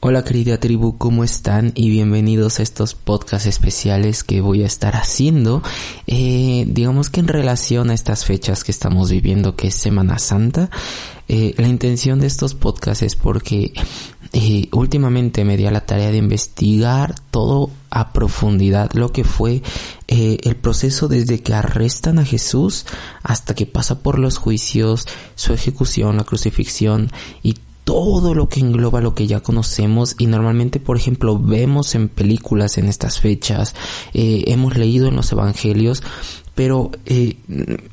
Hola 0.00 0.22
querida 0.22 0.60
tribu, 0.60 0.96
¿cómo 0.96 1.24
están? 1.24 1.72
Y 1.74 1.90
bienvenidos 1.90 2.60
a 2.60 2.62
estos 2.62 2.94
podcasts 2.94 3.48
especiales 3.48 4.22
que 4.22 4.40
voy 4.40 4.62
a 4.62 4.66
estar 4.66 4.94
haciendo, 4.94 5.60
eh, 6.06 6.66
digamos 6.68 7.10
que 7.10 7.18
en 7.18 7.26
relación 7.26 7.90
a 7.90 7.94
estas 7.94 8.24
fechas 8.24 8.62
que 8.62 8.70
estamos 8.70 9.10
viviendo, 9.10 9.56
que 9.56 9.66
es 9.66 9.74
Semana 9.74 10.20
Santa. 10.20 10.70
Eh, 11.26 11.52
la 11.56 11.66
intención 11.66 12.20
de 12.20 12.28
estos 12.28 12.54
podcasts 12.54 13.02
es 13.02 13.16
porque 13.16 13.72
eh, 14.32 14.68
últimamente 14.70 15.44
me 15.44 15.56
di 15.56 15.66
a 15.66 15.72
la 15.72 15.84
tarea 15.84 16.12
de 16.12 16.18
investigar 16.18 17.16
todo 17.32 17.68
a 17.90 18.12
profundidad 18.12 18.92
lo 18.92 19.10
que 19.10 19.24
fue 19.24 19.62
el 20.06 20.56
proceso 20.56 21.08
desde 21.08 21.42
que 21.42 21.54
arrestan 21.54 22.20
a 22.20 22.24
Jesús 22.24 22.86
hasta 23.24 23.54
que 23.54 23.66
pasa 23.66 23.98
por 24.00 24.20
los 24.20 24.38
juicios, 24.38 25.06
su 25.34 25.52
ejecución, 25.52 26.16
la 26.16 26.24
crucifixión 26.24 27.10
y 27.42 27.56
todo 27.88 28.34
lo 28.34 28.50
que 28.50 28.60
engloba 28.60 29.00
lo 29.00 29.14
que 29.14 29.26
ya 29.26 29.40
conocemos 29.40 30.14
y 30.18 30.26
normalmente 30.26 30.78
por 30.78 30.98
ejemplo 30.98 31.38
vemos 31.38 31.94
en 31.94 32.10
películas 32.10 32.76
en 32.76 32.86
estas 32.86 33.18
fechas, 33.18 33.74
eh, 34.12 34.44
hemos 34.48 34.76
leído 34.76 35.08
en 35.08 35.16
los 35.16 35.32
evangelios, 35.32 36.02
pero 36.54 36.90
eh, 37.06 37.38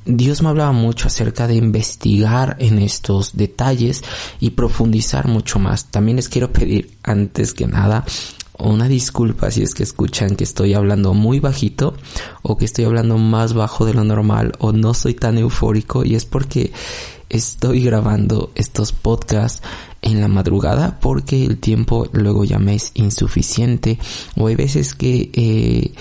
Dios 0.04 0.42
me 0.42 0.50
hablaba 0.50 0.74
mucho 0.74 1.08
acerca 1.08 1.48
de 1.48 1.56
investigar 1.56 2.58
en 2.60 2.80
estos 2.80 3.38
detalles 3.38 4.04
y 4.42 4.50
profundizar 4.50 5.30
mucho 5.30 5.60
más. 5.60 5.86
También 5.86 6.18
les 6.18 6.28
quiero 6.28 6.52
pedir 6.52 6.92
antes 7.02 7.54
que 7.54 7.66
nada 7.66 8.04
una 8.60 8.88
disculpa 8.88 9.52
si 9.52 9.64
es 9.64 9.74
que 9.74 9.84
escuchan 9.84 10.36
que 10.36 10.44
estoy 10.44 10.74
hablando 10.74 11.14
muy 11.14 11.40
bajito 11.40 11.96
o 12.42 12.58
que 12.58 12.66
estoy 12.66 12.86
hablando 12.86 13.18
más 13.18 13.54
bajo 13.54 13.86
de 13.86 13.94
lo 13.94 14.04
normal 14.04 14.54
o 14.60 14.72
no 14.72 14.94
soy 14.94 15.14
tan 15.14 15.38
eufórico 15.38 16.06
y 16.06 16.16
es 16.16 16.26
porque 16.26 16.72
estoy 17.30 17.84
grabando 17.84 18.52
estos 18.56 18.92
podcasts 18.92 19.62
en 20.02 20.22
la 20.22 20.28
madrugada 20.28 21.00
porque 21.00 21.44
el 21.46 21.58
tiempo 21.58 22.08
luego 22.12 22.44
ya 22.44 22.60
me 22.60 22.76
es 22.76 22.92
insuficiente 22.94 24.00
o 24.38 24.48
hay 24.48 24.56
veces 24.56 24.94
que 24.94 25.32
eh, 25.34 25.94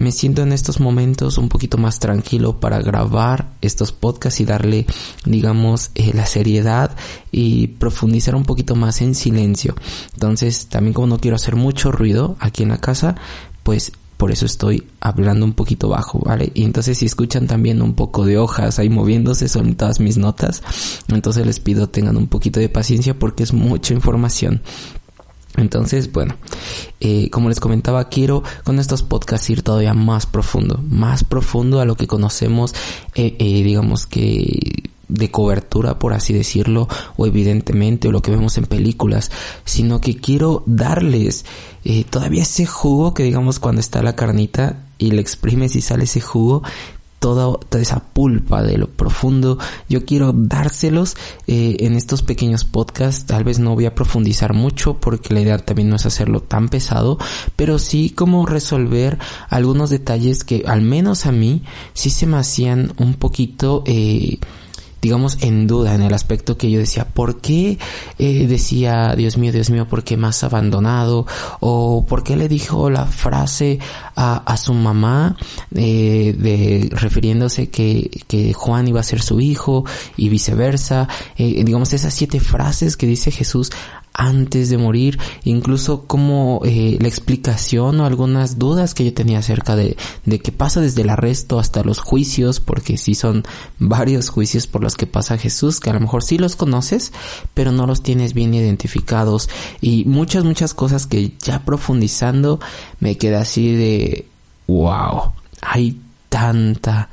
me 0.00 0.12
siento 0.12 0.42
en 0.42 0.52
estos 0.52 0.80
momentos 0.80 1.36
un 1.36 1.50
poquito 1.50 1.76
más 1.76 1.98
tranquilo 1.98 2.58
para 2.58 2.80
grabar 2.80 3.52
estos 3.60 3.92
podcasts 3.92 4.40
y 4.40 4.46
darle 4.46 4.86
digamos 5.26 5.90
eh, 5.94 6.12
la 6.14 6.24
seriedad 6.24 6.96
y 7.30 7.66
profundizar 7.66 8.34
un 8.34 8.44
poquito 8.44 8.74
más 8.74 9.02
en 9.02 9.14
silencio 9.14 9.74
entonces 10.14 10.68
también 10.68 10.94
como 10.94 11.06
no 11.08 11.18
quiero 11.18 11.36
hacer 11.36 11.54
mucho 11.54 11.92
ruido 11.92 12.36
aquí 12.40 12.62
en 12.62 12.70
la 12.70 12.78
casa 12.78 13.16
pues 13.62 13.92
por 14.16 14.30
eso 14.30 14.46
estoy 14.46 14.86
hablando 15.00 15.46
un 15.46 15.54
poquito 15.54 15.88
bajo, 15.88 16.18
¿vale? 16.18 16.52
Y 16.52 16.64
entonces 16.64 16.98
si 16.98 17.06
escuchan 17.06 17.46
también 17.46 17.80
un 17.80 17.94
poco 17.94 18.26
de 18.26 18.36
hojas 18.36 18.78
ahí 18.78 18.90
moviéndose, 18.90 19.48
son 19.48 19.76
todas 19.76 19.98
mis 19.98 20.18
notas, 20.18 20.62
entonces 21.08 21.46
les 21.46 21.58
pido 21.58 21.88
tengan 21.88 22.18
un 22.18 22.26
poquito 22.26 22.60
de 22.60 22.68
paciencia 22.68 23.18
porque 23.18 23.44
es 23.44 23.54
mucha 23.54 23.94
información. 23.94 24.60
Entonces, 25.56 26.12
bueno, 26.12 26.34
eh, 27.00 27.30
como 27.30 27.48
les 27.48 27.60
comentaba, 27.60 28.08
quiero 28.08 28.42
con 28.64 28.78
estos 28.78 29.02
podcasts 29.02 29.48
ir 29.50 29.62
todavía 29.62 29.94
más 29.94 30.26
profundo, 30.26 30.80
más 30.88 31.24
profundo 31.24 31.80
a 31.80 31.84
lo 31.84 31.96
que 31.96 32.06
conocemos, 32.06 32.74
eh, 33.14 33.36
eh, 33.38 33.62
digamos 33.62 34.06
que 34.06 34.90
de 35.10 35.30
cobertura, 35.30 35.98
por 35.98 36.12
así 36.12 36.32
decirlo, 36.32 36.88
o 37.16 37.26
evidentemente, 37.26 38.08
o 38.08 38.12
lo 38.12 38.22
que 38.22 38.30
vemos 38.30 38.56
en 38.58 38.66
películas, 38.66 39.30
sino 39.64 40.00
que 40.00 40.16
quiero 40.16 40.62
darles 40.66 41.44
eh, 41.84 42.04
todavía 42.04 42.42
ese 42.42 42.66
jugo 42.66 43.12
que 43.12 43.24
digamos 43.24 43.58
cuando 43.58 43.80
está 43.80 44.02
la 44.02 44.14
carnita 44.14 44.84
y 44.98 45.10
le 45.10 45.20
exprimes 45.20 45.74
y 45.76 45.80
sale 45.80 46.04
ese 46.04 46.20
jugo, 46.20 46.62
toda, 47.20 47.58
esa 47.78 48.00
pulpa 48.00 48.62
de 48.62 48.78
lo 48.78 48.88
profundo. 48.88 49.58
Yo 49.88 50.04
quiero 50.04 50.32
dárselos 50.32 51.16
eh, 51.46 51.76
en 51.80 51.94
estos 51.94 52.22
pequeños 52.22 52.64
podcasts. 52.64 53.26
Tal 53.26 53.44
vez 53.44 53.60
no 53.60 53.74
voy 53.74 53.86
a 53.86 53.94
profundizar 53.94 54.54
mucho 54.54 54.94
porque 54.98 55.32
la 55.32 55.42
idea 55.42 55.58
también 55.58 55.90
no 55.90 55.96
es 55.96 56.06
hacerlo 56.06 56.40
tan 56.40 56.68
pesado, 56.68 57.18
pero 57.54 57.78
sí 57.78 58.10
como 58.10 58.46
resolver 58.46 59.18
algunos 59.48 59.90
detalles 59.90 60.42
que 60.42 60.64
al 60.66 60.80
menos 60.80 61.26
a 61.26 61.32
mí 61.32 61.62
sí 61.92 62.10
se 62.10 62.26
me 62.26 62.38
hacían 62.38 62.92
un 62.98 63.14
poquito 63.14 63.84
eh, 63.86 64.38
digamos, 65.00 65.38
en 65.42 65.66
duda 65.66 65.94
en 65.94 66.02
el 66.02 66.14
aspecto 66.14 66.56
que 66.56 66.70
yo 66.70 66.78
decía, 66.78 67.06
¿por 67.06 67.40
qué 67.40 67.78
eh, 68.18 68.46
decía, 68.46 69.14
Dios 69.16 69.38
mío, 69.38 69.52
Dios 69.52 69.70
mío, 69.70 69.86
¿por 69.88 70.04
qué 70.04 70.16
más 70.16 70.44
abandonado? 70.44 71.26
¿O 71.60 72.04
por 72.06 72.22
qué 72.22 72.36
le 72.36 72.48
dijo 72.48 72.90
la 72.90 73.06
frase 73.06 73.78
a, 74.16 74.36
a 74.36 74.56
su 74.56 74.74
mamá 74.74 75.36
eh, 75.74 76.34
de 76.36 76.88
refiriéndose 76.92 77.70
que, 77.70 78.10
que 78.26 78.52
Juan 78.52 78.88
iba 78.88 79.00
a 79.00 79.04
ser 79.04 79.22
su 79.22 79.40
hijo 79.40 79.84
y 80.16 80.28
viceversa? 80.28 81.08
Eh, 81.36 81.62
digamos, 81.64 81.92
esas 81.92 82.14
siete 82.14 82.40
frases 82.40 82.96
que 82.96 83.06
dice 83.06 83.30
Jesús 83.30 83.70
antes 84.20 84.68
de 84.68 84.76
morir, 84.76 85.18
incluso 85.44 86.06
como 86.06 86.60
eh, 86.66 86.98
la 87.00 87.08
explicación 87.08 88.00
o 88.00 88.04
algunas 88.04 88.58
dudas 88.58 88.92
que 88.92 89.06
yo 89.06 89.14
tenía 89.14 89.38
acerca 89.38 89.76
de, 89.76 89.96
de 90.26 90.38
qué 90.40 90.52
pasa 90.52 90.82
desde 90.82 91.00
el 91.00 91.08
arresto 91.08 91.58
hasta 91.58 91.82
los 91.82 92.00
juicios, 92.00 92.60
porque 92.60 92.98
sí 92.98 93.14
son 93.14 93.44
varios 93.78 94.28
juicios 94.28 94.66
por 94.66 94.82
los 94.82 94.98
que 94.98 95.06
pasa 95.06 95.38
Jesús, 95.38 95.80
que 95.80 95.88
a 95.88 95.94
lo 95.94 96.00
mejor 96.00 96.22
sí 96.22 96.36
los 96.36 96.54
conoces, 96.54 97.14
pero 97.54 97.72
no 97.72 97.86
los 97.86 98.02
tienes 98.02 98.34
bien 98.34 98.52
identificados, 98.52 99.48
y 99.80 100.04
muchas, 100.04 100.44
muchas 100.44 100.74
cosas 100.74 101.06
que 101.06 101.32
ya 101.38 101.64
profundizando 101.64 102.60
me 102.98 103.16
queda 103.16 103.40
así 103.40 103.74
de, 103.74 104.26
wow, 104.66 105.32
hay 105.62 105.98
tanta, 106.28 107.08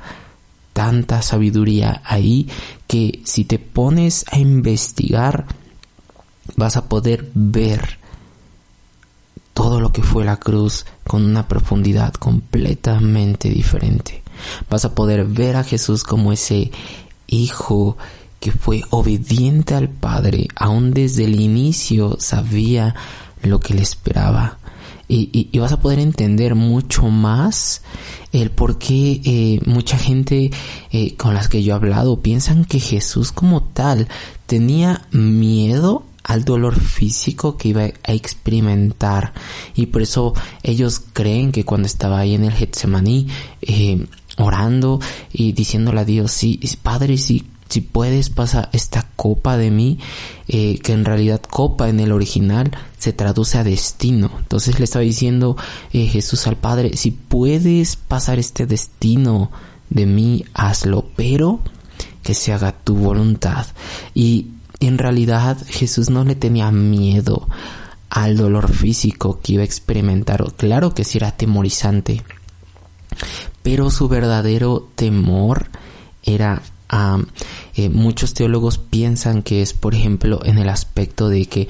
tanta 0.74 1.22
sabiduría 1.22 2.02
ahí 2.04 2.48
que 2.86 3.22
si 3.24 3.46
te 3.46 3.58
pones 3.58 4.26
a 4.30 4.38
investigar, 4.38 5.46
vas 6.56 6.76
a 6.76 6.88
poder 6.88 7.30
ver 7.34 7.98
todo 9.54 9.80
lo 9.80 9.90
que 9.90 10.02
fue 10.02 10.24
la 10.24 10.36
cruz 10.36 10.86
con 11.04 11.24
una 11.24 11.48
profundidad 11.48 12.14
completamente 12.14 13.48
diferente. 13.48 14.22
Vas 14.70 14.84
a 14.84 14.94
poder 14.94 15.24
ver 15.24 15.56
a 15.56 15.64
Jesús 15.64 16.04
como 16.04 16.32
ese 16.32 16.70
hijo 17.26 17.96
que 18.38 18.52
fue 18.52 18.82
obediente 18.90 19.74
al 19.74 19.88
Padre, 19.88 20.46
aún 20.54 20.92
desde 20.92 21.24
el 21.24 21.40
inicio 21.40 22.16
sabía 22.20 22.94
lo 23.42 23.58
que 23.58 23.74
le 23.74 23.82
esperaba. 23.82 24.58
Y, 25.10 25.58
vas 25.58 25.72
a 25.72 25.80
poder 25.80 25.98
entender 26.00 26.54
mucho 26.54 27.04
más 27.04 27.80
el 28.30 28.50
por 28.50 28.78
qué 28.78 29.22
eh, 29.24 29.60
mucha 29.64 29.96
gente 29.96 30.50
eh, 30.92 31.16
con 31.16 31.32
las 31.32 31.48
que 31.48 31.62
yo 31.62 31.72
he 31.72 31.76
hablado 31.76 32.20
piensan 32.20 32.66
que 32.66 32.78
Jesús 32.78 33.32
como 33.32 33.62
tal 33.62 34.06
tenía 34.46 35.06
miedo 35.10 36.04
al 36.28 36.44
dolor 36.44 36.78
físico 36.78 37.56
que 37.56 37.70
iba 37.70 37.82
a 37.82 38.12
experimentar. 38.12 39.32
Y 39.74 39.86
por 39.86 40.02
eso 40.02 40.34
ellos 40.62 41.00
creen 41.12 41.52
que 41.52 41.64
cuando 41.64 41.86
estaba 41.86 42.20
ahí 42.20 42.34
en 42.34 42.44
el 42.44 42.52
Getsemaní 42.52 43.28
eh, 43.62 44.06
orando 44.36 45.00
y 45.32 45.52
diciéndole 45.52 46.00
a 46.00 46.04
Dios 46.04 46.30
sí 46.30 46.60
Padre 46.82 47.16
si 47.16 47.44
si 47.68 47.82
puedes 47.82 48.30
pasa 48.30 48.70
esta 48.72 49.06
copa 49.14 49.58
de 49.58 49.70
mí 49.70 49.98
eh, 50.48 50.78
que 50.78 50.92
en 50.92 51.04
realidad 51.04 51.42
copa 51.42 51.90
en 51.90 52.00
el 52.00 52.12
original 52.12 52.70
se 52.96 53.12
traduce 53.12 53.58
a 53.58 53.64
destino. 53.64 54.30
Entonces 54.38 54.78
le 54.78 54.84
estaba 54.84 55.02
diciendo 55.02 55.56
eh, 55.92 56.06
Jesús 56.06 56.46
al 56.46 56.56
Padre 56.56 56.96
si 56.96 57.10
puedes 57.10 57.96
pasar 57.96 58.38
este 58.38 58.66
destino 58.66 59.50
de 59.88 60.04
mí 60.04 60.44
hazlo 60.52 61.06
pero 61.16 61.60
que 62.22 62.34
se 62.34 62.52
haga 62.52 62.72
tu 62.72 62.94
voluntad 62.96 63.66
y 64.14 64.48
en 64.80 64.98
realidad 64.98 65.58
Jesús 65.68 66.10
no 66.10 66.24
le 66.24 66.34
tenía 66.34 66.70
miedo 66.70 67.48
al 68.10 68.36
dolor 68.36 68.72
físico 68.72 69.40
que 69.42 69.54
iba 69.54 69.62
a 69.62 69.66
experimentar. 69.66 70.44
Claro 70.56 70.94
que 70.94 71.04
sí 71.04 71.18
era 71.18 71.32
temorizante, 71.32 72.22
pero 73.62 73.90
su 73.90 74.08
verdadero 74.08 74.88
temor 74.94 75.68
era 76.22 76.62
eh, 77.74 77.88
muchos 77.90 78.34
teólogos 78.34 78.78
piensan 78.78 79.42
que 79.42 79.62
es, 79.62 79.72
por 79.74 79.94
ejemplo, 79.94 80.40
en 80.44 80.58
el 80.58 80.68
aspecto 80.68 81.28
de 81.28 81.46
que 81.46 81.68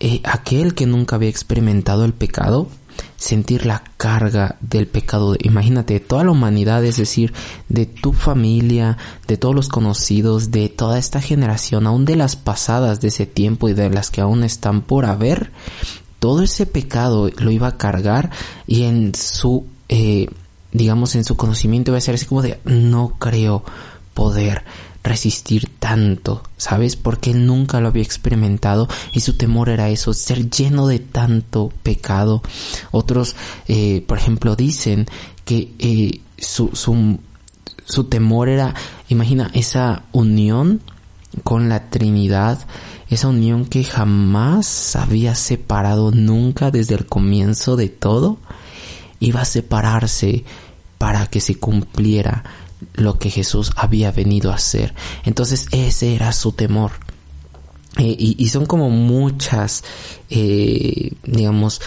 eh, 0.00 0.20
aquel 0.24 0.74
que 0.74 0.86
nunca 0.86 1.16
había 1.16 1.28
experimentado 1.28 2.04
el 2.04 2.14
pecado 2.14 2.68
sentir 3.16 3.66
la 3.66 3.82
carga 3.96 4.56
del 4.60 4.86
pecado. 4.86 5.36
Imagínate, 5.40 6.00
toda 6.00 6.24
la 6.24 6.30
humanidad, 6.30 6.84
es 6.84 6.96
decir, 6.96 7.32
de 7.68 7.86
tu 7.86 8.12
familia, 8.12 8.98
de 9.26 9.36
todos 9.36 9.54
los 9.54 9.68
conocidos, 9.68 10.50
de 10.50 10.68
toda 10.68 10.98
esta 10.98 11.20
generación, 11.20 11.86
aún 11.86 12.04
de 12.04 12.16
las 12.16 12.36
pasadas 12.36 13.00
de 13.00 13.08
ese 13.08 13.26
tiempo 13.26 13.68
y 13.68 13.74
de 13.74 13.90
las 13.90 14.10
que 14.10 14.20
aún 14.20 14.44
están 14.44 14.82
por 14.82 15.06
haber, 15.06 15.50
todo 16.18 16.42
ese 16.42 16.66
pecado 16.66 17.30
lo 17.36 17.50
iba 17.50 17.68
a 17.68 17.76
cargar 17.76 18.30
y 18.66 18.84
en 18.84 19.14
su, 19.14 19.66
eh, 19.88 20.28
digamos, 20.72 21.14
en 21.16 21.24
su 21.24 21.36
conocimiento 21.36 21.90
iba 21.90 21.98
a 21.98 22.00
ser 22.00 22.14
así 22.14 22.26
como 22.26 22.42
de, 22.42 22.58
no 22.64 23.16
creo 23.18 23.64
poder 24.14 24.64
resistir 25.04 25.68
tanto, 25.78 26.42
¿sabes? 26.56 26.96
Porque 26.96 27.30
él 27.30 27.46
nunca 27.46 27.80
lo 27.80 27.88
había 27.88 28.02
experimentado 28.02 28.88
y 29.12 29.20
su 29.20 29.36
temor 29.36 29.68
era 29.68 29.90
eso, 29.90 30.12
ser 30.12 30.50
lleno 30.50 30.88
de 30.88 30.98
tanto 30.98 31.72
pecado. 31.82 32.42
Otros, 32.90 33.36
eh, 33.68 34.02
por 34.08 34.18
ejemplo, 34.18 34.56
dicen 34.56 35.06
que 35.44 35.72
eh, 35.78 36.20
su, 36.36 36.70
su, 36.72 37.20
su 37.84 38.04
temor 38.04 38.48
era, 38.48 38.74
imagina, 39.08 39.50
esa 39.54 40.02
unión 40.12 40.80
con 41.44 41.68
la 41.68 41.90
Trinidad 41.90 42.66
esa 43.10 43.28
unión 43.28 43.66
que 43.66 43.84
jamás 43.84 44.96
había 44.96 45.34
separado 45.34 46.10
nunca 46.10 46.70
desde 46.70 46.94
el 46.94 47.06
comienzo 47.06 47.76
de 47.76 47.88
todo, 47.88 48.38
iba 49.20 49.42
a 49.42 49.44
separarse 49.44 50.44
para 50.98 51.26
que 51.26 51.40
se 51.40 51.56
cumpliera 51.56 52.44
lo 52.94 53.18
que 53.18 53.30
Jesús 53.30 53.72
había 53.76 54.10
venido 54.10 54.50
a 54.50 54.56
hacer. 54.56 54.94
Entonces 55.24 55.66
ese 55.72 56.14
era 56.14 56.32
su 56.32 56.52
temor. 56.52 56.92
Eh, 57.96 58.16
y, 58.18 58.48
son 58.48 58.66
como 58.66 58.90
muchas, 58.90 59.84
eh, 60.28 61.12
digamos, 61.22 61.80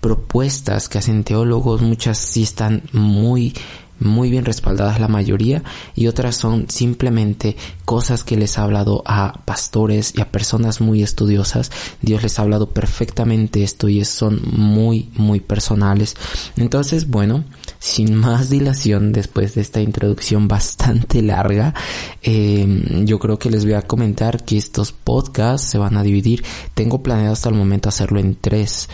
propuestas 0.00 0.88
que 0.88 0.98
hacen 0.98 1.22
teólogos, 1.22 1.80
muchas 1.80 2.18
sí 2.18 2.42
están 2.42 2.82
muy 2.92 3.54
muy 4.00 4.30
bien 4.30 4.44
respaldadas 4.44 5.00
la 5.00 5.08
mayoría 5.08 5.62
y 5.94 6.08
otras 6.08 6.36
son 6.36 6.68
simplemente 6.68 7.56
cosas 7.84 8.24
que 8.24 8.36
les 8.36 8.58
ha 8.58 8.64
hablado 8.64 9.02
a 9.06 9.40
pastores 9.44 10.14
y 10.16 10.20
a 10.20 10.30
personas 10.30 10.80
muy 10.80 11.02
estudiosas. 11.02 11.70
Dios 12.02 12.22
les 12.22 12.38
ha 12.38 12.42
hablado 12.42 12.70
perfectamente 12.70 13.62
esto 13.62 13.88
y 13.88 14.04
son 14.04 14.40
muy 14.44 15.10
muy 15.16 15.40
personales. 15.40 16.16
Entonces, 16.56 17.08
bueno, 17.08 17.44
sin 17.78 18.14
más 18.14 18.50
dilación 18.50 19.12
después 19.12 19.54
de 19.54 19.60
esta 19.60 19.80
introducción 19.80 20.48
bastante 20.54 21.22
larga, 21.22 21.74
eh, 22.22 23.02
yo 23.04 23.18
creo 23.18 23.38
que 23.38 23.50
les 23.50 23.64
voy 23.64 23.74
a 23.74 23.82
comentar 23.82 24.44
que 24.44 24.56
estos 24.56 24.92
podcasts 24.92 25.68
se 25.68 25.78
van 25.78 25.96
a 25.96 26.02
dividir. 26.02 26.44
Tengo 26.74 27.02
planeado 27.02 27.32
hasta 27.32 27.48
el 27.48 27.54
momento 27.54 27.88
hacerlo 27.88 28.20
en 28.20 28.34
tres, 28.36 28.88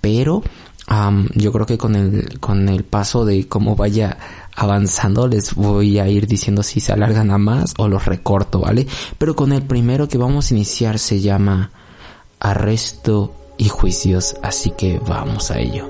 pero 0.00 0.42
yo 1.34 1.52
creo 1.52 1.66
que 1.66 1.78
con 1.78 1.96
el, 1.96 2.38
con 2.40 2.68
el 2.68 2.84
paso 2.84 3.24
de 3.24 3.48
cómo 3.48 3.76
vaya 3.76 4.18
avanzando 4.54 5.26
les 5.26 5.54
voy 5.54 5.98
a 5.98 6.08
ir 6.08 6.26
diciendo 6.26 6.62
si 6.62 6.80
se 6.80 6.92
alargan 6.92 7.30
a 7.30 7.38
más 7.38 7.74
o 7.78 7.88
los 7.88 8.04
recorto, 8.04 8.60
¿vale? 8.60 8.86
Pero 9.18 9.34
con 9.34 9.52
el 9.52 9.62
primero 9.62 10.08
que 10.08 10.18
vamos 10.18 10.50
a 10.50 10.54
iniciar 10.54 10.98
se 10.98 11.20
llama 11.20 11.70
arresto 12.40 13.34
y 13.56 13.68
juicios, 13.68 14.36
así 14.42 14.70
que 14.70 14.98
vamos 14.98 15.50
a 15.50 15.58
ello. 15.58 15.88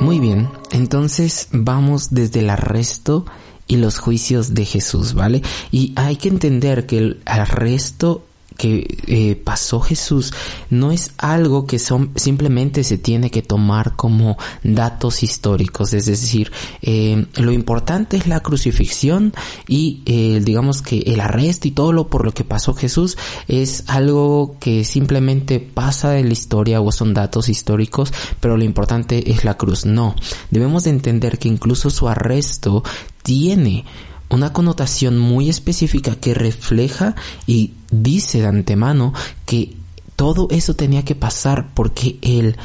Muy 0.00 0.20
bien, 0.20 0.48
entonces 0.70 1.48
vamos 1.52 2.10
desde 2.10 2.40
el 2.40 2.50
arresto 2.50 3.26
y 3.68 3.76
los 3.76 3.98
juicios 3.98 4.54
de 4.54 4.64
Jesús, 4.64 5.14
¿vale? 5.14 5.42
Y 5.70 5.92
hay 5.94 6.16
que 6.16 6.28
entender 6.28 6.86
que 6.86 6.98
el 6.98 7.20
arresto 7.26 8.24
que 8.58 8.98
eh, 9.06 9.36
pasó 9.36 9.80
Jesús 9.80 10.34
no 10.68 10.90
es 10.90 11.12
algo 11.16 11.64
que 11.64 11.78
son, 11.78 12.10
simplemente 12.16 12.82
se 12.82 12.98
tiene 12.98 13.30
que 13.30 13.40
tomar 13.40 13.94
como 13.94 14.36
datos 14.64 15.22
históricos, 15.22 15.94
es 15.94 16.06
decir, 16.06 16.50
eh, 16.82 17.26
lo 17.36 17.52
importante 17.52 18.16
es 18.16 18.26
la 18.26 18.40
crucifixión 18.40 19.32
y 19.68 20.02
eh, 20.06 20.42
digamos 20.44 20.82
que 20.82 20.98
el 21.06 21.20
arresto 21.20 21.68
y 21.68 21.70
todo 21.70 21.92
lo 21.92 22.08
por 22.08 22.24
lo 22.24 22.32
que 22.32 22.42
pasó 22.44 22.74
Jesús 22.74 23.16
es 23.46 23.84
algo 23.86 24.56
que 24.58 24.84
simplemente 24.84 25.60
pasa 25.60 26.18
en 26.18 26.26
la 26.26 26.32
historia 26.32 26.80
o 26.80 26.90
son 26.90 27.14
datos 27.14 27.48
históricos, 27.48 28.12
pero 28.40 28.56
lo 28.56 28.64
importante 28.64 29.30
es 29.30 29.44
la 29.44 29.56
cruz. 29.56 29.86
No, 29.86 30.16
debemos 30.50 30.82
de 30.82 30.90
entender 30.90 31.38
que 31.38 31.48
incluso 31.48 31.90
su 31.90 32.08
arresto 32.08 32.82
tiene 33.22 33.84
una 34.30 34.52
connotación 34.52 35.18
muy 35.18 35.48
específica 35.48 36.16
que 36.16 36.34
refleja 36.34 37.14
y 37.46 37.72
dice 37.90 38.40
de 38.40 38.46
antemano 38.46 39.12
que 39.46 39.76
todo 40.16 40.48
eso 40.50 40.74
tenía 40.74 41.04
que 41.04 41.14
pasar 41.14 41.70
porque 41.74 42.18
Él 42.22 42.56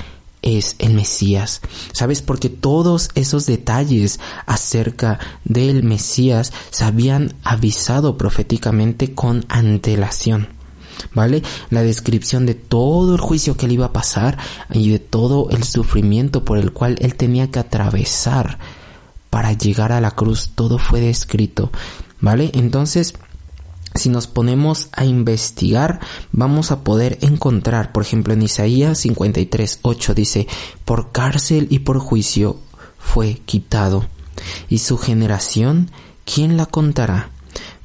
es 0.44 0.76
el 0.78 0.94
Mesías. 0.94 1.62
¿Sabes? 1.94 2.22
Porque 2.22 2.50
todos 2.50 3.10
esos 3.16 3.48
detalles 3.48 4.20
acerca 4.46 5.20
del 5.46 5.84
Mesías 5.84 6.54
se 6.70 6.84
habían 6.84 7.34
avisado 7.44 8.18
proféticamente 8.18 9.16
con 9.16 9.46
antelación. 9.50 10.50
¿Vale? 11.16 11.42
La 11.72 11.82
descripción 11.82 12.46
de 12.46 12.54
todo 12.54 13.16
el 13.16 13.22
juicio 13.22 13.58
que 13.58 13.66
él 13.66 13.72
iba 13.74 13.88
a 13.88 13.94
pasar 13.94 14.38
y 14.72 14.92
de 14.92 15.00
todo 15.00 15.50
el 15.50 15.64
sufrimiento 15.64 16.46
por 16.46 16.60
el 16.60 16.72
cual 16.72 16.98
él 17.00 17.16
tenía 17.16 17.50
que 17.50 17.60
atravesar 17.60 18.60
para 19.34 19.54
llegar 19.54 19.92
a 19.92 20.00
la 20.00 20.12
cruz, 20.12 20.52
todo 20.54 20.78
fue 20.78 21.02
descrito, 21.02 21.72
¿vale? 22.22 22.52
Entonces, 22.54 23.16
si 23.96 24.10
nos 24.10 24.28
ponemos 24.28 24.90
a 24.92 25.06
investigar, 25.06 26.00
vamos 26.32 26.70
a 26.70 26.84
poder 26.84 27.18
encontrar, 27.22 27.94
por 27.94 28.04
ejemplo, 28.04 28.36
en 28.36 28.44
Isaías 28.44 29.00
53, 29.00 29.80
8 29.82 30.14
dice, 30.14 30.48
por 30.86 31.12
cárcel 31.12 31.66
y 31.72 31.80
por 31.80 31.98
juicio 31.98 32.60
fue 33.00 33.42
quitado. 33.44 34.06
Y 34.70 34.78
su 34.78 35.00
generación, 35.00 35.90
¿quién 36.32 36.56
la 36.56 36.68
contará? 36.68 37.32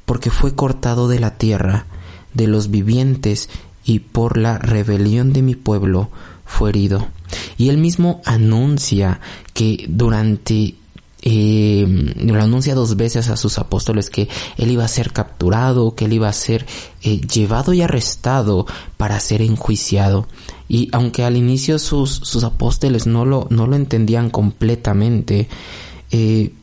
Porque 0.05 0.29
fue 0.29 0.53
cortado 0.53 1.07
de 1.07 1.19
la 1.19 1.39
tierra, 1.39 1.87
de 2.31 2.45
los 2.45 2.69
vivientes, 2.69 3.49
y 3.83 4.01
por 4.01 4.37
la 4.37 4.59
rebelión 4.59 5.33
de 5.33 5.41
mi 5.41 5.55
pueblo 5.55 6.11
fue 6.45 6.69
herido. 6.69 7.07
Y 7.57 7.69
él 7.69 7.79
mismo 7.79 8.21
anuncia 8.25 9.19
que 9.55 9.87
durante 9.89 10.75
eh, 11.21 11.85
lo 12.17 12.41
anuncia 12.41 12.75
dos 12.75 12.95
veces 12.95 13.29
a 13.29 13.35
sus 13.35 13.57
apóstoles 13.57 14.09
que 14.09 14.29
él 14.57 14.71
iba 14.71 14.85
a 14.85 14.87
ser 14.87 15.11
capturado, 15.11 15.93
que 15.93 16.05
él 16.05 16.13
iba 16.13 16.29
a 16.29 16.33
ser 16.33 16.65
eh, 17.01 17.19
llevado 17.19 17.73
y 17.73 17.81
arrestado 17.81 18.65
para 18.97 19.19
ser 19.19 19.41
enjuiciado. 19.41 20.27
Y 20.69 20.87
aunque 20.91 21.23
al 21.23 21.35
inicio 21.35 21.77
sus, 21.79 22.11
sus 22.11 22.43
apóstoles 22.43 23.05
no 23.05 23.25
lo, 23.25 23.47
no 23.49 23.67
lo 23.67 23.75
entendían 23.75 24.29
completamente, 24.29 25.49
eh, 26.11 26.53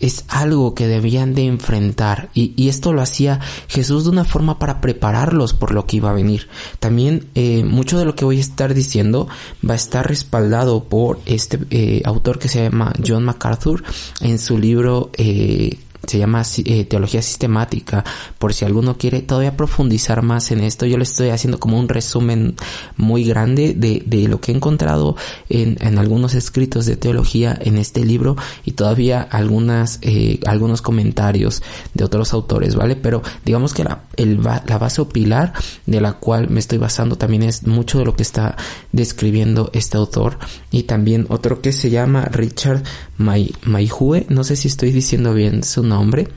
es 0.00 0.24
algo 0.28 0.74
que 0.74 0.86
debían 0.86 1.34
de 1.34 1.46
enfrentar 1.46 2.30
y, 2.34 2.68
esto 2.68 2.92
lo 2.92 3.00
hacía 3.00 3.40
Jesús 3.68 4.04
de 4.04 4.10
una 4.10 4.24
forma 4.24 4.58
para 4.58 4.80
prepararlos 4.80 5.54
por 5.54 5.72
lo 5.72 5.86
que 5.86 5.96
iba 5.96 6.10
a 6.10 6.14
venir. 6.14 6.48
También 6.80 7.28
eh, 7.34 7.64
mucho 7.64 7.98
de 7.98 8.04
lo 8.04 8.14
que 8.14 8.26
voy 8.26 8.36
a 8.36 8.40
estar 8.40 8.74
diciendo 8.74 9.26
va 9.68 9.72
a 9.72 9.76
estar 9.76 10.06
respaldado 10.06 10.84
por 10.84 11.20
este 11.24 11.58
eh, 11.70 12.02
autor 12.04 12.38
que 12.38 12.48
se 12.48 12.62
llama 12.62 12.92
John 13.04 13.24
MacArthur 13.24 13.82
en 14.20 14.38
su 14.38 14.58
libro 14.58 15.10
eh, 15.16 15.78
se 16.06 16.18
llama 16.18 16.42
eh, 16.64 16.84
teología 16.84 17.22
sistemática. 17.22 18.04
Por 18.38 18.54
si 18.54 18.64
alguno 18.64 18.96
quiere 18.96 19.22
todavía 19.22 19.56
profundizar 19.56 20.22
más 20.22 20.50
en 20.50 20.60
esto, 20.60 20.86
yo 20.86 20.96
le 20.96 21.04
estoy 21.04 21.30
haciendo 21.30 21.58
como 21.58 21.78
un 21.78 21.88
resumen 21.88 22.56
muy 22.96 23.24
grande 23.24 23.74
de, 23.74 24.02
de 24.06 24.28
lo 24.28 24.40
que 24.40 24.52
he 24.52 24.54
encontrado 24.54 25.16
en, 25.48 25.76
en, 25.80 25.98
algunos 25.98 26.34
escritos 26.34 26.86
de 26.86 26.96
teología 26.96 27.58
en 27.60 27.78
este 27.78 28.04
libro 28.04 28.36
y 28.64 28.72
todavía 28.72 29.22
algunas, 29.22 29.98
eh, 30.02 30.40
algunos 30.46 30.82
comentarios 30.82 31.62
de 31.94 32.04
otros 32.04 32.32
autores, 32.32 32.74
¿vale? 32.74 32.96
Pero 32.96 33.22
digamos 33.44 33.74
que 33.74 33.84
la, 33.84 34.04
el, 34.16 34.42
la 34.42 34.78
base 34.78 35.00
o 35.00 35.08
pilar 35.08 35.52
de 35.86 36.00
la 36.00 36.14
cual 36.14 36.48
me 36.48 36.60
estoy 36.60 36.78
basando 36.78 37.16
también 37.16 37.42
es 37.42 37.66
mucho 37.66 37.98
de 37.98 38.04
lo 38.04 38.14
que 38.14 38.22
está 38.22 38.56
describiendo 38.92 39.70
este 39.72 39.96
autor 39.96 40.38
y 40.70 40.84
también 40.84 41.26
otro 41.28 41.60
que 41.60 41.72
se 41.72 41.90
llama 41.90 42.24
Richard 42.26 42.82
Maihue, 43.18 44.26
no 44.28 44.44
sé 44.44 44.56
si 44.56 44.68
estoy 44.68 44.92
diciendo 44.92 45.34
bien 45.34 45.64
su 45.64 45.82
nombre, 45.88 46.28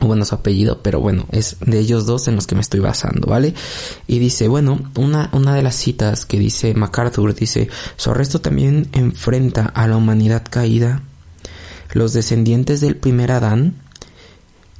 o 0.00 0.06
bueno, 0.06 0.24
su 0.24 0.34
apellido, 0.34 0.82
pero 0.82 1.00
bueno, 1.00 1.26
es 1.32 1.56
de 1.60 1.78
ellos 1.78 2.06
dos 2.06 2.28
en 2.28 2.36
los 2.36 2.46
que 2.46 2.54
me 2.54 2.60
estoy 2.60 2.80
basando, 2.80 3.28
¿vale? 3.28 3.54
Y 4.06 4.18
dice, 4.18 4.46
bueno, 4.48 4.90
una, 4.96 5.30
una 5.32 5.54
de 5.54 5.62
las 5.62 5.76
citas 5.76 6.26
que 6.26 6.38
dice 6.38 6.74
MacArthur, 6.74 7.34
dice, 7.34 7.68
su 7.96 8.10
arresto 8.10 8.40
también 8.40 8.88
enfrenta 8.92 9.66
a 9.74 9.86
la 9.88 9.96
humanidad 9.96 10.44
caída, 10.48 11.02
los 11.92 12.12
descendientes 12.12 12.80
del 12.80 12.96
primer 12.96 13.32
Adán, 13.32 13.74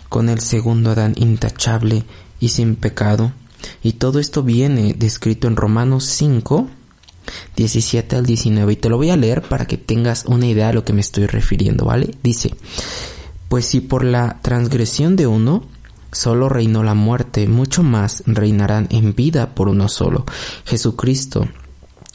con 0.08 0.28
el 0.28 0.40
segundo 0.40 0.90
Adán 0.90 1.14
intachable 1.16 2.04
y 2.38 2.50
sin 2.50 2.76
pecado, 2.76 3.32
y 3.82 3.94
todo 3.94 4.20
esto 4.20 4.42
viene 4.42 4.94
descrito 4.98 5.48
en 5.48 5.56
Romanos 5.56 6.04
5, 6.04 6.68
17 7.56 8.16
al 8.16 8.26
19 8.26 8.72
y 8.72 8.76
te 8.76 8.88
lo 8.88 8.98
voy 8.98 9.10
a 9.10 9.16
leer 9.16 9.42
para 9.42 9.66
que 9.66 9.78
tengas 9.78 10.24
una 10.26 10.46
idea 10.46 10.68
de 10.68 10.74
lo 10.74 10.84
que 10.84 10.92
me 10.92 11.00
estoy 11.00 11.26
refiriendo, 11.26 11.84
¿vale? 11.84 12.14
Dice, 12.22 12.50
pues 13.48 13.66
si 13.66 13.80
por 13.80 14.04
la 14.04 14.38
transgresión 14.42 15.16
de 15.16 15.26
uno 15.26 15.64
solo 16.12 16.48
reinó 16.48 16.82
la 16.82 16.94
muerte, 16.94 17.46
mucho 17.46 17.82
más 17.82 18.22
reinarán 18.26 18.88
en 18.90 19.14
vida 19.14 19.54
por 19.54 19.68
uno 19.68 19.88
solo, 19.88 20.24
Jesucristo, 20.64 21.46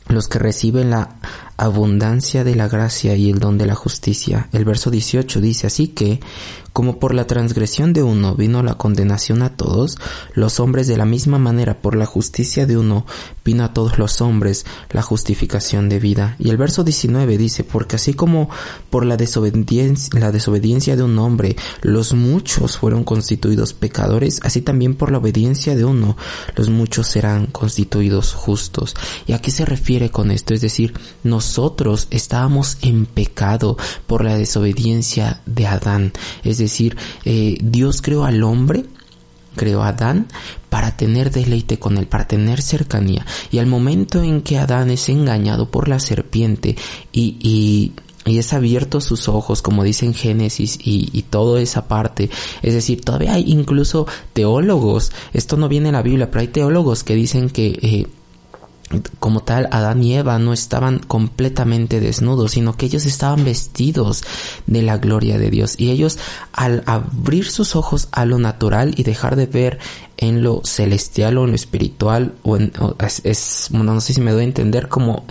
los 0.08 0.28
que 0.28 0.40
reciben 0.40 0.90
la 0.90 1.18
abundancia 1.58 2.44
de 2.44 2.56
la 2.56 2.68
gracia 2.68 3.16
y 3.16 3.30
el 3.30 3.40
don 3.40 3.58
de 3.58 3.68
la 3.68 3.76
justicia. 3.76 4.50
El 4.52 4.66
verso 4.66 4.90
18 4.90 5.40
dice 5.42 5.68
así 5.68 5.90
que, 5.90 6.20
Como 6.74 7.00
por 7.00 7.14
la 7.14 7.28
transgresión 7.28 7.92
de 7.92 8.02
uno 8.04 8.36
vino 8.36 8.64
la 8.64 8.76
condenación 8.76 9.42
a 9.42 9.56
todos, 9.56 9.98
los 10.34 10.60
hombres 10.60 10.88
de 10.88 10.98
la 10.98 11.06
misma 11.06 11.38
manera 11.38 11.82
por 11.82 11.96
la 11.96 12.06
justicia 12.06 12.66
de 12.66 12.78
uno 12.78 13.06
vino 13.44 13.64
a 13.64 13.74
todos 13.74 13.98
los 13.98 14.22
hombres 14.22 14.66
la 14.92 15.02
justificación 15.02 15.90
de 15.90 16.00
vida. 16.00 16.36
Y 16.40 16.50
el 16.50 16.58
verso 16.58 16.84
19 16.84 17.38
dice, 17.38 17.64
porque 17.64 17.98
así 17.98 18.14
como 18.14 18.50
por 18.90 19.06
la 19.06 19.18
desobediencia, 19.18 20.20
la 20.20 20.32
desobediencia 20.32 20.96
de 20.96 21.04
un 21.04 21.18
hombre 21.20 21.56
los 21.82 22.14
muchos 22.14 22.78
fueron 22.78 23.04
constituidos 23.04 23.74
pecadores, 23.74 24.40
así 24.44 24.62
también 24.62 24.96
por 24.96 25.12
la 25.12 25.18
obediencia 25.18 25.76
de 25.76 25.86
uno 25.86 26.16
los 26.56 26.70
muchos 26.70 27.08
serán 27.08 27.48
constituidos 27.48 28.34
justos. 28.34 28.96
¿Y 29.28 29.34
a 29.34 29.40
qué 29.40 29.52
se 29.52 29.66
refiere 29.66 30.10
con 30.10 30.32
esto? 30.32 30.54
Es 30.54 30.62
decir, 30.62 30.94
nosotros 31.24 32.08
estábamos 32.12 32.78
en 32.82 33.06
pecado 33.06 33.78
por 34.08 34.24
la 34.24 34.38
desobediencia 34.38 35.42
de 35.46 35.68
Adán. 35.68 36.14
Decir, 36.62 36.98
eh, 37.26 37.58
Dios 37.62 38.02
creó 38.02 38.24
al 38.24 38.44
hombre 38.44 38.86
creó 39.56 39.84
a 39.84 39.90
Adán 39.90 40.28
para 40.70 40.96
tener 40.96 41.32
deleite 41.32 41.78
con 41.78 41.98
él, 41.98 42.08
para 42.08 42.28
tener 42.28 42.62
cercanía. 42.62 43.26
Y 43.52 43.58
al 43.58 43.68
momento 43.68 44.22
en 44.24 44.42
que 44.42 44.58
Adán 44.58 44.90
es 44.90 45.10
engañado 45.10 45.70
por 45.70 45.88
la 45.88 46.00
serpiente 46.00 46.76
y, 47.12 47.38
y, 47.40 47.94
es 48.26 48.54
abierto 48.54 49.02
sus 49.02 49.28
ojos, 49.28 49.64
como 49.64 49.84
dice 49.84 50.06
en 50.06 50.14
Génesis, 50.14 50.78
y, 50.82 51.10
y 51.12 51.24
toda 51.24 51.60
esa 51.60 51.88
parte, 51.88 52.30
es 52.62 52.76
decir, 52.76 53.02
todavía 53.02 53.34
hay 53.34 53.46
incluso 53.48 54.06
teólogos, 54.34 55.12
esto 55.34 55.58
no 55.58 55.68
viene 55.68 55.90
en 55.90 55.96
la 55.96 56.04
Biblia, 56.04 56.30
pero 56.30 56.42
hay 56.42 56.48
teólogos 56.48 57.04
que 57.04 57.16
dicen 57.16 57.50
que 57.50 57.80
eh, 57.82 58.08
como 59.20 59.42
tal, 59.42 59.68
Adán 59.72 60.04
y 60.04 60.16
Eva 60.16 60.40
no 60.40 60.54
estaban 60.54 61.00
completamente 61.00 62.00
desnudos, 62.00 62.52
sino 62.52 62.76
que 62.76 62.86
ellos 62.86 63.06
estaban 63.06 63.44
vestidos 63.44 64.24
de 64.68 64.82
la 64.82 64.98
gloria 64.98 65.38
de 65.38 65.50
Dios. 65.50 65.76
Y 65.78 65.92
ellos, 65.92 66.20
al 66.54 66.84
abrir 66.86 67.50
sus 67.50 67.76
ojos 67.76 68.08
a 68.12 68.26
lo 68.26 68.38
natural 68.40 68.94
y 68.98 69.04
dejar 69.04 69.36
de 69.36 69.46
ver 69.46 69.80
en 70.18 70.44
lo 70.44 70.62
celestial 70.64 71.38
o 71.38 71.46
en 71.46 71.52
lo 71.52 71.56
espiritual, 71.56 72.36
o 72.44 72.58
en, 72.58 72.72
es, 73.24 73.68
bueno, 73.72 73.94
no 73.94 74.02
sé 74.02 74.14
si 74.14 74.22
me 74.22 74.32
doy 74.32 74.42
a 74.42 74.46
entender 74.46 74.88
como 74.88 75.26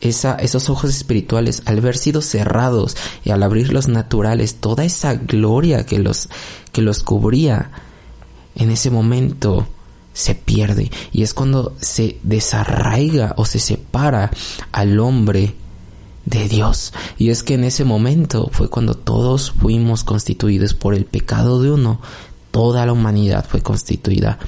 esos 0.00 0.70
ojos 0.70 0.90
espirituales, 0.90 1.62
al 1.64 1.78
haber 1.78 1.96
sido 1.96 2.20
cerrados 2.20 2.96
y 3.24 3.30
al 3.30 3.42
abrir 3.42 3.72
los 3.72 3.88
naturales, 3.88 4.56
toda 4.56 4.84
esa 4.84 5.14
gloria 5.14 5.86
que 5.86 5.98
los, 5.98 6.28
que 6.72 6.82
los 6.82 7.02
cubría, 7.02 7.70
en 8.54 8.70
ese 8.70 8.90
momento, 8.90 9.66
se 10.16 10.34
pierde 10.34 10.90
y 11.12 11.22
es 11.22 11.34
cuando 11.34 11.74
se 11.78 12.18
desarraiga 12.22 13.34
o 13.36 13.44
se 13.44 13.58
separa 13.58 14.30
al 14.72 14.98
hombre 14.98 15.54
de 16.24 16.48
Dios. 16.48 16.94
Y 17.18 17.28
es 17.28 17.42
que 17.42 17.54
en 17.54 17.64
ese 17.64 17.84
momento 17.84 18.48
fue 18.50 18.70
cuando 18.70 18.94
todos 18.94 19.50
fuimos 19.50 20.04
constituidos 20.04 20.72
por 20.72 20.94
el 20.94 21.04
pecado 21.04 21.62
de 21.62 21.70
uno, 21.70 22.00
toda 22.50 22.86
la 22.86 22.92
humanidad 22.92 23.44
fue 23.46 23.60
constituida 23.60 24.38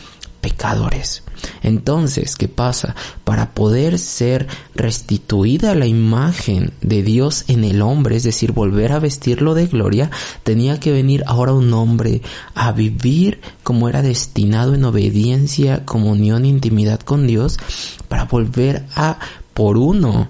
pecadores. 0.41 1.23
Entonces, 1.63 2.37
¿qué 2.37 2.49
pasa? 2.49 2.95
Para 3.25 3.53
poder 3.53 3.99
ser 3.99 4.47
restituida 4.75 5.75
la 5.75 5.87
imagen 5.87 6.73
de 6.81 7.03
Dios 7.03 7.45
en 7.49 7.65
el 7.65 7.83
hombre, 7.83 8.17
es 8.17 8.23
decir, 8.23 8.53
volver 8.53 8.93
a 8.93 8.99
vestirlo 8.99 9.55
de 9.55 9.67
gloria, 9.67 10.11
tenía 10.43 10.81
que 10.81 10.93
venir 10.93 11.25
ahora 11.27 11.53
un 11.53 11.73
hombre 11.73 12.23
a 12.55 12.73
vivir 12.73 13.41
como 13.63 13.89
era 13.89 14.03
destinado 14.03 14.75
en 14.75 14.85
obediencia, 14.85 15.85
comunión 15.85 16.45
intimidad 16.45 17.01
con 17.01 17.27
Dios, 17.27 17.59
para 18.09 18.25
volver 18.25 18.85
a, 18.95 19.19
por 19.55 19.77
uno, 19.77 20.29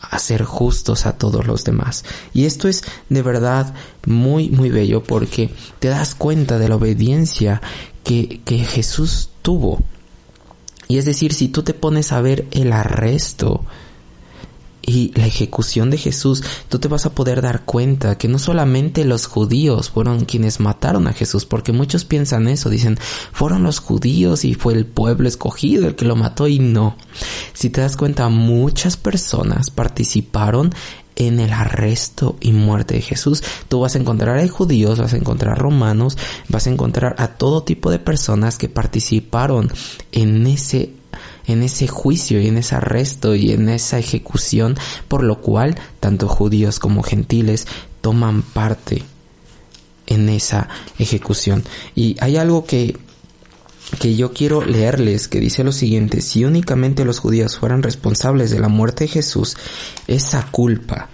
a 0.00 0.18
ser 0.18 0.44
justos 0.44 1.06
a 1.06 1.16
todos 1.16 1.46
los 1.46 1.64
demás. 1.64 2.04
Y 2.32 2.44
esto 2.44 2.68
es 2.68 2.82
de 3.08 3.22
verdad 3.22 3.74
muy, 4.06 4.50
muy 4.50 4.70
bello 4.70 5.02
porque 5.02 5.52
te 5.78 5.88
das 5.88 6.14
cuenta 6.14 6.58
de 6.58 6.68
la 6.68 6.76
obediencia 6.76 7.60
que, 8.02 8.40
que 8.44 8.58
Jesús 8.58 9.30
tuvo 9.42 9.82
y 10.90 10.98
es 10.98 11.04
decir, 11.04 11.32
si 11.34 11.46
tú 11.46 11.62
te 11.62 11.72
pones 11.72 12.10
a 12.10 12.20
ver 12.20 12.48
el 12.50 12.72
arresto 12.72 13.64
y 14.82 15.12
la 15.14 15.24
ejecución 15.24 15.88
de 15.88 15.98
Jesús, 15.98 16.42
tú 16.68 16.80
te 16.80 16.88
vas 16.88 17.06
a 17.06 17.14
poder 17.14 17.42
dar 17.42 17.64
cuenta 17.64 18.18
que 18.18 18.26
no 18.26 18.40
solamente 18.40 19.04
los 19.04 19.26
judíos 19.26 19.88
fueron 19.88 20.24
quienes 20.24 20.58
mataron 20.58 21.06
a 21.06 21.12
Jesús, 21.12 21.44
porque 21.44 21.70
muchos 21.70 22.04
piensan 22.04 22.48
eso, 22.48 22.70
dicen, 22.70 22.98
fueron 23.30 23.62
los 23.62 23.78
judíos 23.78 24.44
y 24.44 24.54
fue 24.54 24.74
el 24.74 24.84
pueblo 24.84 25.28
escogido 25.28 25.86
el 25.86 25.94
que 25.94 26.06
lo 26.06 26.16
mató 26.16 26.48
y 26.48 26.58
no. 26.58 26.96
Si 27.52 27.70
te 27.70 27.82
das 27.82 27.96
cuenta, 27.96 28.28
muchas 28.28 28.96
personas 28.96 29.70
participaron 29.70 30.74
en 31.20 31.38
el 31.38 31.52
arresto 31.52 32.36
y 32.40 32.52
muerte 32.52 32.94
de 32.94 33.02
Jesús. 33.02 33.42
Tú 33.68 33.80
vas 33.80 33.94
a 33.94 33.98
encontrar 33.98 34.38
a 34.38 34.48
judíos, 34.48 34.98
vas 34.98 35.12
a 35.12 35.18
encontrar 35.18 35.58
romanos, 35.58 36.16
vas 36.48 36.66
a 36.66 36.70
encontrar 36.70 37.14
a 37.18 37.28
todo 37.28 37.62
tipo 37.62 37.90
de 37.90 37.98
personas 37.98 38.56
que 38.56 38.70
participaron 38.70 39.70
en 40.12 40.46
ese 40.46 40.94
en 41.46 41.62
ese 41.62 41.88
juicio 41.88 42.40
y 42.40 42.46
en 42.46 42.56
ese 42.56 42.76
arresto 42.76 43.34
y 43.34 43.50
en 43.50 43.68
esa 43.68 43.98
ejecución, 43.98 44.76
por 45.08 45.22
lo 45.22 45.40
cual 45.40 45.76
tanto 45.98 46.28
judíos 46.28 46.78
como 46.78 47.02
gentiles 47.02 47.66
toman 48.00 48.42
parte 48.42 49.02
en 50.06 50.28
esa 50.28 50.68
ejecución. 50.98 51.64
Y 51.94 52.16
hay 52.20 52.36
algo 52.36 52.64
que 52.64 52.96
que 53.98 54.16
yo 54.16 54.32
quiero 54.32 54.64
leerles 54.64 55.28
que 55.28 55.40
dice 55.40 55.64
lo 55.64 55.72
siguiente, 55.72 56.20
si 56.20 56.44
únicamente 56.44 57.04
los 57.04 57.18
judíos 57.18 57.58
fueran 57.58 57.82
responsables 57.82 58.50
de 58.50 58.60
la 58.60 58.68
muerte 58.68 59.04
de 59.04 59.08
Jesús, 59.08 59.56
esa 60.06 60.46
culpa 60.50 61.08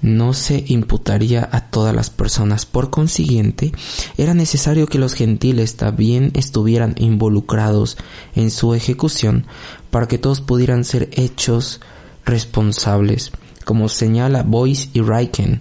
no 0.00 0.32
se 0.32 0.64
imputaría 0.68 1.48
a 1.50 1.70
todas 1.70 1.94
las 1.94 2.10
personas. 2.10 2.66
Por 2.66 2.90
consiguiente, 2.90 3.72
era 4.16 4.34
necesario 4.34 4.86
que 4.86 4.98
los 4.98 5.14
gentiles 5.14 5.76
también 5.76 6.30
estuvieran 6.34 6.94
involucrados 6.98 7.96
en 8.34 8.50
su 8.50 8.74
ejecución 8.74 9.46
para 9.90 10.06
que 10.06 10.18
todos 10.18 10.40
pudieran 10.40 10.84
ser 10.84 11.08
hechos 11.12 11.80
responsables. 12.24 13.32
Como 13.64 13.88
señala 13.88 14.44
Boyce 14.44 14.88
y 14.92 15.02
Riken, 15.02 15.60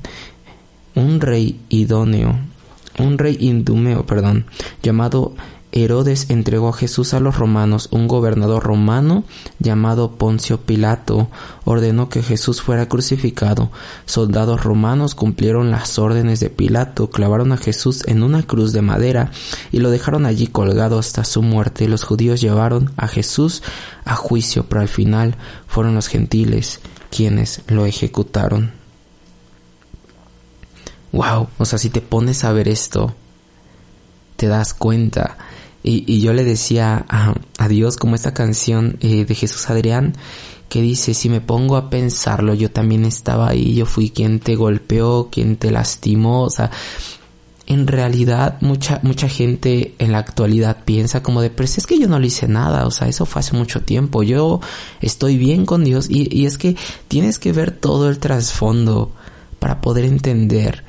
un 0.96 1.20
rey 1.20 1.60
idóneo, 1.70 2.40
un 3.00 3.18
rey 3.18 3.38
indumeo, 3.40 4.06
perdón, 4.06 4.46
llamado 4.82 5.36
Herodes 5.84 6.30
entregó 6.30 6.70
a 6.70 6.74
Jesús 6.74 7.14
a 7.14 7.20
los 7.20 7.38
romanos. 7.38 7.90
Un 7.92 8.08
gobernador 8.08 8.64
romano 8.64 9.24
llamado 9.60 10.14
Poncio 10.14 10.62
Pilato 10.62 11.30
ordenó 11.66 12.10
que 12.10 12.24
Jesús 12.24 12.62
fuera 12.62 12.88
crucificado. 12.88 13.72
Soldados 14.06 14.64
romanos 14.64 15.14
cumplieron 15.14 15.70
las 15.70 16.00
órdenes 16.00 16.40
de 16.40 16.50
Pilato, 16.50 17.10
clavaron 17.10 17.52
a 17.52 17.58
Jesús 17.58 18.04
en 18.08 18.24
una 18.24 18.44
cruz 18.44 18.74
de 18.74 18.82
madera 18.82 19.32
y 19.72 19.80
lo 19.80 19.92
dejaron 19.92 20.26
allí 20.26 20.48
colgado 20.48 20.98
hasta 20.98 21.24
su 21.24 21.42
muerte. 21.42 21.88
Los 21.88 22.04
judíos 22.04 22.42
llevaron 22.42 22.92
a 22.98 23.08
Jesús 23.08 23.62
a 24.04 24.16
juicio, 24.16 24.66
pero 24.68 24.82
al 24.82 24.88
final 24.88 25.36
fueron 25.68 25.94
los 25.96 26.08
gentiles 26.08 26.80
quienes 27.12 27.62
lo 27.68 27.86
ejecutaron. 27.86 28.72
Wow, 31.12 31.48
o 31.58 31.66
sea, 31.66 31.80
si 31.80 31.90
te 31.90 32.02
pones 32.02 32.44
a 32.44 32.52
ver 32.52 32.68
esto, 32.68 33.14
te 34.36 34.48
das 34.48 34.74
cuenta 34.74 35.38
y, 35.90 36.20
yo 36.20 36.34
le 36.34 36.44
decía 36.44 37.06
a, 37.08 37.68
Dios 37.70 37.98
como 37.98 38.16
esta 38.16 38.34
canción 38.34 38.98
eh, 39.00 39.26
de 39.26 39.36
Jesús 39.36 39.70
Adrián 39.70 40.16
que 40.68 40.82
dice, 40.82 41.14
si 41.14 41.30
me 41.30 41.40
pongo 41.40 41.78
a 41.78 41.90
pensarlo, 41.90 42.54
yo 42.54 42.70
también 42.70 43.06
estaba 43.06 43.48
ahí, 43.48 43.74
yo 43.74 43.86
fui 43.86 44.10
quien 44.10 44.42
te 44.42 44.56
golpeó, 44.56 45.30
quien 45.32 45.56
te 45.56 45.72
lastimó, 45.72 46.44
o 46.44 46.50
sea, 46.50 46.72
en 47.68 47.88
realidad 47.88 48.58
mucha, 48.60 49.00
mucha 49.02 49.30
gente 49.30 49.96
en 49.98 50.12
la 50.12 50.18
actualidad 50.18 50.84
piensa 50.84 51.24
como 51.24 51.42
de, 51.42 51.52
pero 51.52 51.66
es 51.66 51.88
que 51.88 51.98
yo 51.98 52.10
no 52.10 52.20
le 52.20 52.28
hice 52.28 52.50
nada, 52.50 52.86
o 52.86 52.92
sea, 52.92 53.08
eso 53.08 53.26
fue 53.26 53.40
hace 53.40 53.56
mucho 53.56 53.82
tiempo, 53.82 54.24
yo 54.24 54.60
estoy 55.00 55.38
bien 55.38 55.66
con 55.66 55.86
Dios 55.86 56.08
y, 56.10 56.28
y 56.38 56.46
es 56.46 56.58
que 56.58 56.76
tienes 57.08 57.40
que 57.40 57.54
ver 57.54 57.72
todo 57.72 58.10
el 58.10 58.20
trasfondo 58.20 59.14
para 59.60 59.80
poder 59.80 60.04
entender 60.04 60.84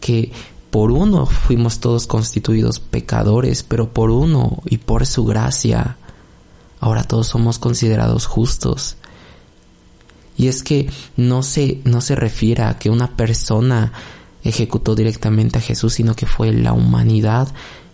que 0.00 0.32
por 0.70 0.92
uno 0.92 1.26
fuimos 1.26 1.80
todos 1.80 2.06
constituidos 2.06 2.78
pecadores, 2.78 3.62
pero 3.62 3.92
por 3.92 4.10
uno 4.10 4.62
y 4.64 4.78
por 4.78 5.06
su 5.06 5.24
gracia, 5.24 5.96
ahora 6.78 7.04
todos 7.04 7.26
somos 7.26 7.58
considerados 7.58 8.26
justos. 8.26 8.96
Y 10.36 10.48
es 10.48 10.62
que 10.62 10.88
no 11.16 11.42
se, 11.42 11.80
no 11.84 12.00
se 12.00 12.14
refiere 12.14 12.62
a 12.62 12.78
que 12.78 12.88
una 12.88 13.16
persona 13.16 13.92
ejecutó 14.42 14.94
directamente 14.94 15.58
a 15.58 15.62
Jesús, 15.62 15.94
sino 15.94 16.14
que 16.14 16.26
fue 16.26 16.52
la 16.52 16.72
humanidad. 16.72 17.48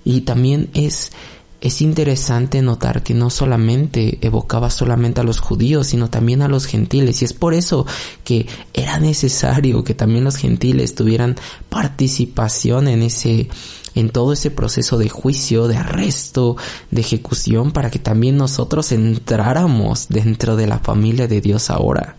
Y 0.05 0.21
también 0.21 0.71
es, 0.75 1.11
es 1.61 1.81
interesante 1.81 2.61
notar 2.61 3.03
que 3.03 3.15
no 3.15 3.31
solamente 3.31 4.19
evocaba 4.21 4.69
solamente 4.71 5.21
a 5.21 5.25
los 5.25 5.41
judíos, 5.41 5.89
sino 5.89 6.11
también 6.11 6.43
a 6.43 6.49
los 6.49 6.67
gentiles. 6.67 7.23
Y 7.23 7.25
es 7.25 7.33
por 7.33 7.55
eso 7.55 7.87
que 8.25 8.47
era 8.75 8.99
necesario 8.99 9.83
que 9.83 9.95
también 9.95 10.25
los 10.25 10.37
gentiles 10.37 10.95
tuvieran 10.95 11.37
participación 11.69 12.89
en 12.89 13.03
ese, 13.03 13.49
en 13.95 14.11
todo 14.11 14.35
ese 14.35 14.51
proceso 14.51 14.99
de 14.99 15.09
juicio, 15.09 15.67
de 15.67 15.77
arresto, 15.77 16.57
de 16.91 17.01
ejecución, 17.01 17.73
para 17.73 17.91
que 17.91 17.99
también 17.99 18.37
nosotros 18.37 18.93
entráramos 18.93 20.09
dentro 20.09 20.57
de 20.57 20.67
la 20.67 20.79
familia 20.79 21.27
de 21.27 21.41
Dios 21.41 21.71
ahora. 21.71 22.17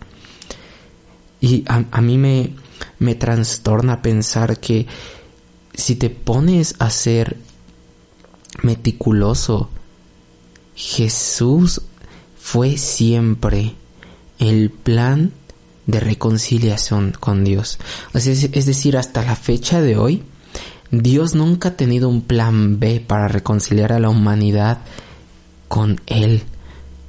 Y 1.40 1.62
a, 1.68 1.84
a 1.92 2.00
mí 2.00 2.18
me, 2.18 2.54
me 2.98 3.14
trastorna 3.14 4.02
pensar 4.02 4.58
que 4.58 4.86
si 5.72 5.94
te 5.94 6.10
pones 6.10 6.74
a 6.80 6.90
ser 6.90 7.36
meticuloso, 8.62 9.70
Jesús 10.74 11.82
fue 12.38 12.76
siempre 12.76 13.74
el 14.38 14.70
plan 14.70 15.32
de 15.86 16.00
reconciliación 16.00 17.14
con 17.18 17.44
Dios. 17.44 17.78
Es 18.14 18.66
decir, 18.66 18.96
hasta 18.96 19.24
la 19.24 19.36
fecha 19.36 19.80
de 19.80 19.96
hoy, 19.96 20.22
Dios 20.90 21.34
nunca 21.34 21.70
ha 21.70 21.76
tenido 21.76 22.08
un 22.08 22.22
plan 22.22 22.78
B 22.78 23.04
para 23.04 23.28
reconciliar 23.28 23.92
a 23.92 23.98
la 23.98 24.08
humanidad 24.08 24.78
con 25.66 26.00
Él. 26.06 26.44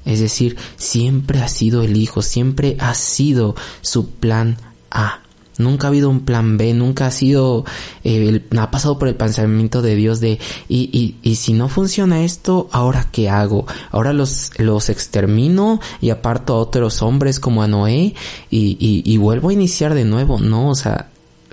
Es 0.05 0.19
decir, 0.19 0.57
siempre 0.77 1.41
ha 1.41 1.47
sido 1.47 1.83
el 1.83 1.95
Hijo, 1.95 2.21
siempre 2.21 2.75
ha 2.79 2.93
sido 2.93 3.55
su 3.81 4.09
plan 4.09 4.57
A. 4.89 5.21
Nunca 5.59 5.85
ha 5.85 5.89
habido 5.89 6.09
un 6.09 6.21
plan 6.21 6.57
B, 6.57 6.73
nunca 6.73 7.05
ha 7.05 7.11
sido, 7.11 7.65
eh, 8.03 8.41
ha 8.57 8.71
pasado 8.71 8.97
por 8.97 9.07
el 9.07 9.15
pensamiento 9.15 9.83
de 9.83 9.95
Dios 9.95 10.19
de, 10.19 10.39
y, 10.67 10.89
y, 10.91 11.17
y, 11.21 11.35
si 11.35 11.53
no 11.53 11.69
funciona 11.69 12.23
esto, 12.23 12.67
¿ahora 12.71 13.09
qué 13.11 13.29
hago? 13.29 13.67
Ahora 13.91 14.13
los, 14.13 14.51
los 14.57 14.89
extermino 14.89 15.79
y 16.01 16.09
aparto 16.09 16.55
a 16.55 16.59
otros 16.59 17.01
hombres 17.03 17.39
como 17.39 17.61
a 17.61 17.67
Noé 17.67 18.15
y, 18.49 18.77
y, 18.79 19.03
y 19.05 19.17
vuelvo 19.17 19.49
a 19.49 19.53
iniciar 19.53 19.93
de 19.93 20.05
nuevo. 20.05 20.39
No, 20.39 20.69
o 20.69 20.75
sea, 20.75 21.09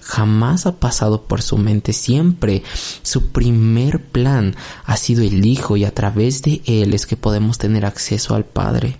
jamás 0.06 0.66
ha 0.66 0.76
pasado 0.76 1.22
por 1.22 1.42
su 1.42 1.58
mente. 1.58 1.92
Siempre 1.92 2.62
su 3.02 3.28
primer 3.28 4.02
plan 4.02 4.54
ha 4.84 4.96
sido 4.96 5.22
el 5.24 5.44
Hijo 5.44 5.76
y 5.76 5.84
a 5.84 5.92
través 5.92 6.42
de 6.42 6.62
Él 6.64 6.94
es 6.94 7.06
que 7.06 7.16
podemos 7.16 7.58
tener 7.58 7.84
acceso 7.84 8.34
al 8.34 8.44
Padre. 8.44 8.96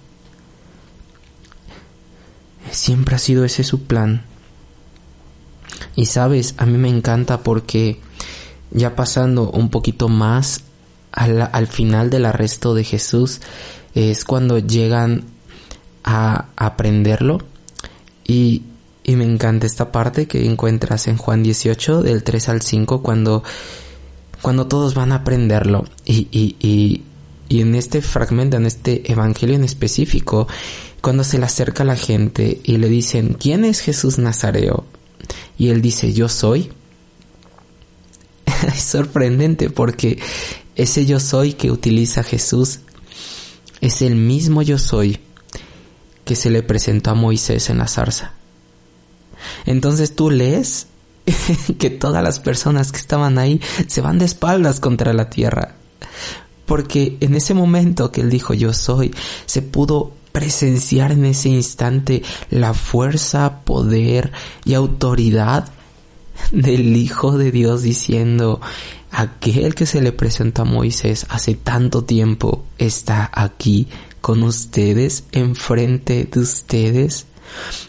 Siempre 2.70 3.14
ha 3.14 3.18
sido 3.18 3.44
ese 3.44 3.62
su 3.62 3.84
plan. 3.84 4.24
Y 5.94 6.06
sabes, 6.06 6.54
a 6.58 6.66
mí 6.66 6.78
me 6.78 6.88
encanta 6.88 7.40
porque 7.40 8.00
ya 8.70 8.94
pasando 8.94 9.50
un 9.50 9.70
poquito 9.70 10.08
más 10.08 10.62
al, 11.12 11.48
al 11.52 11.66
final 11.66 12.10
del 12.10 12.26
arresto 12.26 12.74
de 12.74 12.84
Jesús 12.84 13.40
es 13.94 14.24
cuando 14.24 14.58
llegan 14.58 15.24
a 16.04 16.46
aprenderlo 16.56 17.38
y, 18.24 18.62
y 19.02 19.16
me 19.16 19.24
encanta 19.24 19.66
esta 19.66 19.90
parte 19.92 20.26
que 20.26 20.44
encuentras 20.44 21.08
en 21.08 21.16
Juan 21.16 21.42
18 21.42 22.02
del 22.02 22.22
3 22.22 22.48
al 22.50 22.62
5 22.62 23.02
cuando, 23.02 23.42
cuando 24.42 24.66
todos 24.66 24.94
van 24.94 25.12
a 25.12 25.16
aprenderlo 25.16 25.84
y, 26.04 26.28
y, 26.30 26.56
y, 26.60 27.04
y 27.48 27.60
en 27.60 27.74
este 27.74 28.02
fragmento, 28.02 28.56
en 28.56 28.66
este 28.66 29.10
evangelio 29.10 29.56
en 29.56 29.64
específico, 29.64 30.46
cuando 31.00 31.24
se 31.24 31.38
le 31.38 31.44
acerca 31.44 31.82
a 31.82 31.86
la 31.86 31.96
gente 31.96 32.60
y 32.64 32.76
le 32.78 32.88
dicen, 32.88 33.36
¿quién 33.38 33.64
es 33.64 33.80
Jesús 33.80 34.18
Nazareo? 34.18 34.84
Y 35.58 35.68
él 35.68 35.82
dice 35.82 36.12
yo 36.12 36.28
soy, 36.28 36.72
es 38.66 38.80
sorprendente 38.80 39.70
porque 39.70 40.18
ese 40.74 41.06
yo 41.06 41.20
soy 41.20 41.54
que 41.54 41.70
utiliza 41.70 42.22
Jesús 42.22 42.80
es 43.80 44.02
el 44.02 44.16
mismo 44.16 44.62
yo 44.62 44.78
soy 44.78 45.20
que 46.24 46.34
se 46.34 46.50
le 46.50 46.62
presentó 46.62 47.10
a 47.10 47.14
Moisés 47.14 47.70
en 47.70 47.78
la 47.78 47.86
zarza. 47.86 48.32
Entonces 49.64 50.14
tú 50.14 50.30
lees 50.30 50.88
que 51.78 51.90
todas 51.90 52.22
las 52.22 52.40
personas 52.40 52.90
que 52.90 52.98
estaban 52.98 53.38
ahí 53.38 53.60
se 53.86 54.00
van 54.00 54.18
de 54.18 54.24
espaldas 54.24 54.80
contra 54.80 55.12
la 55.12 55.30
tierra. 55.30 55.76
Porque 56.66 57.16
en 57.20 57.36
ese 57.36 57.54
momento 57.54 58.10
que 58.10 58.22
él 58.22 58.30
dijo 58.30 58.54
yo 58.54 58.72
soy, 58.72 59.14
se 59.46 59.62
pudo 59.62 60.14
presenciar 60.36 61.12
en 61.12 61.24
ese 61.24 61.48
instante 61.48 62.22
la 62.50 62.74
fuerza, 62.74 63.60
poder 63.64 64.32
y 64.66 64.74
autoridad 64.74 65.70
del 66.52 66.94
Hijo 66.94 67.38
de 67.38 67.50
Dios 67.50 67.80
diciendo, 67.80 68.60
aquel 69.10 69.74
que 69.74 69.86
se 69.86 70.02
le 70.02 70.12
presentó 70.12 70.60
a 70.60 70.64
Moisés 70.66 71.24
hace 71.30 71.54
tanto 71.54 72.04
tiempo 72.04 72.66
está 72.76 73.30
aquí 73.32 73.88
con 74.20 74.42
ustedes, 74.42 75.24
enfrente 75.32 76.28
de 76.30 76.38
ustedes. 76.38 77.24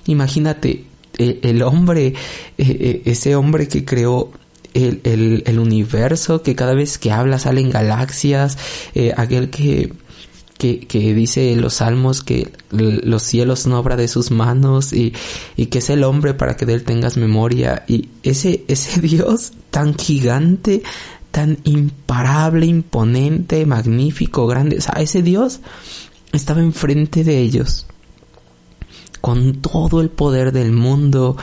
Imagínate, 0.05 0.85
e, 1.17 1.41
el, 1.43 1.61
hombre, 1.63 2.13
e, 2.57 2.63
e, 2.63 3.11
ese 3.11 3.35
hombre 3.35 3.67
que 3.67 3.83
creó 3.83 4.31
el, 4.73 5.59
universo, 5.59 6.43
que 6.43 6.55
cada 6.55 6.75
vez 6.75 6.97
que 6.97 7.11
habla 7.11 7.39
salen 7.39 7.71
galaxias, 7.71 8.57
eh, 8.95 9.11
aquel 9.17 9.49
que 9.49 9.91
que, 10.57 10.79
que 10.79 11.13
dice 11.13 11.51
en 11.51 11.61
los 11.61 11.75
salmos 11.75 12.23
que 12.23 12.51
los 12.71 13.23
cielos 13.23 13.59
son 13.59 13.73
obra 13.73 13.95
de 13.95 14.07
sus 14.07 14.31
manos 14.31 14.93
y, 14.93 15.13
y 15.55 15.67
que 15.67 15.79
es 15.79 15.89
el 15.89 16.03
hombre 16.03 16.33
para 16.33 16.57
que 16.57 16.65
de 16.65 16.73
él 16.73 16.83
tengas 16.83 17.17
memoria. 17.17 17.83
Y 17.87 18.09
ese, 18.23 18.63
ese 18.67 19.01
Dios 19.07 19.53
tan 19.71 19.95
gigante, 19.95 20.83
tan 21.31 21.59
imparable, 21.63 22.65
imponente, 22.65 23.65
magnífico, 23.65 24.47
grande, 24.47 24.77
o 24.77 24.81
sea, 24.81 24.95
ese 25.01 25.21
Dios 25.21 25.59
estaba 26.33 26.61
enfrente 26.61 27.23
de 27.23 27.39
ellos 27.39 27.85
con 29.21 29.61
todo 29.61 30.01
el 30.01 30.09
poder 30.09 30.51
del 30.51 30.71
mundo 30.71 31.37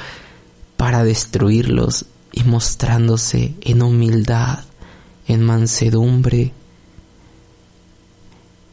para 0.77 1.05
destruirlos 1.05 2.07
y 2.33 2.43
mostrándose 2.45 3.55
en 3.61 3.83
humildad, 3.83 4.61
en 5.27 5.43
mansedumbre, 5.43 6.53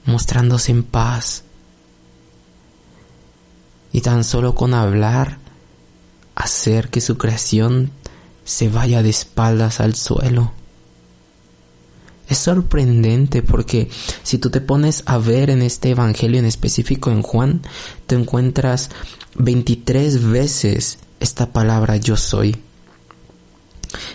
mostrándose 0.05 0.71
en 0.71 0.83
paz. 0.83 1.43
Y 3.91 4.01
tan 4.01 4.23
solo 4.23 4.55
con 4.55 4.73
hablar, 4.73 5.39
hacer 6.35 6.89
que 6.89 7.01
su 7.01 7.17
creación 7.17 7.91
se 8.43 8.69
vaya 8.69 9.03
de 9.03 9.09
espaldas 9.09 9.79
al 9.79 9.95
suelo. 9.95 10.53
Es 12.27 12.37
sorprendente 12.37 13.43
porque 13.43 13.89
si 14.23 14.37
tú 14.37 14.49
te 14.49 14.61
pones 14.61 15.03
a 15.05 15.17
ver 15.17 15.49
en 15.49 15.61
este 15.61 15.89
evangelio 15.89 16.39
en 16.39 16.45
específico 16.45 17.11
en 17.11 17.21
Juan, 17.21 17.61
te 18.07 18.15
encuentras 18.15 18.89
23 19.35 20.29
veces 20.31 20.99
esta 21.19 21.51
palabra 21.51 21.97
yo 21.97 22.15
soy. 22.15 22.55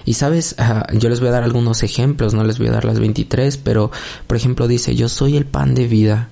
Y 0.04 0.14
sabes, 0.14 0.54
ah, 0.58 0.86
yo 0.92 1.08
les 1.08 1.20
voy 1.20 1.28
a 1.28 1.32
dar 1.32 1.42
algunos 1.42 1.82
ejemplos, 1.82 2.34
no 2.34 2.44
les 2.44 2.58
voy 2.58 2.68
a 2.68 2.72
dar 2.72 2.84
las 2.84 2.98
23, 2.98 3.56
pero 3.58 3.90
por 4.26 4.36
ejemplo 4.36 4.68
dice, 4.68 4.94
yo 4.94 5.08
soy 5.08 5.36
el 5.36 5.46
pan 5.46 5.74
de 5.74 5.86
vida. 5.86 6.30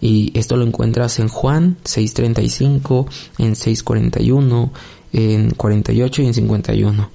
Y 0.00 0.30
esto 0.38 0.56
lo 0.56 0.64
encuentras 0.64 1.18
en 1.18 1.28
Juan 1.28 1.76
6.35, 1.84 3.06
en 3.38 3.54
6.41, 3.54 4.70
en 5.12 5.50
48 5.50 6.22
y 6.22 6.26
en 6.26 6.34
51. 6.34 7.10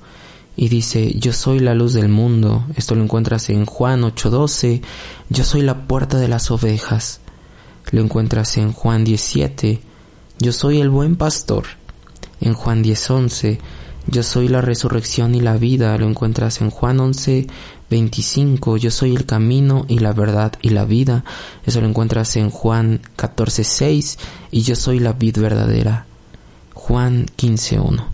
Y 0.56 0.70
dice, 0.70 1.14
yo 1.18 1.34
soy 1.34 1.60
la 1.60 1.74
luz 1.74 1.94
del 1.94 2.10
mundo. 2.10 2.66
Esto 2.76 2.96
lo 2.96 3.04
encuentras 3.04 3.50
en 3.50 3.66
Juan 3.66 4.02
8.12. 4.02 4.82
Yo 5.30 5.44
soy 5.44 5.62
la 5.62 5.88
puerta 5.88 6.18
de 6.18 6.28
las 6.28 6.52
ovejas. 6.52 7.22
Lo 7.92 8.02
encuentras 8.02 8.58
en 8.58 8.72
Juan 8.72 9.04
17. 9.04 9.82
Yo 10.40 10.52
soy 10.52 10.82
el 10.82 10.90
buen 10.90 11.16
pastor. 11.16 11.64
En 12.42 12.54
Juan 12.54 12.84
10.11 12.84 13.60
yo 14.08 14.24
soy 14.24 14.48
la 14.48 14.62
resurrección 14.62 15.34
y 15.34 15.39
la 15.39 15.56
vida, 15.58 15.98
lo 15.98 16.08
encuentras 16.08 16.62
en 16.62 16.70
Juan 16.70 17.00
11, 17.00 17.48
25. 17.89 18.78
Yo 18.78 18.92
soy 18.92 19.16
el 19.16 19.26
camino 19.26 19.86
y 19.88 20.00
la 20.00 20.13
verdad 20.13 20.54
y 20.62 20.70
la 20.70 20.86
vida, 20.86 21.24
eso 21.66 21.80
lo 21.82 21.88
encuentras 21.88 22.36
en 22.36 22.50
Juan 22.50 23.02
14, 23.16 23.63
6. 23.63 24.20
Y 24.52 24.62
yo 24.63 24.76
soy 24.76 25.00
la 25.00 25.13
vid 25.13 25.38
verdadera, 25.38 26.06
Juan 26.74 27.28
15, 27.36 27.80
1. 27.80 28.08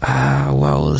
Ah, 0.00 0.50
wow, 0.52 0.96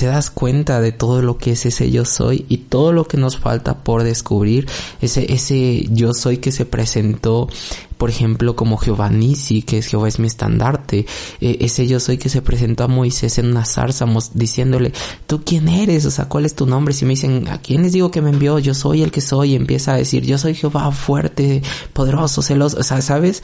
te 0.00 0.06
das 0.06 0.30
cuenta 0.30 0.80
de 0.80 0.92
todo 0.92 1.20
lo 1.20 1.36
que 1.36 1.50
es 1.50 1.66
ese 1.66 1.90
yo 1.90 2.06
soy 2.06 2.46
y 2.48 2.56
todo 2.56 2.90
lo 2.90 3.06
que 3.06 3.18
nos 3.18 3.36
falta 3.36 3.84
por 3.84 4.02
descubrir, 4.02 4.66
ese, 5.02 5.30
ese 5.30 5.86
yo 5.90 6.14
soy 6.14 6.38
que 6.38 6.52
se 6.52 6.64
presentó, 6.64 7.50
por 7.98 8.08
ejemplo, 8.08 8.56
como 8.56 8.78
Jehová 8.78 9.10
Nisi, 9.10 9.60
que 9.60 9.76
es 9.76 9.88
Jehová 9.88 10.08
es 10.08 10.18
mi 10.18 10.26
estandarte, 10.26 11.04
e, 11.42 11.58
ese 11.60 11.86
yo 11.86 12.00
soy 12.00 12.16
que 12.16 12.30
se 12.30 12.40
presentó 12.40 12.84
a 12.84 12.88
Moisés 12.88 13.36
en 13.36 13.48
una 13.48 13.66
zarza 13.66 14.06
diciéndole, 14.32 14.94
¿tú 15.26 15.42
quién 15.44 15.68
eres? 15.68 16.06
O 16.06 16.10
sea, 16.10 16.30
¿cuál 16.30 16.46
es 16.46 16.54
tu 16.54 16.64
nombre? 16.64 16.94
Si 16.94 17.04
me 17.04 17.10
dicen, 17.10 17.48
¿a 17.48 17.60
quién 17.60 17.82
les 17.82 17.92
digo 17.92 18.10
que 18.10 18.22
me 18.22 18.30
envió? 18.30 18.58
Yo 18.58 18.72
soy 18.72 19.02
el 19.02 19.10
que 19.10 19.20
soy, 19.20 19.52
y 19.52 19.54
empieza 19.54 19.92
a 19.92 19.98
decir, 19.98 20.24
yo 20.24 20.38
soy 20.38 20.54
Jehová 20.54 20.92
fuerte, 20.92 21.60
poderoso, 21.92 22.40
celoso, 22.40 22.78
o 22.78 22.82
sea, 22.84 23.02
¿sabes? 23.02 23.42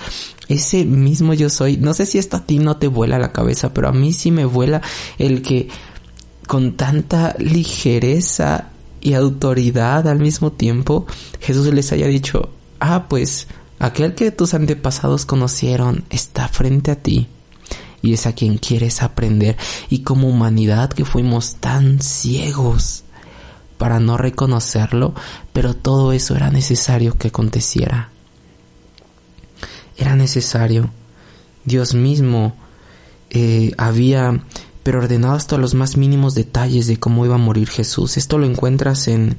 Ese 0.48 0.86
mismo 0.86 1.34
yo 1.34 1.50
soy, 1.50 1.76
no 1.76 1.92
sé 1.92 2.06
si 2.06 2.16
esto 2.16 2.38
a 2.38 2.46
ti 2.46 2.60
no 2.60 2.78
te 2.78 2.88
vuela 2.88 3.18
la 3.18 3.32
cabeza, 3.32 3.74
pero 3.74 3.88
a 3.88 3.92
mí 3.92 4.14
sí 4.14 4.30
me 4.30 4.46
vuela 4.46 4.80
el 5.18 5.42
que 5.42 5.68
con 6.46 6.76
tanta 6.76 7.34
ligereza 7.38 8.68
y 9.00 9.14
autoridad 9.14 10.08
al 10.08 10.18
mismo 10.18 10.52
tiempo, 10.52 11.06
Jesús 11.40 11.72
les 11.72 11.92
haya 11.92 12.06
dicho, 12.06 12.50
ah, 12.80 13.06
pues 13.08 13.46
aquel 13.78 14.14
que 14.14 14.30
tus 14.30 14.54
antepasados 14.54 15.26
conocieron 15.26 16.04
está 16.10 16.48
frente 16.48 16.90
a 16.90 16.96
ti 16.96 17.28
y 18.02 18.12
es 18.12 18.26
a 18.26 18.34
quien 18.34 18.58
quieres 18.58 19.02
aprender 19.02 19.56
y 19.90 20.00
como 20.00 20.28
humanidad 20.28 20.90
que 20.90 21.04
fuimos 21.04 21.56
tan 21.56 22.00
ciegos 22.00 23.04
para 23.78 24.00
no 24.00 24.16
reconocerlo, 24.16 25.14
pero 25.52 25.74
todo 25.74 26.12
eso 26.12 26.34
era 26.34 26.50
necesario 26.50 27.16
que 27.18 27.28
aconteciera. 27.28 28.10
Era 29.98 30.16
necesario. 30.16 30.90
Dios 31.64 31.94
mismo 31.94 32.54
eh, 33.30 33.72
había 33.76 34.40
pero 34.86 35.00
ordenado 35.00 35.34
hasta 35.34 35.58
los 35.58 35.74
más 35.74 35.96
mínimos 35.96 36.36
detalles 36.36 36.86
de 36.86 36.96
cómo 36.96 37.26
iba 37.26 37.34
a 37.34 37.38
morir 37.38 37.68
Jesús. 37.68 38.16
Esto 38.16 38.38
lo 38.38 38.46
encuentras 38.46 39.08
en, 39.08 39.36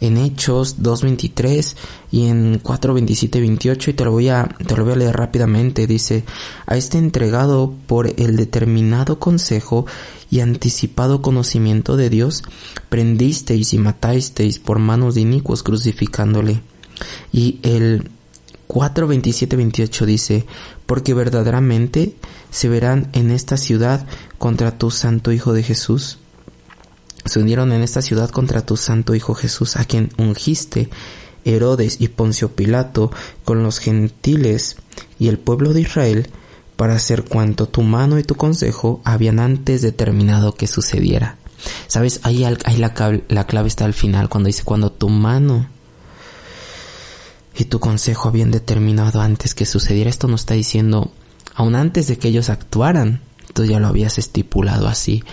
en 0.00 0.16
Hechos 0.16 0.82
2.23 0.82 1.76
y 2.10 2.26
en 2.26 2.60
4.27 2.60 3.38
28 3.38 3.90
y 3.90 3.94
te 3.94 4.04
lo 4.04 4.10
voy 4.10 4.28
a 4.28 4.48
te 4.66 4.76
lo 4.76 4.82
voy 4.82 4.94
a 4.94 4.96
leer 4.96 5.16
rápidamente 5.16 5.86
dice 5.86 6.24
a 6.66 6.76
este 6.76 6.98
entregado 6.98 7.72
por 7.86 8.08
el 8.08 8.34
determinado 8.34 9.20
consejo 9.20 9.86
y 10.32 10.40
anticipado 10.40 11.22
conocimiento 11.22 11.96
de 11.96 12.10
Dios 12.10 12.42
prendisteis 12.88 13.74
y 13.74 13.78
matasteis 13.78 14.58
por 14.58 14.80
manos 14.80 15.14
de 15.14 15.20
inicuos 15.20 15.62
crucificándole 15.62 16.60
y 17.32 17.60
el 17.62 18.10
4.27 18.68 19.56
28 19.56 20.06
dice 20.06 20.46
porque 20.86 21.14
verdaderamente 21.14 22.14
se 22.50 22.68
verán 22.68 23.08
en 23.12 23.30
esta 23.30 23.56
ciudad 23.56 24.06
contra 24.38 24.76
tu 24.76 24.90
santo 24.90 25.32
hijo 25.32 25.52
de 25.52 25.62
Jesús 25.62 26.18
se 27.28 27.40
unieron 27.40 27.72
en 27.72 27.82
esta 27.82 28.02
ciudad 28.02 28.30
contra 28.30 28.62
tu 28.62 28.76
santo 28.76 29.14
Hijo 29.14 29.34
Jesús, 29.34 29.76
a 29.76 29.84
quien 29.84 30.10
ungiste 30.16 30.88
Herodes 31.44 32.00
y 32.00 32.08
Poncio 32.08 32.54
Pilato 32.54 33.10
con 33.44 33.62
los 33.62 33.78
gentiles 33.78 34.76
y 35.18 35.28
el 35.28 35.38
pueblo 35.38 35.72
de 35.72 35.82
Israel 35.82 36.28
para 36.76 36.94
hacer 36.94 37.24
cuanto 37.24 37.68
tu 37.68 37.82
mano 37.82 38.18
y 38.18 38.22
tu 38.22 38.34
consejo 38.34 39.00
habían 39.04 39.40
antes 39.40 39.82
determinado 39.82 40.54
que 40.54 40.66
sucediera. 40.66 41.36
¿Sabes? 41.88 42.20
Ahí, 42.22 42.44
la 42.44 43.46
clave 43.46 43.68
está 43.68 43.84
al 43.84 43.94
final, 43.94 44.28
cuando 44.28 44.46
dice 44.46 44.62
cuando 44.64 44.92
tu 44.92 45.08
mano 45.08 45.66
y 47.58 47.64
tu 47.64 47.80
consejo 47.80 48.28
habían 48.28 48.52
determinado 48.52 49.20
antes 49.20 49.52
que 49.52 49.66
sucediera. 49.66 50.08
Esto 50.08 50.28
nos 50.28 50.42
está 50.42 50.54
diciendo, 50.54 51.10
aun 51.54 51.74
antes 51.74 52.06
de 52.06 52.16
que 52.16 52.28
ellos 52.28 52.50
actuaran, 52.50 53.20
tú 53.52 53.64
ya 53.64 53.80
lo 53.80 53.88
habías 53.88 54.16
estipulado 54.18 54.86
así. 54.86 55.24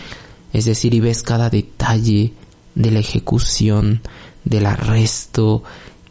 Es 0.51 0.65
decir, 0.65 0.95
y 0.95 0.99
ves 0.99 1.21
cada 1.21 1.51
detalle 1.51 2.33
de 2.73 2.91
la 2.91 2.99
ejecución, 2.99 4.01
del 4.43 4.65
arresto 4.65 5.63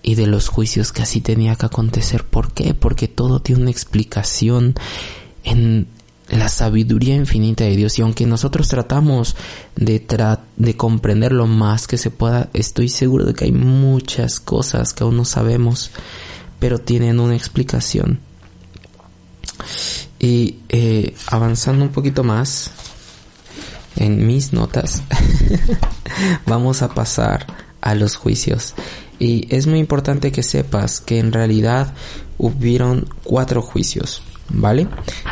y 0.03 0.14
de 0.14 0.29
los 0.29 0.48
juicios 0.48 0.92
que 0.92 1.03
así 1.03 1.20
tenía 1.20 1.57
que 1.57 1.66
acontecer. 1.66 2.24
¿Por 2.24 2.53
qué? 2.53 2.74
Porque 2.74 3.09
todo 3.09 3.40
tiene 3.40 3.62
una 3.62 3.70
explicación 3.72 4.74
en 5.42 5.88
la 6.34 6.48
sabiduría 6.48 7.14
infinita 7.14 7.64
de 7.64 7.76
Dios 7.76 7.98
y 7.98 8.02
aunque 8.02 8.26
nosotros 8.26 8.68
tratamos 8.68 9.36
de, 9.76 10.04
de 10.56 10.76
comprender 10.76 11.32
lo 11.32 11.46
más 11.46 11.86
que 11.86 11.96
se 11.96 12.10
pueda, 12.10 12.50
estoy 12.52 12.88
seguro 12.88 13.24
de 13.24 13.34
que 13.34 13.44
hay 13.44 13.52
muchas 13.52 14.40
cosas 14.40 14.92
que 14.92 15.04
aún 15.04 15.16
no 15.16 15.24
sabemos, 15.24 15.92
pero 16.58 16.78
tienen 16.78 17.20
una 17.20 17.36
explicación. 17.36 18.18
Y 20.18 20.56
eh, 20.70 21.14
avanzando 21.28 21.84
un 21.84 21.92
poquito 21.92 22.24
más, 22.24 22.72
en 23.96 24.26
mis 24.26 24.52
notas, 24.52 25.02
vamos 26.46 26.82
a 26.82 26.88
pasar 26.88 27.46
a 27.80 27.94
los 27.94 28.16
juicios. 28.16 28.74
Y 29.20 29.46
es 29.54 29.68
muy 29.68 29.78
importante 29.78 30.32
que 30.32 30.42
sepas 30.42 31.00
que 31.00 31.20
en 31.20 31.32
realidad 31.32 31.94
hubieron 32.38 33.08
cuatro 33.22 33.62
juicios, 33.62 34.22
¿vale? 34.48 34.88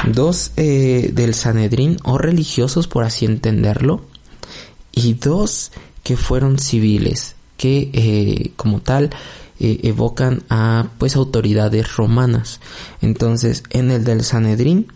Dos 0.06 0.52
eh, 0.56 1.10
del 1.12 1.34
Sanedrín 1.34 1.98
o 2.04 2.18
religiosos, 2.18 2.86
por 2.86 3.04
así 3.04 3.24
entenderlo, 3.24 4.02
y 4.92 5.14
dos 5.14 5.72
que 6.02 6.16
fueron 6.16 6.58
civiles, 6.58 7.36
que 7.56 7.90
eh, 7.92 8.52
como 8.56 8.80
tal 8.80 9.10
eh, 9.60 9.80
evocan 9.84 10.42
a 10.50 10.88
pues 10.98 11.16
autoridades 11.16 11.96
romanas. 11.96 12.60
Entonces, 13.00 13.62
en 13.70 13.90
el 13.90 14.04
del 14.04 14.24
Sanedrín 14.24 14.88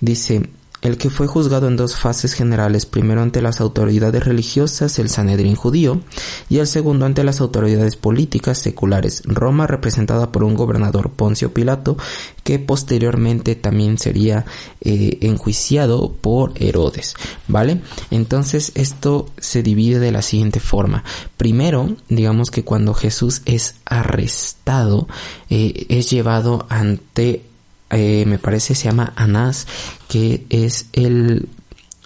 dice 0.00 0.48
el 0.84 0.98
que 0.98 1.08
fue 1.08 1.26
juzgado 1.26 1.66
en 1.66 1.76
dos 1.76 1.96
fases 1.96 2.34
generales, 2.34 2.84
primero 2.84 3.22
ante 3.22 3.40
las 3.40 3.60
autoridades 3.60 4.22
religiosas, 4.22 4.98
el 4.98 5.08
Sanedrín 5.08 5.56
judío, 5.56 6.02
y 6.50 6.58
el 6.58 6.66
segundo 6.66 7.06
ante 7.06 7.24
las 7.24 7.40
autoridades 7.40 7.96
políticas 7.96 8.58
seculares, 8.58 9.22
Roma 9.24 9.66
representada 9.66 10.30
por 10.30 10.44
un 10.44 10.54
gobernador 10.54 11.10
Poncio 11.10 11.54
Pilato, 11.54 11.96
que 12.42 12.58
posteriormente 12.58 13.56
también 13.56 13.96
sería 13.96 14.44
eh, 14.82 15.18
enjuiciado 15.22 16.12
por 16.12 16.52
Herodes, 16.56 17.14
¿vale? 17.48 17.80
Entonces 18.10 18.70
esto 18.74 19.30
se 19.38 19.62
divide 19.62 19.98
de 19.98 20.12
la 20.12 20.20
siguiente 20.20 20.60
forma. 20.60 21.02
Primero, 21.38 21.96
digamos 22.10 22.50
que 22.50 22.62
cuando 22.62 22.92
Jesús 22.92 23.40
es 23.46 23.76
arrestado, 23.86 25.08
eh, 25.48 25.86
es 25.88 26.10
llevado 26.10 26.66
ante 26.68 27.53
eh, 27.94 28.24
me 28.26 28.38
parece 28.38 28.74
se 28.74 28.84
llama 28.84 29.12
Anás, 29.16 29.66
que 30.08 30.46
es 30.50 30.86
el, 30.92 31.48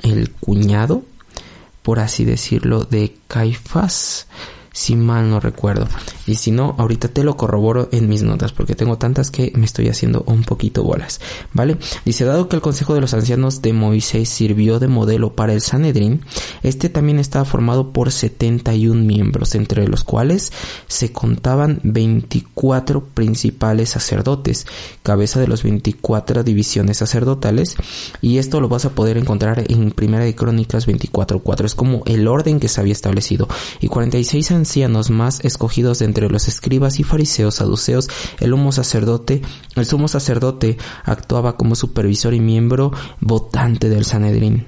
el 0.03 0.31
cuñado, 0.33 1.03
por 1.83 2.01
así 2.01 2.24
decirlo, 2.24 2.85
de 2.85 3.16
Caifás 3.27 4.27
si 4.79 4.95
mal 4.95 5.29
no 5.29 5.41
recuerdo. 5.41 5.88
Y 6.25 6.37
si 6.37 6.53
no, 6.53 6.77
ahorita 6.79 7.09
te 7.09 7.25
lo 7.25 7.37
corroboro 7.37 7.88
en 7.91 8.09
mis 8.09 8.23
notas 8.23 8.53
porque 8.53 8.77
tengo 8.77 8.97
tantas 8.97 9.33
que 9.33 9.51
me 9.57 9.64
estoy 9.64 9.88
haciendo 9.88 10.23
un 10.29 10.45
poquito 10.45 10.85
bolas. 10.85 11.21
¿Vale? 11.53 11.79
Dice, 12.05 12.25
dado 12.25 12.49
que 12.49 12.55
el 12.55 12.62
Consejo 12.62 12.95
de 12.95 13.01
los 13.01 13.12
Ancianos 13.12 13.61
de 13.61 13.73
Moisés 13.73 14.29
sirvió 14.29 14.79
de 14.79 14.87
modelo 14.87 15.35
para 15.35 15.53
el 15.53 15.62
Sanedrín, 15.62 16.21
este 16.62 16.88
también 16.91 17.19
estaba 17.19 17.45
formado 17.45 17.93
por 17.93 18.12
71 18.12 19.03
miembros, 19.03 19.57
entre 19.57 19.88
los 19.88 20.05
cuales 20.05 20.53
se 20.87 21.11
contaban 21.11 21.81
24 21.83 23.03
principales 23.03 23.88
sacerdotes, 23.88 24.64
cabeza 25.03 25.41
de 25.41 25.49
las 25.49 25.64
24 25.64 26.45
divisiones 26.45 26.99
sacerdotales, 26.99 27.75
y 28.21 28.38
esto 28.38 28.61
lo 28.61 28.69
vas 28.69 28.85
a 28.85 28.91
poder 28.91 29.17
encontrar 29.17 29.64
en 29.69 29.91
Primera 29.91 30.23
de 30.23 30.37
Crónicas 30.37 30.87
24.4. 30.87 31.64
Es 31.64 31.75
como 31.75 32.03
el 32.07 32.29
orden 32.29 32.61
que 32.61 32.69
se 32.69 32.81
había 32.81 32.93
establecido. 32.93 33.49
Y 33.81 33.88
46 33.88 34.53
ancianos 34.53 34.67
más 35.11 35.40
escogidos 35.44 36.02
entre 36.02 36.28
los 36.28 36.46
escribas 36.46 37.00
y 37.00 37.02
fariseos 37.02 37.57
saduceos, 37.57 38.09
el 38.38 38.52
humo 38.52 38.70
sacerdote, 38.70 39.42
el 39.76 39.87
sumo 39.87 40.09
sacerdote 40.09 40.76
actuaba 41.04 41.57
como 41.57 41.74
supervisor 41.74 42.35
y 42.35 42.40
miembro 42.40 42.92
votante 43.20 43.88
del 43.88 44.04
Sanedrín. 44.04 44.66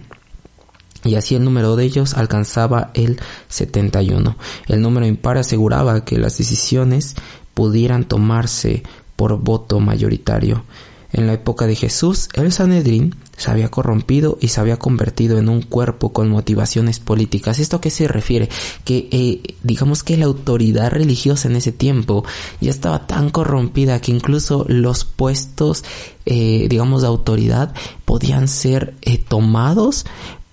Y 1.04 1.14
así 1.14 1.34
el 1.34 1.44
número 1.44 1.76
de 1.76 1.84
ellos 1.84 2.14
alcanzaba 2.14 2.90
el 2.94 3.20
71. 3.48 4.36
El 4.68 4.82
número 4.82 5.06
impar 5.06 5.38
aseguraba 5.38 6.04
que 6.04 6.18
las 6.18 6.38
decisiones 6.38 7.14
pudieran 7.54 8.04
tomarse 8.04 8.82
por 9.16 9.38
voto 9.38 9.80
mayoritario. 9.80 10.64
En 11.12 11.26
la 11.26 11.34
época 11.34 11.66
de 11.66 11.74
Jesús, 11.74 12.28
el 12.34 12.52
Sanedrín 12.52 13.16
se 13.36 13.50
había 13.50 13.68
corrompido 13.68 14.38
y 14.40 14.48
se 14.48 14.60
había 14.60 14.76
convertido 14.78 15.38
en 15.38 15.48
un 15.48 15.62
cuerpo 15.62 16.12
con 16.12 16.28
motivaciones 16.28 17.00
políticas. 17.00 17.58
¿Esto 17.58 17.76
a 17.76 17.80
qué 17.80 17.90
se 17.90 18.06
refiere? 18.06 18.48
Que 18.84 19.08
eh, 19.10 19.56
digamos 19.62 20.02
que 20.02 20.16
la 20.16 20.26
autoridad 20.26 20.90
religiosa 20.90 21.48
en 21.48 21.56
ese 21.56 21.72
tiempo 21.72 22.24
ya 22.60 22.70
estaba 22.70 23.06
tan 23.06 23.30
corrompida 23.30 24.00
que 24.00 24.12
incluso 24.12 24.66
los 24.68 25.04
puestos, 25.04 25.84
eh, 26.26 26.66
digamos, 26.68 27.02
de 27.02 27.08
autoridad 27.08 27.74
podían 28.04 28.46
ser 28.46 28.94
eh, 29.02 29.18
tomados 29.18 30.04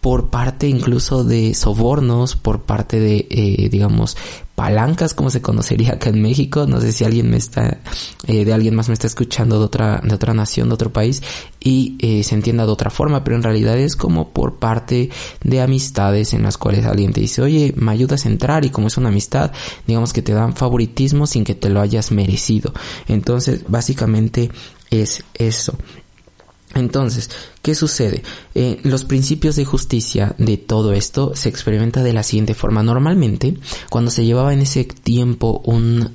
por 0.08 0.30
parte 0.30 0.70
incluso 0.70 1.24
de 1.24 1.54
sobornos, 1.54 2.36
por 2.38 2.62
parte 2.62 3.00
de, 3.00 3.28
eh, 3.30 3.67
digamos, 3.70 4.15
palancas, 4.58 5.13
como 5.13 5.30
se 5.30 5.39
conocería 5.39 5.93
acá 5.93 6.10
en 6.10 6.20
México. 6.20 6.65
No 6.65 6.82
sé 6.82 6.91
si 6.91 7.04
alguien 7.04 7.30
me 7.30 7.38
está, 7.38 7.78
eh, 8.26 8.43
de 8.43 8.54
alguien 8.54 8.74
más 8.74 8.88
me 8.88 8.96
está 8.96 9.06
escuchando 9.06 9.60
de 9.60 9.65
otra, 9.65 10.02
de 10.04 10.15
otra 10.15 10.34
nación, 10.34 10.70
de 10.70 10.74
otro 10.74 10.91
país, 10.91 11.22
y 11.60 11.96
eh, 12.00 12.24
se 12.24 12.34
entienda 12.34 12.65
de 12.65 12.72
otra 12.72 12.89
forma, 12.89 13.24
pero 13.24 13.36
en 13.36 13.43
realidad 13.43 13.78
es 13.78 13.96
como 13.96 14.30
por 14.30 14.56
parte 14.56 15.12
de 15.43 15.62
amistades 15.62 16.34
en 16.34 16.41
las 16.41 16.58
cuales 16.58 16.88
alguien 16.88 17.13
te 17.13 17.22
dice, 17.22 17.43
oye, 17.43 17.72
me 17.78 17.91
ayudas 17.91 18.26
a 18.26 18.30
entrar, 18.30 18.65
y 18.65 18.72
como 18.72 18.88
es 18.88 18.98
una 18.98 19.10
amistad, 19.10 19.52
digamos 19.86 20.12
que 20.12 20.24
te 20.24 20.34
dan 20.34 20.56
favoritismo 20.56 21.28
sin 21.28 21.43
que 21.43 21.54
te 21.54 21.70
lo 21.70 21.80
hayas 21.80 22.12
merecido. 22.12 22.74
Entonces, 23.08 23.63
básicamente 23.67 24.50
es 24.89 25.24
eso. 25.36 25.78
Entonces, 26.75 27.30
¿qué 27.62 27.75
sucede? 27.75 28.23
Eh, 28.53 28.80
los 28.84 29.06
principios 29.06 29.56
de 29.56 29.65
justicia 29.65 30.36
de 30.38 30.58
todo 30.58 30.93
esto 30.93 31.34
se 31.36 31.49
experimenta 31.49 32.03
de 32.03 32.13
la 32.13 32.23
siguiente 32.23 32.53
forma. 32.53 32.84
Normalmente, 32.84 33.58
cuando 33.89 34.12
se 34.12 34.25
llevaba 34.25 34.53
en 34.53 34.62
ese 34.62 34.84
tiempo 34.84 35.62
un 35.65 36.12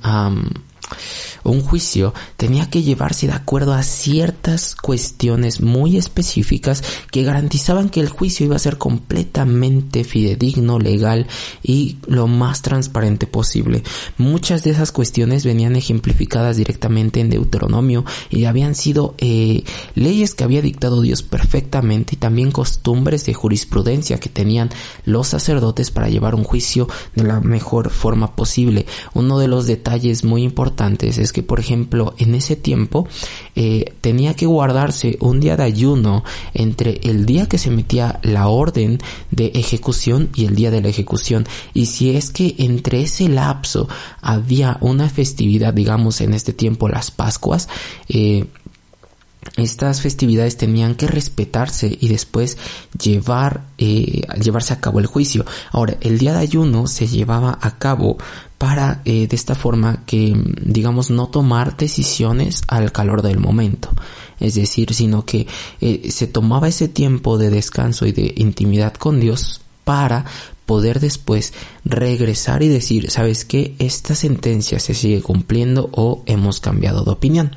un 1.43 1.61
juicio 1.61 2.13
tenía 2.37 2.69
que 2.69 2.83
llevarse 2.83 3.27
de 3.27 3.33
acuerdo 3.33 3.73
a 3.73 3.83
ciertas 3.83 4.75
cuestiones 4.75 5.61
muy 5.61 5.97
específicas 5.97 6.83
que 7.11 7.23
garantizaban 7.23 7.89
que 7.89 7.99
el 7.99 8.09
juicio 8.09 8.45
iba 8.45 8.55
a 8.55 8.59
ser 8.59 8.77
completamente 8.77 10.03
fidedigno, 10.03 10.79
legal 10.79 11.27
y 11.61 11.97
lo 12.07 12.27
más 12.27 12.61
transparente 12.61 13.27
posible. 13.27 13.83
Muchas 14.17 14.63
de 14.63 14.71
esas 14.71 14.91
cuestiones 14.91 15.45
venían 15.45 15.75
ejemplificadas 15.75 16.57
directamente 16.57 17.19
en 17.19 17.29
Deuteronomio 17.29 18.05
y 18.29 18.45
habían 18.45 18.75
sido 18.75 19.15
eh, 19.17 19.63
leyes 19.95 20.35
que 20.35 20.43
había 20.43 20.61
dictado 20.61 21.01
Dios 21.01 21.23
perfectamente 21.23 22.15
y 22.15 22.17
también 22.17 22.51
costumbres 22.51 23.25
de 23.25 23.33
jurisprudencia 23.33 24.19
que 24.19 24.29
tenían 24.29 24.69
los 25.05 25.27
sacerdotes 25.27 25.91
para 25.91 26.09
llevar 26.09 26.35
un 26.35 26.43
juicio 26.43 26.87
de 27.15 27.23
la 27.23 27.39
mejor 27.39 27.89
forma 27.89 28.35
posible. 28.35 28.85
Uno 29.13 29.39
de 29.39 29.47
los 29.47 29.67
detalles 29.67 30.23
muy 30.23 30.43
importantes 30.43 30.82
es 31.01 31.17
es 31.17 31.31
que, 31.31 31.43
por 31.43 31.59
ejemplo, 31.59 32.13
en 32.17 32.35
ese 32.35 32.55
tiempo 32.55 33.07
eh, 33.55 33.93
tenía 34.01 34.33
que 34.33 34.45
guardarse 34.45 35.17
un 35.19 35.39
día 35.39 35.55
de 35.55 35.63
ayuno 35.63 36.23
entre 36.53 36.99
el 37.03 37.25
día 37.25 37.47
que 37.47 37.57
se 37.57 37.69
metía 37.69 38.19
la 38.23 38.47
orden 38.47 38.99
de 39.31 39.47
ejecución 39.55 40.29
y 40.35 40.45
el 40.45 40.55
día 40.55 40.71
de 40.71 40.81
la 40.81 40.89
ejecución. 40.89 41.45
Y 41.73 41.85
si 41.87 42.15
es 42.15 42.31
que 42.31 42.55
entre 42.57 43.01
ese 43.01 43.29
lapso 43.29 43.87
había 44.21 44.77
una 44.81 45.09
festividad, 45.09 45.73
digamos 45.73 46.21
en 46.21 46.33
este 46.33 46.53
tiempo 46.53 46.89
las 46.89 47.11
Pascuas, 47.11 47.69
eh, 48.09 48.45
estas 49.55 50.01
festividades 50.01 50.57
tenían 50.57 50.95
que 50.95 51.07
respetarse 51.07 51.95
y 51.99 52.07
después 52.07 52.57
llevar 52.99 53.65
eh, 53.77 54.21
llevarse 54.41 54.73
a 54.73 54.79
cabo 54.79 54.99
el 54.99 55.05
juicio. 55.05 55.45
Ahora, 55.71 55.95
el 56.01 56.17
día 56.17 56.33
de 56.33 56.39
ayuno 56.39 56.87
se 56.87 57.07
llevaba 57.07 57.59
a 57.61 57.77
cabo 57.77 58.17
para 58.57 59.01
eh, 59.05 59.27
de 59.27 59.35
esta 59.35 59.55
forma 59.55 60.05
que 60.05 60.33
digamos 60.61 61.09
no 61.09 61.27
tomar 61.27 61.75
decisiones 61.75 62.61
al 62.67 62.93
calor 62.93 63.21
del 63.21 63.37
momento 63.37 63.89
es 64.39 64.55
decir 64.55 64.93
sino 64.93 65.25
que 65.25 65.47
eh, 65.81 66.09
se 66.11 66.27
tomaba 66.27 66.69
ese 66.69 66.87
tiempo 66.87 67.37
de 67.37 67.49
descanso 67.49 68.05
y 68.05 68.13
de 68.13 68.33
intimidad 68.37 68.93
con 68.93 69.19
Dios 69.19 69.59
para 69.83 70.23
poder 70.65 70.99
después 70.99 71.53
regresar 71.85 72.63
y 72.63 72.67
decir, 72.67 73.11
¿sabes 73.11 73.45
qué? 73.45 73.75
Esta 73.79 74.15
sentencia 74.15 74.79
se 74.79 74.93
sigue 74.93 75.21
cumpliendo 75.21 75.89
o 75.91 76.23
hemos 76.25 76.59
cambiado 76.59 77.03
de 77.03 77.11
opinión. 77.11 77.55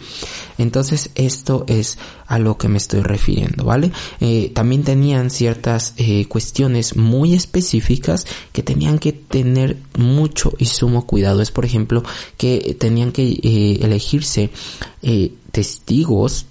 Entonces 0.58 1.10
esto 1.14 1.64
es 1.68 1.98
a 2.26 2.38
lo 2.38 2.58
que 2.58 2.68
me 2.68 2.78
estoy 2.78 3.02
refiriendo, 3.02 3.64
¿vale? 3.64 3.92
Eh, 4.20 4.50
también 4.54 4.82
tenían 4.82 5.30
ciertas 5.30 5.94
eh, 5.96 6.26
cuestiones 6.26 6.96
muy 6.96 7.34
específicas 7.34 8.26
que 8.52 8.62
tenían 8.62 8.98
que 8.98 9.12
tener 9.12 9.76
mucho 9.96 10.52
y 10.58 10.66
sumo 10.66 11.06
cuidado. 11.06 11.42
Es 11.42 11.50
por 11.50 11.64
ejemplo 11.64 12.02
que 12.36 12.76
tenían 12.78 13.12
que 13.12 13.22
eh, 13.22 13.78
elegirse 13.82 14.50
testigos 15.52 16.46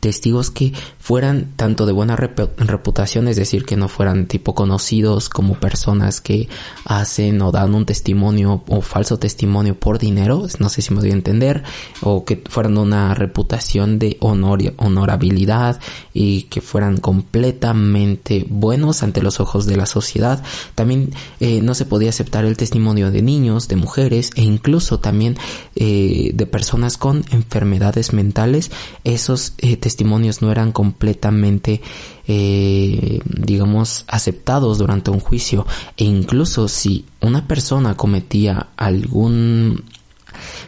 testigos 0.00 0.50
que 0.50 0.72
fueran 1.04 1.52
tanto 1.56 1.84
de 1.84 1.92
buena 1.92 2.16
reputación, 2.16 3.28
es 3.28 3.36
decir, 3.36 3.66
que 3.66 3.76
no 3.76 3.88
fueran 3.88 4.24
tipo 4.26 4.54
conocidos 4.54 5.28
como 5.28 5.52
personas 5.60 6.22
que 6.22 6.48
hacen 6.86 7.42
o 7.42 7.52
dan 7.52 7.74
un 7.74 7.84
testimonio 7.84 8.64
o 8.68 8.80
falso 8.80 9.18
testimonio 9.18 9.78
por 9.78 9.98
dinero, 9.98 10.46
no 10.60 10.70
sé 10.70 10.80
si 10.80 10.94
me 10.94 11.00
voy 11.00 11.10
a 11.10 11.12
entender, 11.12 11.62
o 12.00 12.24
que 12.24 12.42
fueran 12.48 12.78
una 12.78 13.12
reputación 13.12 13.98
de 13.98 14.16
honorabilidad 14.20 15.78
y 16.14 16.44
que 16.44 16.62
fueran 16.62 16.96
completamente 16.96 18.46
buenos 18.48 19.02
ante 19.02 19.20
los 19.20 19.40
ojos 19.40 19.66
de 19.66 19.76
la 19.76 19.84
sociedad. 19.84 20.42
También 20.74 21.10
eh, 21.38 21.60
no 21.60 21.74
se 21.74 21.84
podía 21.84 22.08
aceptar 22.08 22.46
el 22.46 22.56
testimonio 22.56 23.10
de 23.10 23.20
niños, 23.20 23.68
de 23.68 23.76
mujeres 23.76 24.30
e 24.36 24.42
incluso 24.42 25.00
también 25.00 25.36
eh, 25.76 26.30
de 26.32 26.46
personas 26.46 26.96
con 26.96 27.26
enfermedades 27.30 28.14
mentales. 28.14 28.70
Esos 29.04 29.52
eh, 29.58 29.76
testimonios 29.76 30.40
no 30.40 30.50
eran 30.50 30.72
completamente 30.72 30.93
completamente, 30.94 31.80
eh, 32.28 33.20
digamos, 33.24 34.04
aceptados 34.06 34.78
durante 34.78 35.10
un 35.10 35.20
juicio. 35.20 35.66
E 35.96 36.04
incluso 36.04 36.68
si 36.68 37.04
una 37.20 37.46
persona 37.46 37.96
cometía 37.96 38.68
algún 38.76 39.84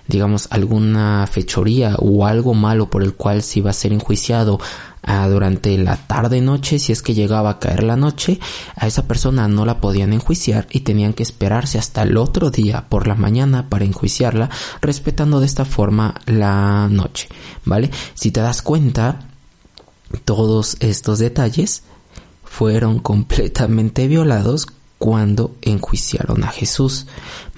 digamos 0.06 0.46
alguna 0.50 1.26
fechoría 1.26 1.96
o 1.98 2.24
algo 2.24 2.54
malo 2.54 2.88
por 2.88 3.02
el 3.02 3.14
cual 3.14 3.42
se 3.42 3.58
iba 3.58 3.70
a 3.70 3.72
ser 3.72 3.92
enjuiciado 3.92 4.60
ah, 5.02 5.26
durante 5.28 5.76
la 5.76 5.96
tarde 5.96 6.40
noche 6.40 6.78
si 6.78 6.92
es 6.92 7.02
que 7.02 7.14
llegaba 7.14 7.50
a 7.50 7.58
caer 7.58 7.82
la 7.82 7.96
noche 7.96 8.38
a 8.76 8.86
esa 8.86 9.08
persona 9.08 9.48
no 9.48 9.66
la 9.66 9.80
podían 9.80 10.12
enjuiciar 10.12 10.68
y 10.70 10.82
tenían 10.82 11.14
que 11.14 11.24
esperarse 11.24 11.80
hasta 11.80 12.04
el 12.04 12.16
otro 12.16 12.52
día 12.52 12.84
por 12.88 13.08
la 13.08 13.16
mañana 13.16 13.68
para 13.68 13.84
enjuiciarla 13.84 14.50
respetando 14.80 15.40
de 15.40 15.46
esta 15.46 15.64
forma 15.64 16.14
la 16.26 16.86
noche 16.88 17.28
vale 17.64 17.90
si 18.14 18.30
te 18.30 18.40
das 18.40 18.62
cuenta 18.62 19.18
todos 20.24 20.76
estos 20.80 21.18
detalles 21.18 21.82
fueron 22.44 22.98
completamente 23.00 24.08
violados 24.08 24.66
cuando 24.98 25.54
enjuiciaron 25.60 26.42
a 26.42 26.48
Jesús, 26.48 27.06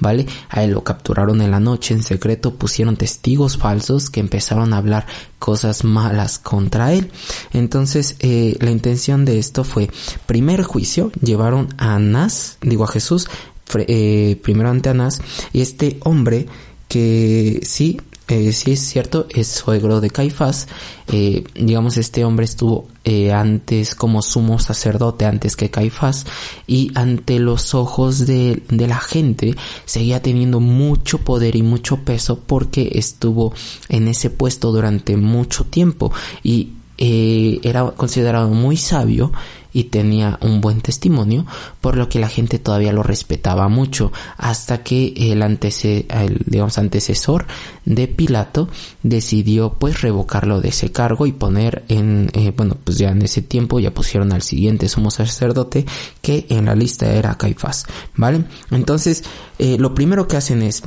¿vale? 0.00 0.26
A 0.48 0.64
él 0.64 0.72
lo 0.72 0.82
capturaron 0.82 1.40
en 1.40 1.52
la 1.52 1.60
noche 1.60 1.94
en 1.94 2.02
secreto, 2.02 2.54
pusieron 2.54 2.96
testigos 2.96 3.56
falsos 3.56 4.10
que 4.10 4.20
empezaron 4.20 4.72
a 4.72 4.78
hablar 4.78 5.06
cosas 5.38 5.84
malas 5.84 6.38
contra 6.38 6.92
él. 6.92 7.12
Entonces, 7.52 8.16
eh, 8.18 8.56
la 8.60 8.70
intención 8.70 9.24
de 9.24 9.38
esto 9.38 9.62
fue, 9.62 9.88
primer 10.26 10.62
juicio, 10.62 11.12
llevaron 11.22 11.68
a 11.78 11.94
Anás, 11.94 12.58
digo 12.60 12.84
a 12.84 12.88
Jesús, 12.88 13.28
eh, 13.76 14.40
primero 14.42 14.70
ante 14.70 14.88
Anás, 14.88 15.20
y 15.52 15.60
este 15.60 15.98
hombre 16.02 16.48
que 16.88 17.60
sí 17.62 18.00
eh, 18.28 18.52
sí 18.52 18.72
es 18.72 18.80
cierto, 18.80 19.26
es 19.30 19.48
suegro 19.48 20.00
de 20.00 20.10
Caifás. 20.10 20.68
Eh, 21.10 21.44
digamos, 21.54 21.96
este 21.96 22.24
hombre 22.24 22.44
estuvo 22.44 22.86
eh, 23.04 23.32
antes 23.32 23.94
como 23.94 24.20
sumo 24.20 24.58
sacerdote, 24.58 25.24
antes 25.24 25.56
que 25.56 25.70
Caifás, 25.70 26.26
y 26.66 26.92
ante 26.94 27.38
los 27.38 27.74
ojos 27.74 28.26
de, 28.26 28.62
la 28.68 28.98
gente 28.98 29.54
seguía 29.86 30.20
teniendo 30.20 30.60
mucho 30.60 31.18
poder 31.18 31.56
y 31.56 31.62
mucho 31.62 32.04
peso 32.04 32.40
porque 32.46 32.90
estuvo 32.96 33.54
en 33.88 34.08
ese 34.08 34.28
puesto 34.28 34.72
durante 34.72 35.16
mucho 35.16 35.64
tiempo 35.64 36.12
y 36.42 36.72
eh, 36.98 37.60
era 37.62 37.92
considerado 37.92 38.50
muy 38.50 38.76
sabio 38.76 39.32
y 39.78 39.84
tenía 39.84 40.40
un 40.42 40.60
buen 40.60 40.80
testimonio, 40.80 41.46
por 41.80 41.96
lo 41.96 42.08
que 42.08 42.18
la 42.18 42.28
gente 42.28 42.58
todavía 42.58 42.92
lo 42.92 43.04
respetaba 43.04 43.68
mucho, 43.68 44.10
hasta 44.36 44.82
que 44.82 45.14
el, 45.16 45.40
antece 45.40 46.04
el 46.10 46.42
digamos, 46.46 46.78
antecesor 46.78 47.46
de 47.84 48.08
Pilato 48.08 48.68
decidió 49.04 49.74
pues 49.74 50.00
revocarlo 50.00 50.60
de 50.60 50.70
ese 50.70 50.90
cargo 50.90 51.26
y 51.26 51.32
poner 51.32 51.84
en, 51.86 52.28
eh, 52.32 52.52
bueno, 52.56 52.76
pues 52.82 52.98
ya 52.98 53.10
en 53.10 53.22
ese 53.22 53.40
tiempo 53.40 53.78
ya 53.78 53.94
pusieron 53.94 54.32
al 54.32 54.42
siguiente 54.42 54.88
sumo 54.88 55.12
sacerdote 55.12 55.86
que 56.22 56.46
en 56.48 56.64
la 56.64 56.74
lista 56.74 57.12
era 57.12 57.38
Caifás, 57.38 57.86
¿vale? 58.16 58.46
Entonces, 58.72 59.22
eh, 59.60 59.76
lo 59.78 59.94
primero 59.94 60.26
que 60.26 60.36
hacen 60.36 60.62
es 60.62 60.82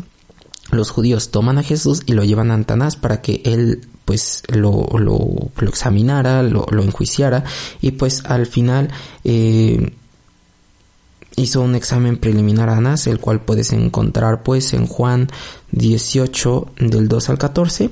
los 0.69 0.89
judíos 0.89 1.31
toman 1.31 1.59
a 1.59 1.63
Jesús 1.63 2.01
y 2.05 2.11
lo 2.11 2.25
llevan 2.25 2.51
a 2.51 2.55
Antanás 2.55 2.97
para 2.97 3.21
que 3.21 3.41
él 3.45 3.87
pues 4.05 4.43
lo, 4.47 4.87
lo, 4.97 5.51
lo 5.57 5.69
examinara, 5.69 6.43
lo, 6.43 6.65
lo, 6.69 6.83
enjuiciara 6.83 7.43
y 7.81 7.91
pues 7.91 8.25
al 8.25 8.45
final 8.45 8.89
eh, 9.23 9.93
hizo 11.35 11.61
un 11.61 11.75
examen 11.75 12.17
preliminar 12.17 12.69
a 12.69 12.77
Anás, 12.77 13.07
el 13.07 13.19
cual 13.19 13.41
puedes 13.41 13.71
encontrar 13.73 14.43
pues 14.43 14.73
en 14.73 14.87
Juan 14.87 15.29
18 15.71 16.73
del 16.79 17.07
2 17.07 17.29
al 17.29 17.37
14 17.37 17.89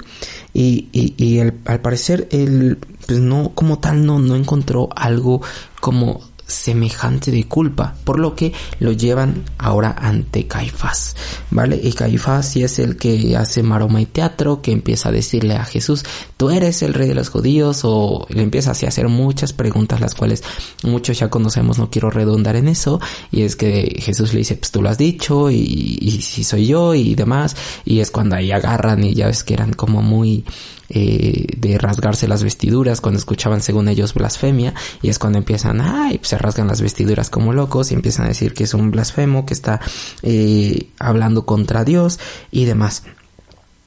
y, 0.53 0.89
y, 0.91 1.13
y 1.23 1.39
al 1.39 1.79
parecer 1.79 2.27
él 2.31 2.77
pues 3.05 3.19
no 3.19 3.51
como 3.55 3.79
tal 3.79 4.05
no, 4.05 4.19
no 4.19 4.35
encontró 4.35 4.89
algo 4.95 5.41
como 5.79 6.21
semejante 6.49 7.31
de 7.31 7.45
culpa, 7.45 7.95
por 8.03 8.19
lo 8.19 8.35
que 8.35 8.51
lo 8.79 8.91
llevan 8.91 9.43
ahora 9.57 9.95
ante 9.97 10.47
Caifás, 10.47 11.15
¿vale? 11.51 11.79
Y 11.81 11.93
Caifás 11.93 12.49
sí 12.49 12.63
es 12.63 12.79
el 12.79 12.97
que 12.97 13.37
hace 13.37 13.63
maroma 13.63 14.01
y 14.01 14.05
teatro, 14.05 14.61
que 14.61 14.71
empieza 14.71 15.09
a 15.09 15.11
decirle 15.11 15.55
a 15.55 15.63
Jesús, 15.63 16.03
tú 16.37 16.49
eres 16.49 16.81
el 16.81 16.93
rey 16.93 17.07
de 17.07 17.15
los 17.15 17.29
judíos, 17.29 17.81
o 17.83 18.25
le 18.29 18.41
empieza 18.41 18.71
así 18.71 18.85
a 18.85 18.89
hacer 18.89 19.07
muchas 19.07 19.53
preguntas, 19.53 20.01
las 20.01 20.15
cuales 20.15 20.43
muchos 20.83 21.19
ya 21.19 21.29
conocemos, 21.29 21.77
no 21.77 21.89
quiero 21.89 22.09
redundar 22.09 22.55
en 22.55 22.67
eso, 22.67 22.99
y 23.31 23.43
es 23.43 23.55
que 23.55 23.99
Jesús 24.01 24.33
le 24.33 24.39
dice, 24.39 24.55
pues 24.55 24.71
tú 24.71 24.81
lo 24.81 24.89
has 24.89 24.97
dicho, 24.97 25.51
y, 25.51 25.97
y 26.01 26.21
si 26.21 26.43
soy 26.43 26.65
yo, 26.67 26.95
y 26.95 27.15
demás, 27.15 27.55
y 27.85 27.99
es 27.99 28.11
cuando 28.11 28.35
ahí 28.35 28.51
agarran, 28.51 29.03
y 29.03 29.13
ya 29.13 29.27
ves 29.27 29.43
que 29.43 29.53
eran 29.53 29.73
como 29.73 30.01
muy, 30.01 30.43
eh, 30.89 31.47
de 31.57 31.77
rasgarse 31.77 32.27
las 32.27 32.43
vestiduras 32.43 33.01
cuando 33.01 33.19
escuchaban 33.19 33.61
según 33.61 33.87
ellos 33.89 34.13
blasfemia 34.13 34.73
y 35.01 35.09
es 35.09 35.19
cuando 35.19 35.37
empiezan, 35.37 35.81
ay, 35.81 36.17
pues 36.17 36.29
se 36.29 36.37
rasgan 36.37 36.67
las 36.67 36.81
vestiduras 36.81 37.29
como 37.29 37.53
locos 37.53 37.91
y 37.91 37.95
empiezan 37.95 38.25
a 38.25 38.29
decir 38.29 38.53
que 38.53 38.63
es 38.63 38.73
un 38.73 38.91
blasfemo, 38.91 39.45
que 39.45 39.53
está 39.53 39.79
eh, 40.23 40.89
hablando 40.99 41.45
contra 41.45 41.83
Dios 41.83 42.19
y 42.51 42.65
demás. 42.65 43.03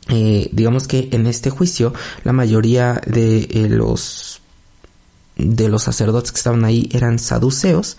Eh, 0.08 0.48
digamos 0.52 0.88
que 0.88 1.08
en 1.12 1.26
este 1.26 1.50
juicio 1.50 1.94
la 2.24 2.32
mayoría 2.32 3.00
de 3.06 3.48
eh, 3.50 3.68
los 3.68 4.41
de 5.37 5.68
los 5.68 5.83
sacerdotes 5.83 6.31
que 6.31 6.38
estaban 6.38 6.64
ahí 6.64 6.88
eran 6.92 7.18
saduceos 7.18 7.97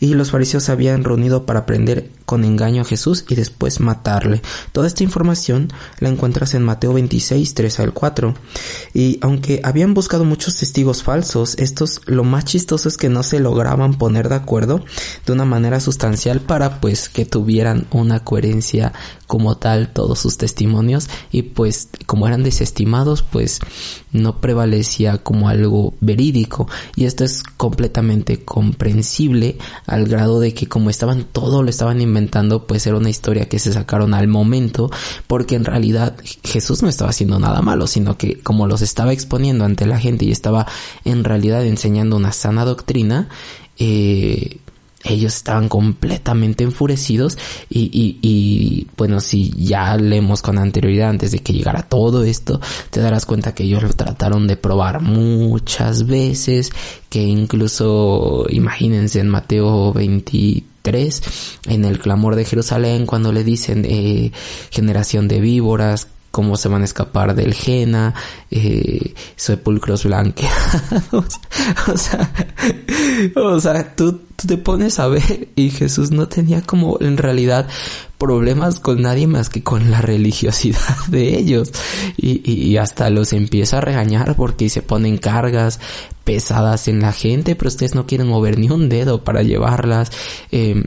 y 0.00 0.14
los 0.14 0.30
fariseos 0.30 0.64
se 0.64 0.72
habían 0.72 1.04
reunido 1.04 1.44
para 1.44 1.66
prender 1.66 2.10
con 2.24 2.44
engaño 2.44 2.82
a 2.82 2.84
Jesús 2.84 3.24
y 3.28 3.34
después 3.34 3.80
matarle. 3.80 4.40
Toda 4.72 4.86
esta 4.86 5.02
información 5.02 5.68
la 5.98 6.08
encuentras 6.08 6.54
en 6.54 6.62
Mateo 6.62 6.92
26, 6.92 7.54
3 7.54 7.80
al 7.80 7.92
4. 7.92 8.34
Y 8.94 9.18
aunque 9.20 9.60
habían 9.64 9.94
buscado 9.94 10.24
muchos 10.24 10.56
testigos 10.56 11.02
falsos, 11.02 11.56
estos 11.58 12.00
lo 12.06 12.24
más 12.24 12.44
chistoso 12.44 12.88
es 12.88 12.96
que 12.96 13.08
no 13.08 13.22
se 13.24 13.40
lograban 13.40 13.94
poner 13.94 14.28
de 14.28 14.36
acuerdo 14.36 14.84
de 15.26 15.32
una 15.32 15.44
manera 15.44 15.80
sustancial 15.80 16.40
para 16.40 16.80
pues 16.80 17.08
que 17.08 17.26
tuvieran 17.26 17.86
una 17.90 18.24
coherencia 18.24 18.92
como 19.26 19.56
tal 19.58 19.92
todos 19.92 20.18
sus 20.18 20.38
testimonios 20.38 21.08
y 21.30 21.42
pues 21.42 21.88
como 22.06 22.26
eran 22.26 22.42
desestimados 22.42 23.22
pues 23.22 23.60
no 24.12 24.40
prevalecía 24.40 25.18
como 25.18 25.48
algo 25.48 25.94
verídico 26.00 26.68
Y 26.96 27.04
esto 27.04 27.24
es 27.24 27.42
completamente 27.42 28.44
comprensible 28.44 29.58
al 29.86 30.06
grado 30.06 30.40
de 30.40 30.54
que 30.54 30.68
como 30.68 30.90
estaban 30.90 31.24
todo 31.24 31.62
lo 31.62 31.70
estaban 31.70 32.00
inventando, 32.00 32.66
pues 32.66 32.86
era 32.86 32.96
una 32.96 33.10
historia 33.10 33.48
que 33.48 33.58
se 33.58 33.72
sacaron 33.72 34.14
al 34.14 34.28
momento, 34.28 34.90
porque 35.26 35.54
en 35.54 35.64
realidad 35.64 36.16
Jesús 36.44 36.82
no 36.82 36.88
estaba 36.88 37.10
haciendo 37.10 37.38
nada 37.38 37.62
malo, 37.62 37.86
sino 37.86 38.16
que 38.16 38.40
como 38.40 38.66
los 38.66 38.82
estaba 38.82 39.12
exponiendo 39.12 39.64
ante 39.64 39.86
la 39.86 39.98
gente 39.98 40.24
y 40.24 40.32
estaba 40.32 40.66
en 41.04 41.24
realidad 41.24 41.64
enseñando 41.64 42.16
una 42.16 42.32
sana 42.32 42.64
doctrina, 42.64 43.28
eh, 43.78 44.58
ellos 45.04 45.34
estaban 45.34 45.68
completamente 45.68 46.64
enfurecidos 46.64 47.38
y, 47.70 47.90
y, 47.92 48.18
y, 48.20 48.86
bueno, 48.96 49.20
si 49.20 49.50
ya 49.50 49.96
leemos 49.96 50.42
con 50.42 50.58
anterioridad 50.58 51.08
antes 51.08 51.32
de 51.32 51.38
que 51.38 51.54
llegara 51.54 51.82
todo 51.82 52.22
esto, 52.22 52.60
te 52.90 53.00
darás 53.00 53.24
cuenta 53.24 53.54
que 53.54 53.64
ellos 53.64 53.82
lo 53.82 53.92
trataron 53.92 54.46
de 54.46 54.56
probar 54.56 55.00
muchas 55.00 56.06
veces, 56.06 56.72
que 57.08 57.22
incluso 57.22 58.44
imagínense 58.50 59.20
en 59.20 59.28
Mateo 59.28 59.92
23, 59.94 61.22
en 61.68 61.84
el 61.84 61.98
clamor 61.98 62.36
de 62.36 62.44
Jerusalén, 62.44 63.06
cuando 63.06 63.32
le 63.32 63.42
dicen 63.42 63.86
eh, 63.88 64.32
generación 64.70 65.28
de 65.28 65.40
víboras, 65.40 66.08
cómo 66.30 66.56
se 66.56 66.68
van 66.68 66.82
a 66.82 66.84
escapar 66.84 67.34
del 67.34 67.54
Jena, 67.54 68.14
eh, 68.50 69.14
sepulcros 69.36 70.04
blanqueados, 70.04 71.12
o 71.88 71.96
sea, 71.96 72.32
o 73.36 73.60
sea, 73.60 73.96
tú, 73.96 74.20
te 74.36 74.56
pones 74.56 74.98
a 74.98 75.08
ver 75.08 75.48
y 75.54 75.70
Jesús 75.70 76.10
no 76.12 76.28
tenía 76.28 76.62
como 76.62 76.98
en 77.00 77.16
realidad 77.16 77.68
problemas 78.16 78.80
con 78.80 79.02
nadie 79.02 79.26
más 79.26 79.50
que 79.50 79.62
con 79.62 79.90
la 79.90 80.00
religiosidad 80.00 80.96
de 81.08 81.36
ellos 81.36 81.72
y, 82.16 82.40
y, 82.50 82.76
hasta 82.76 83.10
los 83.10 83.32
empieza 83.32 83.78
a 83.78 83.80
regañar 83.82 84.36
porque 84.36 84.68
se 84.68 84.82
ponen 84.82 85.18
cargas 85.18 85.80
pesadas 86.24 86.88
en 86.88 87.00
la 87.00 87.12
gente, 87.12 87.56
pero 87.56 87.68
ustedes 87.68 87.94
no 87.94 88.06
quieren 88.06 88.28
mover 88.28 88.58
ni 88.58 88.70
un 88.70 88.88
dedo 88.88 89.24
para 89.24 89.42
llevarlas. 89.42 90.10
Eh, 90.52 90.84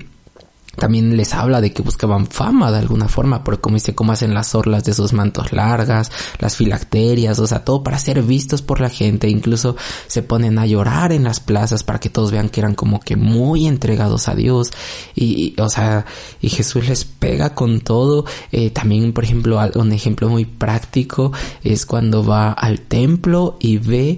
también 0.75 1.15
les 1.15 1.33
habla 1.33 1.61
de 1.61 1.71
que 1.71 1.83
buscaban 1.83 2.25
fama 2.25 2.71
de 2.71 2.79
alguna 2.79 3.07
forma, 3.07 3.43
porque 3.43 3.61
como 3.61 3.75
dice, 3.75 3.93
cómo 3.93 4.11
hacen 4.11 4.33
las 4.33 4.55
orlas 4.55 4.83
de 4.83 4.93
sus 4.93 5.13
mantos 5.13 5.53
largas, 5.53 6.11
las 6.39 6.57
filacterias, 6.57 7.37
o 7.39 7.47
sea, 7.47 7.63
todo 7.63 7.83
para 7.83 7.99
ser 7.99 8.21
vistos 8.23 8.61
por 8.61 8.81
la 8.81 8.89
gente, 8.89 9.29
incluso 9.29 9.75
se 10.07 10.23
ponen 10.23 10.57
a 10.57 10.65
llorar 10.65 11.11
en 11.11 11.23
las 11.23 11.39
plazas 11.39 11.83
para 11.83 11.99
que 11.99 12.09
todos 12.09 12.31
vean 12.31 12.49
que 12.49 12.59
eran 12.59 12.75
como 12.75 12.99
que 12.99 13.15
muy 13.15 13.67
entregados 13.67 14.27
a 14.27 14.35
Dios, 14.35 14.71
y, 15.15 15.55
o 15.59 15.69
sea, 15.69 16.05
y 16.41 16.49
Jesús 16.49 16.87
les 16.87 17.05
pega 17.05 17.53
con 17.53 17.81
todo, 17.81 18.25
eh, 18.51 18.71
también, 18.71 19.13
por 19.13 19.23
ejemplo, 19.23 19.59
un 19.75 19.91
ejemplo 19.91 20.27
muy 20.29 20.45
práctico 20.45 21.31
es 21.63 21.85
cuando 21.85 22.25
va 22.25 22.51
al 22.51 22.81
templo 22.81 23.57
y 23.59 23.77
ve 23.77 24.17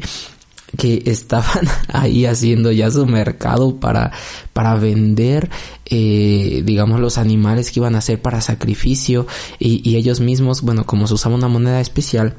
que 0.75 1.03
estaban 1.05 1.67
ahí 1.87 2.25
haciendo 2.25 2.71
ya 2.71 2.91
su 2.91 3.05
mercado 3.05 3.79
para, 3.79 4.11
para 4.53 4.75
vender, 4.75 5.49
eh, 5.85 6.61
digamos, 6.65 6.99
los 6.99 7.17
animales 7.17 7.71
que 7.71 7.79
iban 7.79 7.95
a 7.95 7.99
hacer 7.99 8.21
para 8.21 8.41
sacrificio 8.41 9.27
y, 9.59 9.87
y 9.89 9.95
ellos 9.97 10.19
mismos, 10.19 10.61
bueno, 10.61 10.85
como 10.85 11.07
se 11.07 11.13
usaba 11.13 11.35
una 11.35 11.47
moneda 11.47 11.81
especial, 11.81 12.35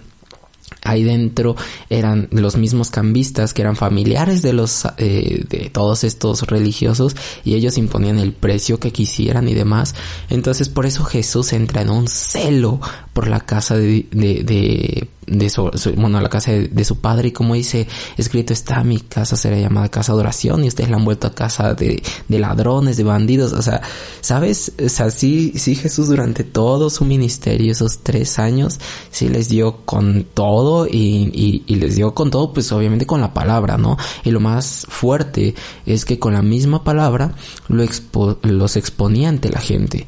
ahí 0.86 1.04
dentro 1.04 1.56
eran 1.90 2.28
los 2.30 2.56
mismos 2.56 2.90
cambistas 2.90 3.52
que 3.52 3.62
eran 3.62 3.76
familiares 3.76 4.42
de 4.42 4.52
los 4.52 4.86
eh, 4.98 5.44
de 5.48 5.70
todos 5.70 6.04
estos 6.04 6.42
religiosos 6.42 7.16
y 7.44 7.54
ellos 7.54 7.78
imponían 7.78 8.18
el 8.18 8.32
precio 8.32 8.78
que 8.80 8.92
quisieran 8.92 9.48
y 9.48 9.54
demás 9.54 9.94
entonces 10.30 10.68
por 10.68 10.86
eso 10.86 11.04
Jesús 11.04 11.52
entra 11.52 11.82
en 11.82 11.90
un 11.90 12.08
celo 12.08 12.80
por 13.12 13.28
la 13.28 13.40
casa 13.40 13.76
de, 13.76 14.06
de, 14.10 14.42
de 14.44 15.08
de 15.26 15.50
su, 15.50 15.70
bueno, 15.96 16.20
la 16.20 16.28
casa 16.28 16.52
de, 16.52 16.84
su 16.84 17.00
padre 17.00 17.28
y 17.28 17.32
como 17.32 17.54
dice 17.54 17.86
escrito 18.16 18.52
está, 18.52 18.84
mi 18.84 19.00
casa 19.00 19.36
será 19.36 19.58
llamada 19.58 19.88
casa 19.88 20.12
de 20.12 20.20
oración 20.20 20.64
y 20.64 20.68
ustedes 20.68 20.88
la 20.88 20.96
han 20.96 21.04
vuelto 21.04 21.26
a 21.26 21.34
casa 21.34 21.74
de, 21.74 22.02
de 22.28 22.38
ladrones, 22.38 22.96
de 22.96 23.04
bandidos, 23.04 23.52
o 23.52 23.62
sea, 23.62 23.82
¿sabes? 24.20 24.72
O 24.84 24.88
sea, 24.88 25.10
sí, 25.10 25.52
Jesús 25.56 26.08
durante 26.08 26.44
todo 26.44 26.90
su 26.90 27.04
ministerio, 27.04 27.72
esos 27.72 27.98
tres 27.98 28.38
años, 28.38 28.78
sí 29.10 29.28
les 29.28 29.48
dio 29.48 29.84
con 29.84 30.24
todo 30.32 30.75
y, 30.84 31.64
les 31.68 31.94
dio 31.94 32.12
con 32.12 32.30
todo, 32.30 32.52
pues 32.52 32.70
obviamente 32.72 33.06
con 33.06 33.20
la 33.20 33.32
palabra, 33.32 33.78
¿no? 33.78 33.96
Y 34.24 34.30
lo 34.30 34.40
más 34.40 34.86
fuerte 34.88 35.54
es 35.86 36.04
que 36.04 36.18
con 36.18 36.34
la 36.34 36.42
misma 36.42 36.84
palabra 36.84 37.32
lo 37.68 37.84
los 38.42 38.76
exponía 38.76 39.28
ante 39.28 39.48
la 39.48 39.60
gente. 39.60 40.06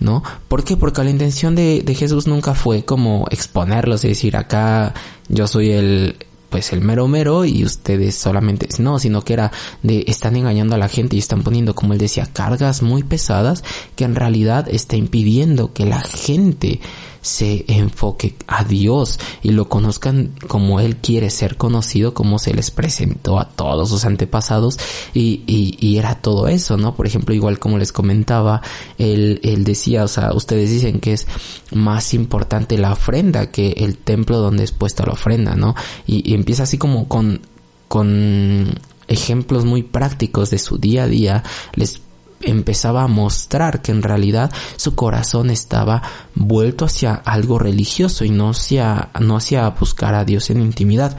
¿no? 0.00 0.22
¿Por 0.46 0.62
qué? 0.62 0.76
Porque 0.76 1.02
la 1.02 1.10
intención 1.10 1.56
de, 1.56 1.82
de 1.84 1.94
Jesús 1.94 2.28
nunca 2.28 2.54
fue 2.54 2.84
como 2.84 3.26
exponerlos 3.32 4.04
y 4.04 4.08
decir 4.08 4.36
acá 4.36 4.94
yo 5.28 5.48
soy 5.48 5.70
el, 5.72 6.14
pues 6.50 6.72
el 6.72 6.80
mero 6.80 7.08
mero 7.08 7.44
y 7.44 7.64
ustedes 7.64 8.14
solamente 8.14 8.68
no, 8.78 8.98
sino 8.98 9.22
que 9.22 9.34
era 9.34 9.52
de 9.82 10.04
están 10.06 10.36
engañando 10.36 10.74
a 10.74 10.78
la 10.78 10.88
gente 10.88 11.16
y 11.16 11.18
están 11.18 11.42
poniendo 11.42 11.74
como 11.74 11.92
él 11.92 11.98
decía 11.98 12.26
cargas 12.32 12.82
muy 12.82 13.02
pesadas 13.02 13.62
que 13.96 14.04
en 14.04 14.14
realidad 14.14 14.66
está 14.70 14.96
impidiendo 14.96 15.72
que 15.72 15.84
la 15.84 16.00
gente 16.00 16.80
se 17.28 17.64
enfoque 17.68 18.34
a 18.46 18.64
Dios 18.64 19.20
y 19.42 19.50
lo 19.50 19.68
conozcan 19.68 20.32
como 20.48 20.80
Él 20.80 20.96
quiere 20.96 21.28
ser 21.28 21.56
conocido, 21.56 22.14
como 22.14 22.38
se 22.38 22.54
les 22.54 22.70
presentó 22.70 23.38
a 23.38 23.48
todos 23.50 23.90
sus 23.90 24.06
antepasados 24.06 24.78
y, 25.12 25.42
y, 25.46 25.76
y 25.78 25.98
era 25.98 26.14
todo 26.14 26.48
eso, 26.48 26.78
¿no? 26.78 26.94
Por 26.94 27.06
ejemplo, 27.06 27.34
igual 27.34 27.58
como 27.58 27.76
les 27.76 27.92
comentaba, 27.92 28.62
él, 28.96 29.40
él 29.42 29.64
decía, 29.64 30.04
o 30.04 30.08
sea, 30.08 30.32
ustedes 30.32 30.70
dicen 30.70 31.00
que 31.00 31.12
es 31.12 31.26
más 31.70 32.14
importante 32.14 32.78
la 32.78 32.92
ofrenda 32.92 33.50
que 33.50 33.72
el 33.72 33.98
templo 33.98 34.38
donde 34.38 34.64
es 34.64 34.72
puesta 34.72 35.04
la 35.04 35.12
ofrenda, 35.12 35.54
¿no? 35.54 35.74
Y, 36.06 36.28
y 36.30 36.34
empieza 36.34 36.62
así 36.62 36.78
como 36.78 37.08
con, 37.08 37.42
con 37.88 38.74
ejemplos 39.06 39.66
muy 39.66 39.82
prácticos 39.82 40.48
de 40.48 40.58
su 40.58 40.78
día 40.78 41.04
a 41.04 41.08
día, 41.08 41.44
les 41.74 42.00
empezaba 42.40 43.02
a 43.02 43.08
mostrar 43.08 43.82
que 43.82 43.92
en 43.92 44.02
realidad 44.02 44.50
su 44.76 44.94
corazón 44.94 45.50
estaba 45.50 46.02
vuelto 46.34 46.84
hacia 46.84 47.14
algo 47.14 47.58
religioso 47.58 48.24
y 48.24 48.30
no 48.30 48.50
hacia, 48.50 49.10
no 49.20 49.36
hacia 49.36 49.68
buscar 49.70 50.14
a 50.14 50.24
Dios 50.24 50.50
en 50.50 50.60
intimidad. 50.60 51.16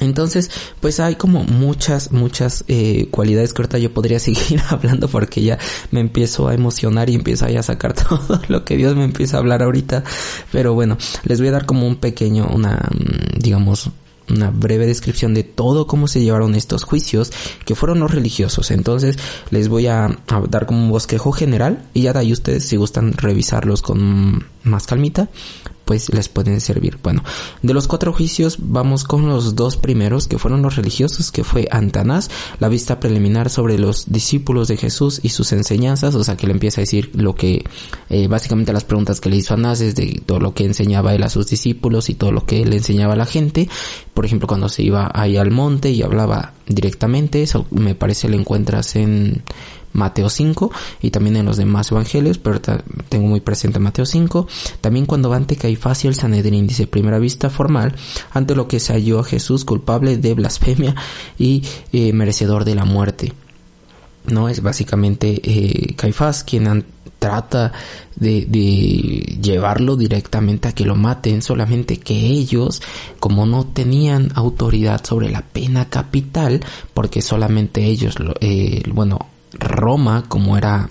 Entonces, 0.00 0.50
pues 0.80 0.98
hay 0.98 1.16
como 1.16 1.44
muchas, 1.44 2.10
muchas 2.10 2.64
eh, 2.68 3.08
cualidades 3.10 3.52
que 3.52 3.62
ahorita 3.62 3.78
yo 3.78 3.92
podría 3.92 4.18
seguir 4.18 4.60
hablando 4.68 5.08
porque 5.08 5.42
ya 5.42 5.58
me 5.90 6.00
empiezo 6.00 6.48
a 6.48 6.54
emocionar 6.54 7.10
y 7.10 7.14
empiezo 7.14 7.46
a 7.46 7.62
sacar 7.62 7.92
todo 8.08 8.40
lo 8.48 8.64
que 8.64 8.76
Dios 8.76 8.96
me 8.96 9.04
empieza 9.04 9.36
a 9.36 9.40
hablar 9.40 9.62
ahorita. 9.62 10.02
Pero 10.50 10.74
bueno, 10.74 10.96
les 11.24 11.38
voy 11.38 11.48
a 11.48 11.52
dar 11.52 11.66
como 11.66 11.86
un 11.86 11.96
pequeño, 11.96 12.48
una, 12.48 12.76
mm, 12.76 13.38
digamos, 13.38 13.90
una 14.30 14.50
breve 14.50 14.86
descripción 14.86 15.34
de 15.34 15.44
todo 15.44 15.86
cómo 15.86 16.08
se 16.08 16.22
llevaron 16.22 16.54
estos 16.54 16.84
juicios 16.84 17.32
que 17.64 17.74
fueron 17.74 18.00
los 18.00 18.10
religiosos. 18.10 18.70
Entonces 18.70 19.18
les 19.50 19.68
voy 19.68 19.86
a, 19.86 20.06
a 20.06 20.40
dar 20.48 20.66
como 20.66 20.84
un 20.84 20.90
bosquejo 20.90 21.32
general 21.32 21.86
y 21.94 22.02
ya 22.02 22.12
de 22.12 22.20
ahí 22.20 22.32
ustedes 22.32 22.64
si 22.64 22.76
gustan 22.76 23.12
revisarlos 23.12 23.82
con 23.82 24.46
más 24.62 24.86
calmita 24.86 25.28
pues 25.90 26.08
les 26.12 26.28
pueden 26.28 26.60
servir. 26.60 26.98
Bueno, 27.02 27.24
de 27.62 27.74
los 27.74 27.88
cuatro 27.88 28.12
juicios 28.12 28.58
vamos 28.60 29.02
con 29.02 29.28
los 29.28 29.56
dos 29.56 29.76
primeros 29.76 30.28
que 30.28 30.38
fueron 30.38 30.62
los 30.62 30.76
religiosos, 30.76 31.32
que 31.32 31.42
fue 31.42 31.66
Antanás, 31.72 32.30
la 32.60 32.68
vista 32.68 33.00
preliminar 33.00 33.50
sobre 33.50 33.76
los 33.76 34.12
discípulos 34.12 34.68
de 34.68 34.76
Jesús 34.76 35.18
y 35.24 35.30
sus 35.30 35.50
enseñanzas, 35.50 36.14
o 36.14 36.22
sea 36.22 36.36
que 36.36 36.46
le 36.46 36.52
empieza 36.52 36.80
a 36.80 36.82
decir 36.82 37.10
lo 37.14 37.34
que, 37.34 37.64
eh, 38.08 38.28
básicamente 38.28 38.72
las 38.72 38.84
preguntas 38.84 39.20
que 39.20 39.30
le 39.30 39.38
hizo 39.38 39.54
Anás 39.54 39.80
es 39.80 39.96
de 39.96 40.22
todo 40.24 40.38
lo 40.38 40.54
que 40.54 40.64
enseñaba 40.64 41.12
él 41.12 41.24
a 41.24 41.28
sus 41.28 41.48
discípulos 41.48 42.08
y 42.08 42.14
todo 42.14 42.30
lo 42.30 42.46
que 42.46 42.62
él 42.62 42.72
enseñaba 42.72 43.14
a 43.14 43.16
la 43.16 43.26
gente. 43.26 43.68
Por 44.14 44.24
ejemplo, 44.24 44.46
cuando 44.46 44.68
se 44.68 44.84
iba 44.84 45.10
ahí 45.12 45.36
al 45.38 45.50
monte 45.50 45.90
y 45.90 46.02
hablaba 46.02 46.52
directamente, 46.68 47.42
eso 47.42 47.66
me 47.72 47.96
parece 47.96 48.28
lo 48.28 48.36
encuentras 48.36 48.94
en 48.94 49.42
Mateo 49.92 50.28
5 50.28 50.70
y 51.02 51.10
también 51.10 51.36
en 51.36 51.46
los 51.46 51.56
demás 51.56 51.90
evangelios, 51.90 52.38
pero 52.38 52.60
tengo 52.60 53.26
muy 53.26 53.40
presente 53.40 53.78
Mateo 53.78 54.06
5. 54.06 54.46
También 54.80 55.06
cuando 55.06 55.30
va 55.30 55.36
ante 55.36 55.56
Caifás 55.56 56.04
y 56.04 56.08
el 56.08 56.14
Sanedrín, 56.14 56.66
dice 56.66 56.86
primera 56.86 57.18
vista 57.18 57.50
formal, 57.50 57.94
ante 58.32 58.54
lo 58.54 58.68
que 58.68 58.80
se 58.80 58.92
halló 58.92 59.20
a 59.20 59.24
Jesús 59.24 59.64
culpable 59.64 60.16
de 60.16 60.34
blasfemia 60.34 60.94
y 61.38 61.64
eh, 61.92 62.12
merecedor 62.12 62.64
de 62.64 62.74
la 62.74 62.84
muerte. 62.84 63.32
No 64.26 64.48
es 64.48 64.62
básicamente 64.62 65.40
eh, 65.42 65.94
Caifás 65.96 66.44
quien 66.44 66.84
trata 67.18 67.72
de, 68.16 68.46
de, 68.46 69.38
llevarlo 69.40 69.96
directamente 69.96 70.68
a 70.68 70.72
que 70.72 70.84
lo 70.84 70.96
maten, 70.96 71.42
solamente 71.42 71.98
que 71.98 72.14
ellos, 72.14 72.82
como 73.18 73.46
no 73.46 73.66
tenían 73.66 74.30
autoridad 74.34 75.04
sobre 75.04 75.30
la 75.30 75.42
pena 75.42 75.88
capital, 75.88 76.60
porque 76.92 77.22
solamente 77.22 77.84
ellos, 77.84 78.14
eh, 78.40 78.82
bueno, 78.92 79.29
Roma, 79.52 80.24
como 80.28 80.56
era 80.56 80.90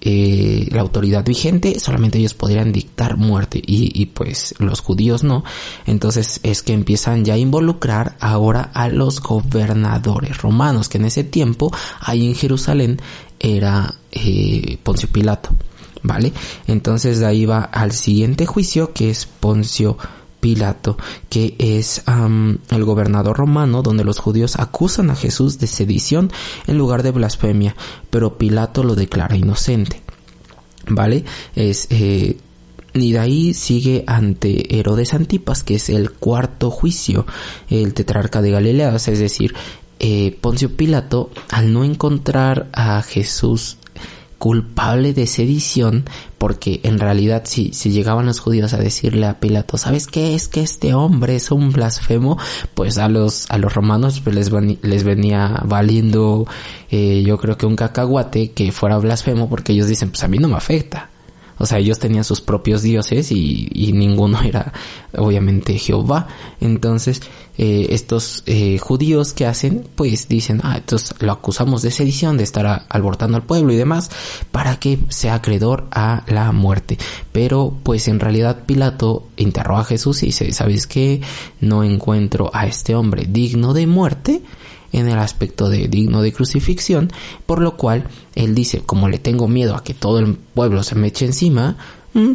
eh, 0.00 0.68
la 0.70 0.80
autoridad 0.80 1.24
vigente, 1.24 1.78
solamente 1.78 2.18
ellos 2.18 2.34
podrían 2.34 2.72
dictar 2.72 3.16
muerte 3.16 3.58
y, 3.58 3.90
y, 4.00 4.06
pues 4.06 4.54
los 4.58 4.80
judíos 4.80 5.24
no. 5.24 5.44
Entonces 5.86 6.40
es 6.42 6.62
que 6.62 6.72
empiezan 6.72 7.24
ya 7.24 7.34
a 7.34 7.38
involucrar 7.38 8.16
ahora 8.20 8.70
a 8.72 8.88
los 8.88 9.20
gobernadores 9.20 10.38
romanos, 10.38 10.88
que 10.88 10.98
en 10.98 11.04
ese 11.04 11.24
tiempo 11.24 11.70
ahí 12.00 12.26
en 12.26 12.34
Jerusalén 12.34 13.00
era 13.38 13.94
eh, 14.12 14.78
Poncio 14.82 15.08
Pilato, 15.10 15.50
¿vale? 16.02 16.32
Entonces 16.66 17.20
de 17.20 17.26
ahí 17.26 17.44
va 17.44 17.62
al 17.62 17.92
siguiente 17.92 18.46
juicio 18.46 18.92
que 18.92 19.10
es 19.10 19.26
Poncio 19.26 19.96
Pilato, 19.96 20.19
que 21.28 21.54
es 21.58 22.02
el 22.06 22.84
gobernador 22.84 23.36
romano, 23.36 23.82
donde 23.82 24.04
los 24.04 24.18
judíos 24.18 24.56
acusan 24.56 25.10
a 25.10 25.16
Jesús 25.16 25.58
de 25.58 25.66
sedición 25.66 26.30
en 26.66 26.78
lugar 26.78 27.02
de 27.02 27.10
blasfemia, 27.10 27.76
pero 28.10 28.38
Pilato 28.38 28.82
lo 28.82 28.94
declara 28.94 29.36
inocente. 29.36 30.02
¿Vale? 30.88 31.24
Es, 31.54 31.86
eh, 31.90 32.38
y 32.94 33.12
de 33.12 33.18
ahí 33.18 33.54
sigue 33.54 34.02
ante 34.06 34.78
Herodes 34.78 35.14
Antipas, 35.14 35.62
que 35.62 35.76
es 35.76 35.88
el 35.90 36.10
cuarto 36.10 36.70
juicio, 36.70 37.26
el 37.68 37.94
tetrarca 37.94 38.42
de 38.42 38.50
Galilea, 38.50 38.94
es 38.96 39.18
decir, 39.18 39.54
eh, 40.00 40.36
Poncio 40.40 40.76
Pilato, 40.76 41.30
al 41.50 41.72
no 41.72 41.84
encontrar 41.84 42.68
a 42.72 43.02
Jesús 43.02 43.76
culpable 44.40 45.12
de 45.12 45.26
sedición, 45.26 46.06
porque 46.38 46.80
en 46.82 46.98
realidad 46.98 47.42
si, 47.44 47.74
si 47.74 47.90
llegaban 47.90 48.24
los 48.24 48.40
judíos 48.40 48.72
a 48.72 48.78
decirle 48.78 49.26
a 49.26 49.38
Pilato, 49.38 49.76
¿sabes 49.76 50.06
qué 50.06 50.34
es 50.34 50.48
que 50.48 50.62
este 50.62 50.94
hombre 50.94 51.36
es 51.36 51.50
un 51.50 51.70
blasfemo? 51.72 52.38
Pues 52.72 52.96
a 52.96 53.10
los, 53.10 53.50
a 53.50 53.58
los 53.58 53.74
romanos 53.74 54.22
pues 54.24 54.34
les, 54.34 54.50
les 54.82 55.04
venía 55.04 55.60
valiendo, 55.66 56.46
eh, 56.90 57.22
yo 57.22 57.36
creo 57.36 57.58
que 57.58 57.66
un 57.66 57.76
cacahuate 57.76 58.52
que 58.52 58.72
fuera 58.72 58.96
blasfemo, 58.96 59.50
porque 59.50 59.72
ellos 59.72 59.88
dicen, 59.88 60.08
pues 60.08 60.24
a 60.24 60.28
mí 60.28 60.38
no 60.38 60.48
me 60.48 60.56
afecta. 60.56 61.10
O 61.60 61.66
sea, 61.66 61.78
ellos 61.78 61.98
tenían 61.98 62.24
sus 62.24 62.40
propios 62.40 62.82
dioses 62.82 63.30
y, 63.30 63.68
y 63.72 63.92
ninguno 63.92 64.40
era 64.44 64.72
obviamente 65.16 65.78
Jehová. 65.78 66.26
Entonces, 66.60 67.20
eh, 67.58 67.88
estos 67.94 68.42
eh, 68.46 68.78
judíos 68.78 69.34
que 69.34 69.44
hacen, 69.44 69.86
pues 69.94 70.28
dicen, 70.28 70.62
ah, 70.64 70.78
entonces 70.78 71.14
lo 71.20 71.32
acusamos 71.32 71.82
de 71.82 71.90
sedición, 71.90 72.38
de 72.38 72.44
estar 72.44 72.86
abortando 72.88 73.36
al 73.36 73.42
pueblo 73.42 73.70
y 73.72 73.76
demás, 73.76 74.10
para 74.50 74.80
que 74.80 74.98
sea 75.10 75.34
acreedor 75.34 75.86
a 75.90 76.24
la 76.26 76.52
muerte. 76.52 76.96
Pero, 77.32 77.74
pues 77.82 78.08
en 78.08 78.18
realidad 78.18 78.64
Pilato 78.64 79.28
interroga 79.36 79.82
a 79.82 79.84
Jesús 79.84 80.22
y 80.22 80.26
dice, 80.26 80.50
¿sabes 80.52 80.86
qué? 80.86 81.20
No 81.60 81.84
encuentro 81.84 82.50
a 82.54 82.66
este 82.66 82.94
hombre 82.94 83.26
digno 83.28 83.74
de 83.74 83.86
muerte 83.86 84.42
en 84.92 85.08
el 85.08 85.18
aspecto 85.18 85.68
de 85.68 85.88
digno 85.88 86.22
de 86.22 86.32
crucifixión, 86.32 87.10
por 87.46 87.60
lo 87.60 87.76
cual 87.76 88.08
él 88.34 88.54
dice, 88.54 88.80
como 88.80 89.08
le 89.08 89.18
tengo 89.18 89.48
miedo 89.48 89.76
a 89.76 89.84
que 89.84 89.94
todo 89.94 90.18
el 90.18 90.34
pueblo 90.34 90.82
se 90.82 90.94
me 90.94 91.08
eche 91.08 91.26
encima, 91.26 91.76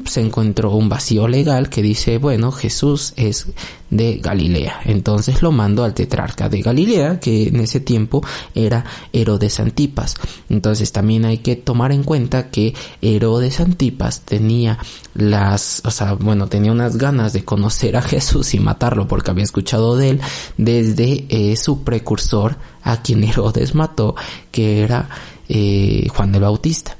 se 0.06 0.22
encontró 0.22 0.72
un 0.72 0.88
vacío 0.88 1.28
legal 1.28 1.70
que 1.70 1.82
dice, 1.82 2.18
bueno, 2.18 2.52
Jesús 2.52 3.14
es 3.18 3.48
de 3.90 4.18
Galilea. 4.18 4.82
Entonces 4.86 5.42
lo 5.42 5.52
mando 5.52 5.84
al 5.84 5.94
tetrarca 5.94 6.48
de 6.48 6.62
Galilea, 6.62 7.20
que 7.20 7.50
en 7.50 7.60
ese 7.60 7.82
tiempo 7.82 8.24
era 8.54 8.86
Herodes 9.12 9.60
Antipas. 9.60 10.16
Entonces 10.50 10.92
también 10.92 11.26
hay 11.26 11.40
que 11.40 11.58
tomar 11.58 11.92
en 11.92 12.04
cuenta 12.04 12.50
que 12.50 12.74
Herodes 13.02 13.60
Antipas 13.60 14.22
tenía 14.22 14.78
las, 15.14 15.82
o 15.84 15.92
sea, 15.92 16.14
bueno, 16.14 16.48
tenía 16.48 16.72
unas 16.72 16.98
ganas 16.98 17.34
de 17.34 17.44
conocer 17.44 17.98
a 17.98 18.02
Jesús 18.02 18.54
y 18.54 18.60
matarlo 18.60 19.08
porque 19.08 19.32
había 19.32 19.44
escuchado 19.44 19.98
de 19.98 20.12
él 20.12 20.22
desde 20.58 21.26
eh, 21.30 21.56
su 21.58 21.84
precursor 21.84 22.58
a 22.82 23.02
quien 23.02 23.24
Herodes 23.24 23.76
mató, 23.76 24.16
que 24.52 24.84
era 24.84 25.10
eh, 25.50 26.08
Juan 26.10 26.34
el 26.34 26.42
Bautista 26.42 26.98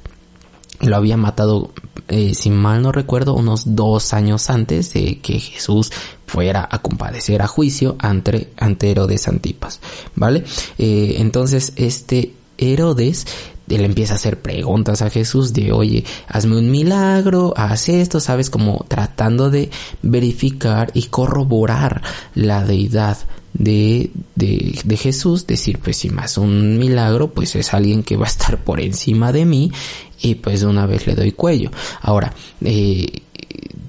lo 0.80 0.96
había 0.96 1.16
matado, 1.16 1.70
eh, 2.08 2.34
si 2.34 2.50
mal 2.50 2.82
no 2.82 2.92
recuerdo, 2.92 3.34
unos 3.34 3.74
dos 3.74 4.12
años 4.12 4.50
antes 4.50 4.92
de 4.92 5.18
que 5.20 5.38
Jesús 5.38 5.90
fuera 6.26 6.68
a 6.70 6.78
compadecer 6.80 7.42
a 7.42 7.46
juicio 7.46 7.96
ante, 7.98 8.52
ante 8.56 8.90
Herodes 8.90 9.28
Antipas, 9.28 9.80
¿vale? 10.14 10.44
Eh, 10.78 11.16
entonces 11.18 11.72
este 11.76 12.34
Herodes 12.58 13.26
él 13.68 13.84
empieza 13.84 14.14
a 14.14 14.16
hacer 14.16 14.40
preguntas 14.40 15.02
a 15.02 15.10
Jesús 15.10 15.52
de, 15.52 15.72
oye, 15.72 16.04
hazme 16.28 16.56
un 16.56 16.70
milagro, 16.70 17.52
haz 17.56 17.88
esto, 17.88 18.20
sabes, 18.20 18.50
como 18.50 18.84
tratando 18.88 19.50
de 19.50 19.70
verificar 20.02 20.90
y 20.94 21.04
corroborar 21.04 22.02
la 22.34 22.64
deidad 22.64 23.18
de, 23.58 24.10
de, 24.34 24.80
de, 24.84 24.96
Jesús, 24.96 25.46
decir, 25.46 25.78
pues 25.78 25.98
si 25.98 26.10
más 26.10 26.38
un 26.38 26.78
milagro, 26.78 27.32
pues 27.32 27.56
es 27.56 27.72
alguien 27.72 28.02
que 28.02 28.16
va 28.16 28.26
a 28.26 28.28
estar 28.28 28.58
por 28.62 28.80
encima 28.80 29.32
de 29.32 29.44
mí 29.44 29.72
y 30.20 30.36
pues 30.36 30.60
de 30.60 30.66
una 30.66 30.86
vez 30.86 31.06
le 31.06 31.14
doy 31.14 31.32
cuello. 31.32 31.70
Ahora, 32.00 32.34
eh, 32.62 33.22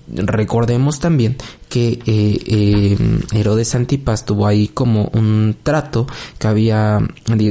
recordemos 0.07 0.99
también 0.99 1.37
que 1.69 1.99
eh, 2.05 2.39
eh, 2.45 2.97
Herodes 3.33 3.75
Antipas 3.75 4.25
tuvo 4.25 4.47
ahí 4.47 4.69
como 4.69 5.09
un 5.13 5.55
trato 5.61 6.07
que 6.39 6.47
había, 6.47 6.99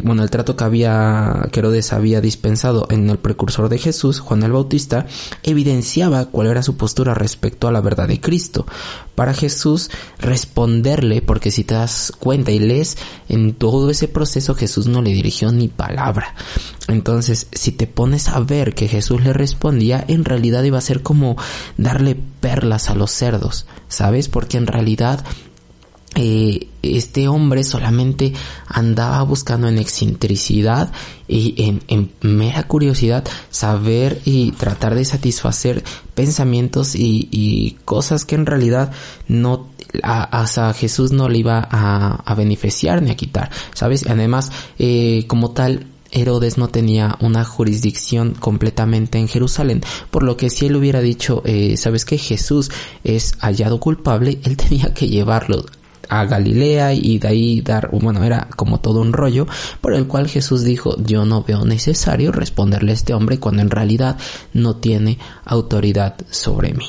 bueno, 0.05 0.23
el 0.23 0.31
trato 0.31 0.57
que 0.57 0.65
había, 0.65 1.49
que 1.53 1.61
Herodes 1.61 1.93
había 1.93 2.21
dispensado 2.21 2.87
en 2.91 3.11
el 3.11 3.19
precursor 3.19 3.69
de 3.69 3.79
Jesús, 3.79 4.21
Juan 4.21 4.43
el 4.43 4.53
Bautista, 4.53 5.07
evidenciaba 5.43 6.27
cuál 6.27 6.49
era 6.49 6.63
su 6.63 6.77
postura 6.77 7.15
respecto 7.15 7.69
a 7.69 7.73
la 7.73 7.81
verdad 7.81 8.09
de 8.09 8.21
Cristo. 8.21 8.67
Para 9.15 9.35
Jesús 9.35 9.91
responderle, 10.19 11.23
porque 11.23 11.51
si 11.51 11.65
te 11.65 11.75
das 11.75 12.13
cuenta 12.19 12.51
y 12.51 12.59
lees 12.59 12.99
en 13.29 13.55
todo 13.55 13.91
ese 13.91 14.09
proceso, 14.09 14.55
Jesús 14.55 14.87
no 14.87 15.03
le 15.03 15.13
dirigió 15.13 15.53
ni 15.53 15.69
palabra. 15.69 16.35
Entonces, 16.89 17.49
si 17.53 17.73
te 17.73 17.87
pones 17.87 18.29
a 18.29 18.41
ver 18.41 18.75
que 18.75 18.89
Jesús 18.89 19.25
le 19.25 19.33
respondía, 19.33 20.05
en 20.07 20.25
realidad 20.25 20.63
iba 20.63 20.79
a 20.79 20.83
ser 20.83 21.03
como 21.03 21.37
darle 21.77 22.17
perlas 22.41 22.91
a 22.91 22.95
los 22.95 23.11
cerdos, 23.11 23.67
¿sabes? 23.89 24.29
Porque 24.29 24.57
en 24.57 24.67
realidad 24.67 25.25
eh, 26.19 26.69
este 26.83 27.29
hombre 27.29 27.63
solamente 27.63 28.33
andaba 28.67 29.23
buscando 29.23 29.69
en 29.69 29.77
excentricidad 29.77 30.91
y 31.29 31.63
en, 31.63 31.83
en, 31.89 32.11
mera 32.23 32.63
curiosidad 32.67 33.23
saber 33.51 34.23
y 34.25 34.53
tratar 34.53 34.95
de 34.95 35.05
satisfacer 35.05 35.85
pensamientos 36.15 36.95
y, 36.95 37.77
cosas 37.85 38.25
que 38.25 38.35
en 38.35 38.47
realidad 38.47 38.93
no 39.29 39.69
a, 40.03 40.43
a, 40.43 40.73
Jesús 40.73 41.13
no 41.13 41.29
le 41.29 41.39
iba 41.39 41.69
a, 41.71 42.15
a 42.25 42.35
beneficiar 42.35 43.03
ni 43.03 43.11
a 43.11 43.17
quitar, 43.17 43.51
¿sabes? 43.75 44.07
Además, 44.07 44.51
eh, 44.79 45.25
como 45.29 45.51
tal, 45.51 45.87
Herodes 46.17 46.59
no 46.59 46.69
tenía 46.69 47.17
una 47.21 47.45
jurisdicción 47.45 48.33
completamente 48.33 49.19
en 49.19 49.29
Jerusalén, 49.29 49.83
por 50.11 50.23
lo 50.23 50.37
que 50.37 50.51
si 50.51 50.67
él 50.67 50.77
hubiera 50.77 51.01
dicho, 51.01 51.43
eh, 51.45 51.77
sabes 51.77 52.05
que 52.05 52.19
Jesús 52.19 52.71
es 53.05 53.35
hallado 53.41 53.79
culpable, 53.79 54.39
él 54.45 54.57
tenía 54.57 54.93
que 54.95 55.09
llevarlo 55.09 55.65
a 56.09 56.25
Galilea 56.25 56.95
y 56.95 57.19
de 57.19 57.29
ahí 57.29 57.61
dar, 57.61 57.91
bueno, 57.91 58.23
era 58.23 58.49
como 58.57 58.81
todo 58.81 59.01
un 59.01 59.13
rollo 59.13 59.47
por 59.81 59.95
el 59.95 60.07
cual 60.07 60.29
Jesús 60.29 60.63
dijo, 60.63 60.97
yo 61.03 61.25
no 61.25 61.43
veo 61.43 61.65
necesario 61.65 62.33
responderle 62.33 62.93
a 62.93 62.95
este 62.95 63.13
hombre 63.13 63.41
cuando 63.41 63.63
en 63.63 63.71
realidad 63.71 64.17
no 64.53 64.77
tiene 64.77 65.19
autoridad 65.45 66.15
sobre 66.31 66.75
mí 66.75 66.89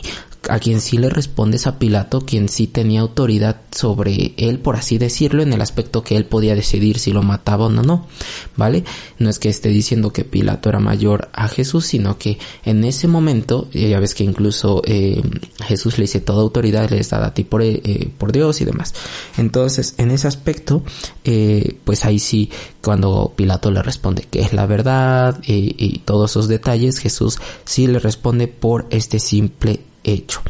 a 0.50 0.60
quien 0.60 0.82
sí 0.82 0.98
le 0.98 1.10
respondes 1.10 1.68
a 1.68 1.78
Pilato, 1.78 2.22
quien 2.22 2.50
sí 2.50 2.68
tenía 2.68 3.02
autoridad 3.02 3.62
sobre 3.72 4.34
él, 4.38 4.60
por 4.60 4.76
así 4.76 4.98
decirlo, 4.98 5.44
en 5.44 5.54
el 5.54 5.62
aspecto 5.62 6.04
que 6.04 6.16
él 6.16 6.26
podía 6.26 6.56
decidir 6.56 7.00
si 7.00 7.12
lo 7.12 7.22
mataba 7.22 7.66
o 7.66 7.70
no, 7.70 7.84
no, 7.84 8.08
¿vale? 8.56 8.84
No 9.20 9.30
es 9.30 9.40
que 9.40 9.50
esté 9.50 9.70
diciendo 9.70 10.14
que 10.14 10.24
Pilato 10.24 10.70
era 10.70 10.80
mayor 10.80 11.30
a 11.34 11.48
Jesús, 11.48 11.86
sino 11.86 12.18
que 12.18 12.38
en 12.64 12.84
ese 12.84 13.08
momento, 13.08 13.70
ya 13.72 14.00
ves 14.00 14.16
que 14.16 14.24
incluso 14.24 14.82
eh, 14.86 15.22
Jesús 15.66 15.98
le 15.98 16.04
dice 16.04 16.22
toda 16.22 16.42
autoridad 16.42 16.90
le 16.90 17.00
está 17.00 17.26
a 17.26 17.34
ti 17.34 17.44
por, 17.44 17.62
eh, 17.62 18.10
por 18.18 18.32
Dios 18.32 18.62
y 18.62 18.66
demás. 18.66 18.94
Entonces, 19.38 19.96
en 19.98 20.12
ese 20.12 20.28
aspecto, 20.28 20.84
eh, 21.24 21.78
pues 21.84 22.06
ahí 22.06 22.20
sí, 22.20 22.50
cuando 22.82 23.34
Pilato 23.36 23.72
le 23.72 23.82
responde 23.82 24.24
que 24.30 24.42
es 24.42 24.54
la 24.54 24.66
verdad 24.66 25.42
y, 25.46 25.76
y 25.78 26.00
todos 26.00 26.32
esos 26.32 26.48
detalles, 26.48 27.00
Jesús 27.00 27.40
sí 27.66 27.88
le 27.88 28.00
responde 28.00 28.48
por 28.48 28.88
este 28.90 29.20
simple 29.20 29.82
hecho. 30.08 30.42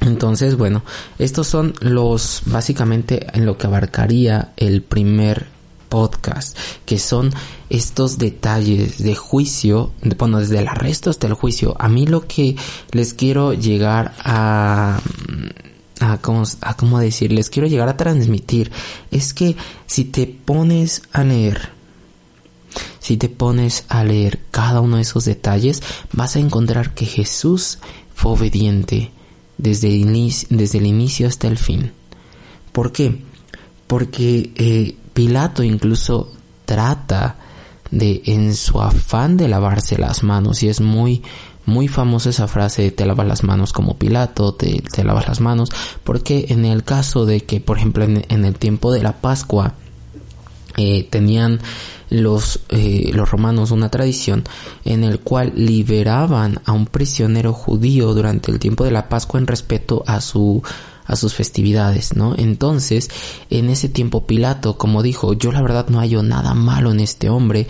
Entonces, 0.00 0.56
bueno, 0.56 0.82
estos 1.18 1.46
son 1.46 1.74
los 1.80 2.42
básicamente 2.46 3.26
en 3.32 3.46
lo 3.46 3.56
que 3.56 3.66
abarcaría 3.66 4.52
el 4.56 4.82
primer 4.82 5.46
podcast, 5.88 6.56
que 6.86 6.98
son 6.98 7.32
estos 7.68 8.18
detalles 8.18 9.02
de 9.02 9.14
juicio, 9.14 9.92
bueno, 10.18 10.38
desde 10.38 10.58
el 10.58 10.68
arresto 10.68 11.10
hasta 11.10 11.26
el 11.26 11.34
juicio. 11.34 11.76
A 11.78 11.88
mí 11.88 12.06
lo 12.06 12.26
que 12.26 12.56
les 12.92 13.14
quiero 13.14 13.52
llegar 13.52 14.14
a 14.24 15.00
a 16.02 16.18
cómo, 16.18 16.42
a 16.60 16.76
cómo 16.76 16.98
quiero 16.98 17.68
llegar 17.68 17.88
a 17.88 17.96
transmitir, 17.96 18.72
es 19.10 19.34
que 19.34 19.56
si 19.86 20.04
te 20.04 20.26
pones 20.26 21.02
a 21.12 21.24
leer, 21.24 21.70
si 22.98 23.16
te 23.16 23.28
pones 23.28 23.84
a 23.88 24.04
leer 24.04 24.40
cada 24.50 24.80
uno 24.80 24.96
de 24.96 25.02
esos 25.02 25.24
detalles, 25.24 25.82
vas 26.12 26.36
a 26.36 26.40
encontrar 26.40 26.94
que 26.94 27.06
Jesús 27.06 27.78
obediente 28.30 29.10
desde 29.58 29.88
el, 29.88 29.94
inicio, 29.96 30.48
desde 30.50 30.78
el 30.78 30.86
inicio 30.86 31.26
hasta 31.26 31.48
el 31.48 31.58
fin. 31.58 31.92
¿Por 32.72 32.92
qué? 32.92 33.22
Porque 33.86 34.52
eh, 34.56 34.96
Pilato 35.12 35.62
incluso 35.62 36.32
trata 36.64 37.36
de, 37.90 38.22
en 38.26 38.54
su 38.54 38.80
afán 38.80 39.36
de 39.36 39.48
lavarse 39.48 39.98
las 39.98 40.22
manos, 40.22 40.62
y 40.62 40.68
es 40.68 40.80
muy, 40.80 41.22
muy 41.66 41.88
famosa 41.88 42.30
esa 42.30 42.48
frase 42.48 42.90
te 42.90 43.06
lavas 43.06 43.26
las 43.26 43.44
manos 43.44 43.72
como 43.72 43.98
Pilato, 43.98 44.54
te, 44.54 44.82
lavas 45.04 45.28
las 45.28 45.40
manos, 45.40 45.70
porque 46.02 46.46
en 46.48 46.64
el 46.64 46.84
caso 46.84 47.26
de 47.26 47.42
que, 47.42 47.60
por 47.60 47.76
ejemplo, 47.76 48.04
en, 48.04 48.24
en 48.28 48.44
el 48.44 48.54
tiempo 48.54 48.90
de 48.92 49.02
la 49.02 49.20
Pascua, 49.20 49.74
eh, 50.78 51.06
tenían 51.10 51.60
los, 52.12 52.60
eh, 52.68 53.10
los 53.14 53.30
romanos 53.30 53.70
una 53.70 53.88
tradición 53.88 54.44
en 54.84 55.02
el 55.02 55.20
cual 55.20 55.52
liberaban 55.56 56.60
a 56.66 56.72
un 56.72 56.86
prisionero 56.86 57.52
judío 57.54 58.12
durante 58.12 58.52
el 58.52 58.58
tiempo 58.58 58.84
de 58.84 58.90
la 58.90 59.08
Pascua 59.08 59.40
en 59.40 59.46
respeto 59.46 60.04
a 60.06 60.20
su 60.20 60.62
a 61.04 61.16
sus 61.16 61.34
festividades, 61.34 62.14
¿no? 62.14 62.36
Entonces, 62.38 63.10
en 63.50 63.70
ese 63.70 63.88
tiempo 63.88 64.24
Pilato, 64.24 64.78
como 64.78 65.02
dijo, 65.02 65.32
yo 65.32 65.50
la 65.50 65.60
verdad 65.60 65.88
no 65.88 65.98
hallo 65.98 66.22
nada 66.22 66.54
malo 66.54 66.92
en 66.92 67.00
este 67.00 67.28
hombre, 67.28 67.66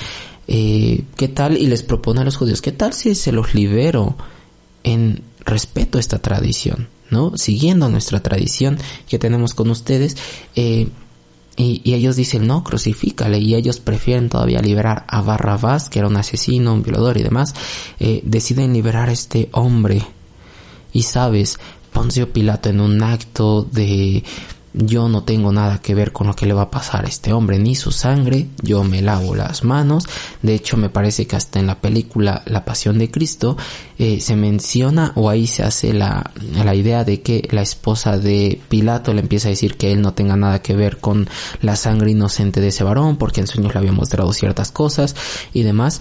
eh, 0.49 1.05
¿qué 1.17 1.29
tal? 1.29 1.57
Y 1.57 1.67
les 1.67 1.83
propone 1.83 2.21
a 2.21 2.25
los 2.25 2.37
judíos, 2.37 2.61
¿qué 2.61 2.73
tal 2.73 2.93
si 2.93 3.15
se 3.15 3.33
los 3.33 3.55
libero 3.55 4.17
en 4.85 5.23
respeto 5.47 5.97
a 5.97 6.01
esta 6.01 6.19
tradición, 6.19 6.89
¿no? 7.11 7.37
Siguiendo 7.37 7.89
nuestra 7.89 8.23
tradición 8.23 8.79
que 9.09 9.19
tenemos 9.19 9.55
con 9.55 9.71
ustedes, 9.71 10.17
eh, 10.55 10.89
y, 11.57 11.93
ellos 11.93 12.17
dicen, 12.17 12.47
no, 12.47 12.65
crucifícale. 12.65 13.39
Y 13.39 13.55
ellos 13.55 13.81
prefieren 13.81 14.29
todavía 14.29 14.61
liberar 14.61 15.05
a 15.09 15.21
Barrabás, 15.21 15.91
que 15.91 15.99
era 15.99 16.09
un 16.09 16.17
asesino, 16.17 16.73
un 16.73 16.83
violador 16.83 17.19
y 17.19 17.23
demás. 17.23 17.55
Eh, 18.01 18.23
deciden 18.25 18.73
liberar 18.73 19.09
a 19.09 19.13
este 19.13 19.49
hombre. 19.53 20.03
Y 20.93 21.03
sabes, 21.03 21.59
Poncio 21.93 22.33
Pilato 22.33 22.71
en 22.71 22.81
un 22.81 23.03
acto 23.03 23.63
de 23.63 24.25
yo 24.75 25.09
no 25.09 25.25
tengo 25.25 25.53
nada 25.53 25.81
que 25.83 25.95
ver 25.95 26.13
con 26.13 26.27
lo 26.27 26.35
que 26.35 26.47
le 26.47 26.55
va 26.55 26.63
a 26.63 26.71
pasar 26.71 27.05
a 27.05 27.09
este 27.09 27.33
hombre 27.33 27.59
ni 27.59 27.75
su 27.75 27.93
sangre, 27.93 28.49
yo 28.63 28.85
me 28.85 29.03
lavo 29.03 29.35
las 29.35 29.65
manos, 29.65 30.09
de 30.41 30.55
hecho 30.55 30.77
me 30.77 30.89
parece 30.89 31.27
que 31.27 31.37
hasta 31.37 31.61
en 31.61 31.67
la 31.67 31.81
película 31.81 32.43
La 32.47 32.65
Pasión 32.65 32.99
de 32.99 33.11
Cristo 33.11 33.57
eh, 33.99 34.21
se 34.21 34.35
menciona 34.37 35.13
o 35.15 35.29
ahí 35.29 35.47
se 35.47 35.63
hace 35.63 35.93
la, 35.93 36.31
la 36.65 36.75
idea 36.75 37.05
de 37.05 37.21
que 37.21 37.47
la 37.51 37.63
esposa 37.63 38.19
de 38.19 38.61
Pilato 38.69 39.13
le 39.13 39.21
empieza 39.21 39.49
a 39.49 39.51
decir 39.51 39.77
que 39.77 39.93
él 39.93 40.01
no 40.01 40.15
tenga 40.15 40.37
nada 40.37 40.63
que 40.63 40.75
ver 40.75 40.99
con 40.99 41.29
la 41.61 41.77
sangre 41.77 42.11
inocente 42.11 42.61
de 42.61 42.69
ese 42.69 42.85
varón 42.85 43.17
porque 43.17 43.41
en 43.41 43.47
sueños 43.47 43.75
le 43.75 43.79
había 43.79 43.93
mostrado 43.93 44.33
ciertas 44.33 44.73
cosas 44.73 45.15
y 45.53 45.63
demás. 45.63 46.01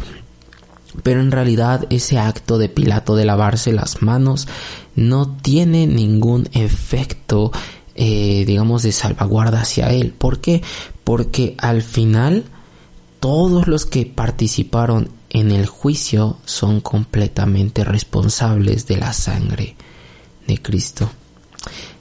Pero 1.04 1.22
en 1.22 1.32
realidad 1.32 1.88
ese 1.90 2.20
acto 2.20 2.58
de 2.58 2.68
Pilato 2.68 3.16
de 3.16 3.24
lavarse 3.26 3.72
las 3.72 4.02
manos 4.02 4.48
no 4.96 5.38
tiene 5.38 5.88
ningún 5.88 6.50
efecto 6.52 7.52
eh, 7.96 8.44
digamos, 8.46 8.84
de 8.84 8.92
salvaguarda 8.92 9.62
hacia 9.62 9.92
él. 9.92 10.14
¿Por 10.18 10.40
qué? 10.40 10.62
Porque 11.04 11.56
al 11.58 11.82
final 11.82 12.46
todos 13.20 13.68
los 13.68 13.86
que 13.86 14.06
participaron 14.06 15.10
en 15.30 15.52
el 15.52 15.66
juicio 15.66 16.38
son 16.46 16.82
completamente 16.82 17.84
responsables 17.84 18.88
de 18.88 18.98
la 18.98 19.14
sangre 19.14 19.76
de 20.48 20.58
Cristo. 20.62 21.10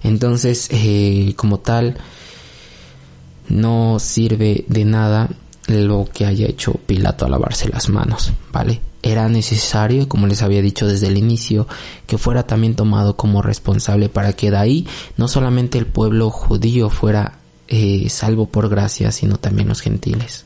Entonces, 0.03 0.69
eh, 0.71 1.35
como 1.37 1.59
tal, 1.59 1.97
no 3.49 3.99
sirve 3.99 4.65
de 4.69 4.85
nada 4.85 5.29
lo 5.67 6.09
que 6.13 6.27
haya 6.27 6.47
hecho 6.47 6.73
Pilato 6.73 7.27
a 7.27 7.29
lavarse 7.29 7.69
las 7.69 7.89
manos, 7.89 8.33
¿vale? 8.53 8.81
Era 9.03 9.29
necesario, 9.29 10.09
como 10.09 10.27
les 10.27 10.43
había 10.43 10.61
dicho 10.61 10.87
desde 10.87 11.07
el 11.07 11.17
inicio, 11.17 11.67
que 12.07 12.19
fuera 12.19 12.47
también 12.47 12.77
tomado 12.77 13.17
como 13.17 13.43
responsable 13.43 14.09
para 14.09 14.35
que 14.35 14.51
de 14.51 14.57
ahí 14.59 14.87
no 15.17 15.29
solamente 15.29 15.79
el 15.79 15.87
pueblo 15.87 16.31
judío 16.31 16.91
fuera 16.91 17.39
eh, 17.69 18.09
salvo 18.11 18.47
por 18.47 18.69
gracia, 18.69 19.13
sino 19.13 19.37
también 19.37 19.69
los 19.69 19.81
gentiles. 19.81 20.45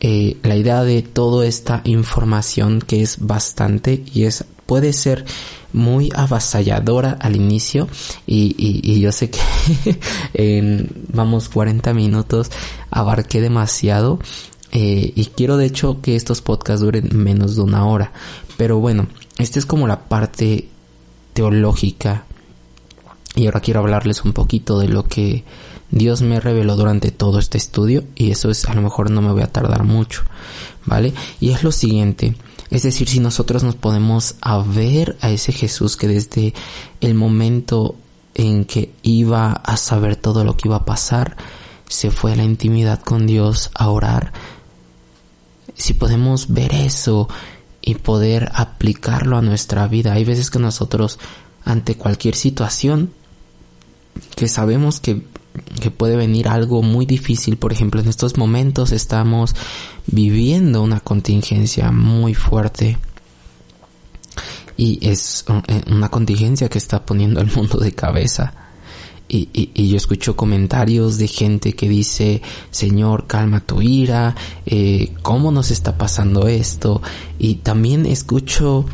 Eh, 0.00 0.36
la 0.44 0.54
idea 0.54 0.84
de 0.84 1.02
toda 1.02 1.44
esta 1.44 1.80
información 1.84 2.80
que 2.80 3.02
es 3.02 3.18
bastante 3.18 4.04
y 4.14 4.24
es 4.24 4.44
puede 4.64 4.92
ser 4.92 5.24
muy 5.72 6.10
avasalladora 6.14 7.16
al 7.20 7.34
inicio 7.34 7.88
y, 8.26 8.54
y, 8.58 9.00
yo 9.00 9.10
sé 9.12 9.30
que 9.30 9.40
en 10.34 10.88
vamos 11.12 11.48
40 11.48 11.92
minutos 11.94 12.50
abarqué 12.90 13.40
demasiado 13.40 14.18
eh, 14.72 15.12
y 15.14 15.26
quiero 15.26 15.56
de 15.56 15.66
hecho 15.66 16.00
que 16.00 16.16
estos 16.16 16.42
podcasts 16.42 16.82
duren 16.82 17.10
menos 17.12 17.56
de 17.56 17.62
una 17.62 17.86
hora. 17.86 18.12
Pero 18.56 18.78
bueno 18.78 19.06
esta 19.38 19.58
es 19.58 19.66
como 19.66 19.86
la 19.86 20.00
parte 20.08 20.68
teológica. 21.32 22.24
Y 23.34 23.46
ahora 23.46 23.60
quiero 23.60 23.80
hablarles 23.80 24.24
un 24.24 24.32
poquito 24.32 24.80
de 24.80 24.88
lo 24.88 25.04
que 25.04 25.44
Dios 25.90 26.22
me 26.22 26.40
reveló 26.40 26.74
durante 26.74 27.12
todo 27.12 27.38
este 27.38 27.56
estudio. 27.56 28.04
Y 28.16 28.32
eso 28.32 28.50
es 28.50 28.64
a 28.64 28.74
lo 28.74 28.82
mejor 28.82 29.10
no 29.10 29.22
me 29.22 29.32
voy 29.32 29.42
a 29.42 29.52
tardar 29.52 29.84
mucho 29.84 30.24
vale 30.88 31.12
y 31.38 31.50
es 31.50 31.62
lo 31.62 31.70
siguiente. 31.70 32.34
Es 32.70 32.82
decir, 32.82 33.08
si 33.08 33.20
nosotros 33.20 33.62
nos 33.62 33.76
podemos 33.76 34.34
a 34.40 34.58
ver 34.58 35.16
a 35.20 35.30
ese 35.30 35.52
Jesús 35.52 35.96
que 35.96 36.08
desde 36.08 36.54
el 37.00 37.14
momento 37.14 37.94
en 38.34 38.64
que 38.64 38.92
iba 39.02 39.52
a 39.52 39.76
saber 39.76 40.16
todo 40.16 40.44
lo 40.44 40.56
que 40.56 40.68
iba 40.68 40.76
a 40.76 40.84
pasar, 40.84 41.36
se 41.88 42.10
fue 42.10 42.32
a 42.32 42.36
la 42.36 42.44
intimidad 42.44 43.00
con 43.00 43.26
Dios 43.26 43.70
a 43.74 43.88
orar, 43.88 44.32
si 45.78 45.94
podemos 45.94 46.52
ver 46.52 46.74
eso 46.74 47.28
y 47.80 47.94
poder 47.94 48.50
aplicarlo 48.54 49.38
a 49.38 49.42
nuestra 49.42 49.86
vida, 49.88 50.12
hay 50.12 50.24
veces 50.24 50.50
que 50.50 50.58
nosotros 50.58 51.18
ante 51.64 51.96
cualquier 51.96 52.34
situación 52.34 53.12
que 54.36 54.48
sabemos 54.48 55.00
que 55.00 55.22
que 55.80 55.90
puede 55.90 56.16
venir 56.16 56.48
algo 56.48 56.82
muy 56.82 57.06
difícil. 57.06 57.56
Por 57.56 57.72
ejemplo, 57.72 58.00
en 58.00 58.08
estos 58.08 58.36
momentos 58.36 58.92
estamos 58.92 59.54
viviendo 60.06 60.82
una 60.82 61.00
contingencia 61.00 61.90
muy 61.90 62.34
fuerte. 62.34 62.98
Y 64.76 64.98
es 65.08 65.44
eh, 65.66 65.82
una 65.90 66.08
contingencia 66.08 66.68
que 66.68 66.78
está 66.78 67.04
poniendo 67.04 67.40
al 67.40 67.50
mundo 67.52 67.78
de 67.78 67.92
cabeza. 67.92 68.52
Y, 69.30 69.50
y, 69.52 69.88
yo 69.88 69.98
escucho 69.98 70.36
comentarios 70.36 71.18
de 71.18 71.28
gente 71.28 71.74
que 71.74 71.86
dice, 71.86 72.40
Señor, 72.70 73.26
calma 73.26 73.60
tu 73.60 73.82
ira, 73.82 74.34
eh, 74.64 75.12
¿cómo 75.20 75.52
nos 75.52 75.70
está 75.70 75.98
pasando 75.98 76.48
esto? 76.48 77.02
Y 77.38 77.56
también 77.56 78.06
escucho 78.06 78.86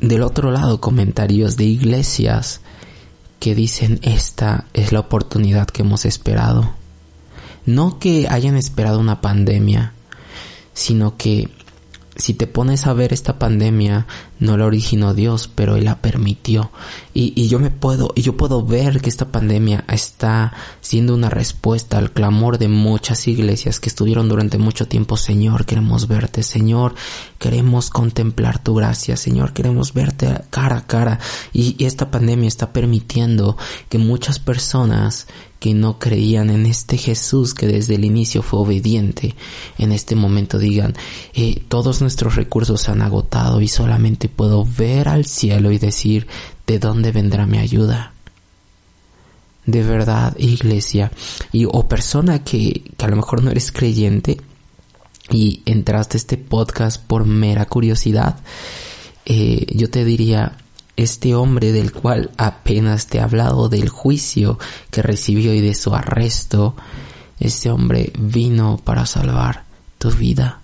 del 0.00 0.22
otro 0.22 0.52
lado 0.52 0.80
comentarios 0.80 1.56
de 1.56 1.64
iglesias 1.64 2.60
que 3.40 3.54
dicen 3.54 3.98
esta 4.02 4.66
es 4.72 4.92
la 4.92 5.00
oportunidad 5.00 5.66
que 5.66 5.82
hemos 5.82 6.04
esperado. 6.04 6.74
No 7.66 7.98
que 7.98 8.28
hayan 8.28 8.56
esperado 8.56 8.98
una 8.98 9.20
pandemia, 9.20 9.92
sino 10.74 11.16
que 11.16 11.48
si 12.16 12.34
te 12.34 12.46
pones 12.46 12.86
a 12.86 12.92
ver 12.92 13.12
esta 13.12 13.38
pandemia, 13.38 14.06
no 14.40 14.56
la 14.56 14.66
originó 14.66 15.14
Dios, 15.14 15.50
pero 15.52 15.76
Él 15.76 15.84
la 15.84 16.00
permitió. 16.00 16.70
Y, 17.14 17.48
yo 17.48 17.58
me 17.58 17.70
puedo, 17.70 18.12
y 18.14 18.22
yo 18.22 18.36
puedo 18.36 18.64
ver 18.64 19.00
que 19.00 19.08
esta 19.08 19.32
pandemia 19.32 19.84
está 19.88 20.52
siendo 20.80 21.14
una 21.14 21.28
respuesta 21.28 21.98
al 21.98 22.12
clamor 22.12 22.58
de 22.58 22.68
muchas 22.68 23.26
iglesias 23.26 23.80
que 23.80 23.88
estuvieron 23.88 24.28
durante 24.28 24.56
mucho 24.58 24.86
tiempo, 24.86 25.16
Señor, 25.16 25.66
queremos 25.66 26.06
verte, 26.06 26.44
Señor, 26.44 26.94
queremos 27.38 27.90
contemplar 27.90 28.62
tu 28.62 28.74
gracia, 28.76 29.16
Señor, 29.16 29.52
queremos 29.52 29.94
verte 29.94 30.42
cara 30.50 30.78
a 30.78 30.86
cara. 30.86 31.18
Y, 31.52 31.74
y 31.76 31.86
esta 31.86 32.10
pandemia 32.10 32.46
está 32.46 32.72
permitiendo 32.72 33.56
que 33.88 33.98
muchas 33.98 34.38
personas 34.38 35.26
que 35.58 35.74
no 35.74 35.98
creían 35.98 36.50
en 36.50 36.66
este 36.66 36.96
Jesús 36.96 37.54
que 37.54 37.66
desde 37.66 37.96
el 37.96 38.04
inicio 38.04 38.42
fue 38.42 38.60
obediente, 38.60 39.34
en 39.76 39.92
este 39.92 40.14
momento 40.14 40.58
digan, 40.58 40.94
eh, 41.34 41.62
todos 41.68 42.00
nuestros 42.00 42.36
recursos 42.36 42.82
se 42.82 42.92
han 42.92 43.02
agotado 43.02 43.60
y 43.60 43.68
solamente 43.68 44.27
puedo 44.28 44.64
ver 44.64 45.08
al 45.08 45.24
cielo 45.24 45.72
y 45.72 45.78
decir, 45.78 46.26
¿de 46.66 46.78
dónde 46.78 47.12
vendrá 47.12 47.46
mi 47.46 47.58
ayuda? 47.58 48.12
De 49.66 49.82
verdad, 49.82 50.34
iglesia, 50.38 51.12
y 51.52 51.66
o 51.66 51.88
persona 51.88 52.42
que, 52.42 52.90
a 52.98 53.08
lo 53.08 53.16
mejor 53.16 53.42
no 53.42 53.50
eres 53.50 53.70
creyente 53.72 54.40
y 55.30 55.62
entraste 55.66 56.16
a 56.16 56.20
este 56.20 56.38
podcast 56.38 57.02
por 57.02 57.26
mera 57.26 57.66
curiosidad, 57.66 58.38
eh, 59.26 59.66
yo 59.74 59.90
te 59.90 60.04
diría, 60.04 60.56
este 60.98 61.36
hombre 61.36 61.70
del 61.70 61.92
cual 61.92 62.32
apenas 62.36 63.06
te 63.06 63.18
he 63.18 63.20
hablado 63.20 63.68
del 63.68 63.88
juicio 63.88 64.58
que 64.90 65.00
recibió 65.00 65.54
y 65.54 65.60
de 65.60 65.74
su 65.74 65.94
arresto, 65.94 66.74
este 67.38 67.70
hombre 67.70 68.12
vino 68.18 68.80
para 68.82 69.06
salvar 69.06 69.62
tu 69.98 70.10
vida, 70.10 70.60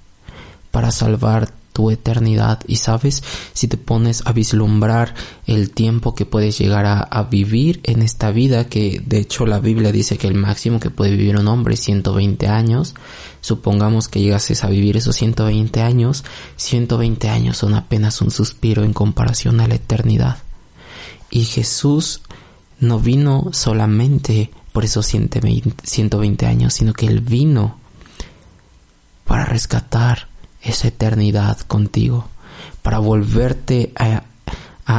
para 0.73 0.91
salvar 0.91 1.54
tu 1.75 1.91
eternidad 1.91 2.61
y 2.68 2.77
sabes 2.77 3.25
si 3.53 3.66
te 3.66 3.77
pones 3.77 4.22
a 4.27 4.33
vislumbrar 4.33 5.12
el 5.49 5.72
tiempo 5.72 6.14
que 6.14 6.25
puedes 6.25 6.57
llegar 6.57 6.87
a, 6.87 7.22
vivir 7.25 7.81
en 7.83 8.01
esta 8.01 8.31
vida 8.31 8.68
que 8.68 9.03
de 9.05 9.18
hecho 9.18 9.45
la 9.45 9.59
Biblia 9.59 9.91
dice 9.91 10.16
que 10.16 10.29
el 10.29 10.35
máximo 10.35 10.79
que 10.79 10.91
puede 10.91 11.16
vivir 11.16 11.37
un 11.37 11.49
hombre 11.49 11.75
es 11.75 11.81
120 11.81 12.47
años. 12.47 12.95
Supongamos 13.41 14.07
que 14.07 14.20
llegases 14.20 14.62
a 14.62 14.68
vivir 14.68 14.97
esos 14.97 15.16
120 15.16 15.83
años 15.83 16.25
120 16.57 17.29
años 17.29 17.57
son 17.57 17.75
apenas 17.75 18.20
un 18.20 18.31
suspiro 18.31 18.85
en 18.85 18.93
comparación 18.93 19.61
a 19.61 19.66
la 19.66 19.75
eternidad. 19.75 20.39
Y 21.29 21.45
Jesús 21.45 22.20
no 22.79 23.01
vino 23.01 23.49
solamente 23.53 24.53
por 24.72 24.85
esos 24.85 25.07
120 25.07 26.47
años 26.47 26.72
sino 26.72 26.93
que 26.93 27.07
él 27.09 27.20
vino 27.20 27.79
para 29.25 29.45
rescatar 29.45 30.29
esa 30.65 30.89
eternidad 30.89 31.61
contigo, 31.61 32.29
para 32.83 32.99
volverte 32.99 33.93
a, 33.97 34.25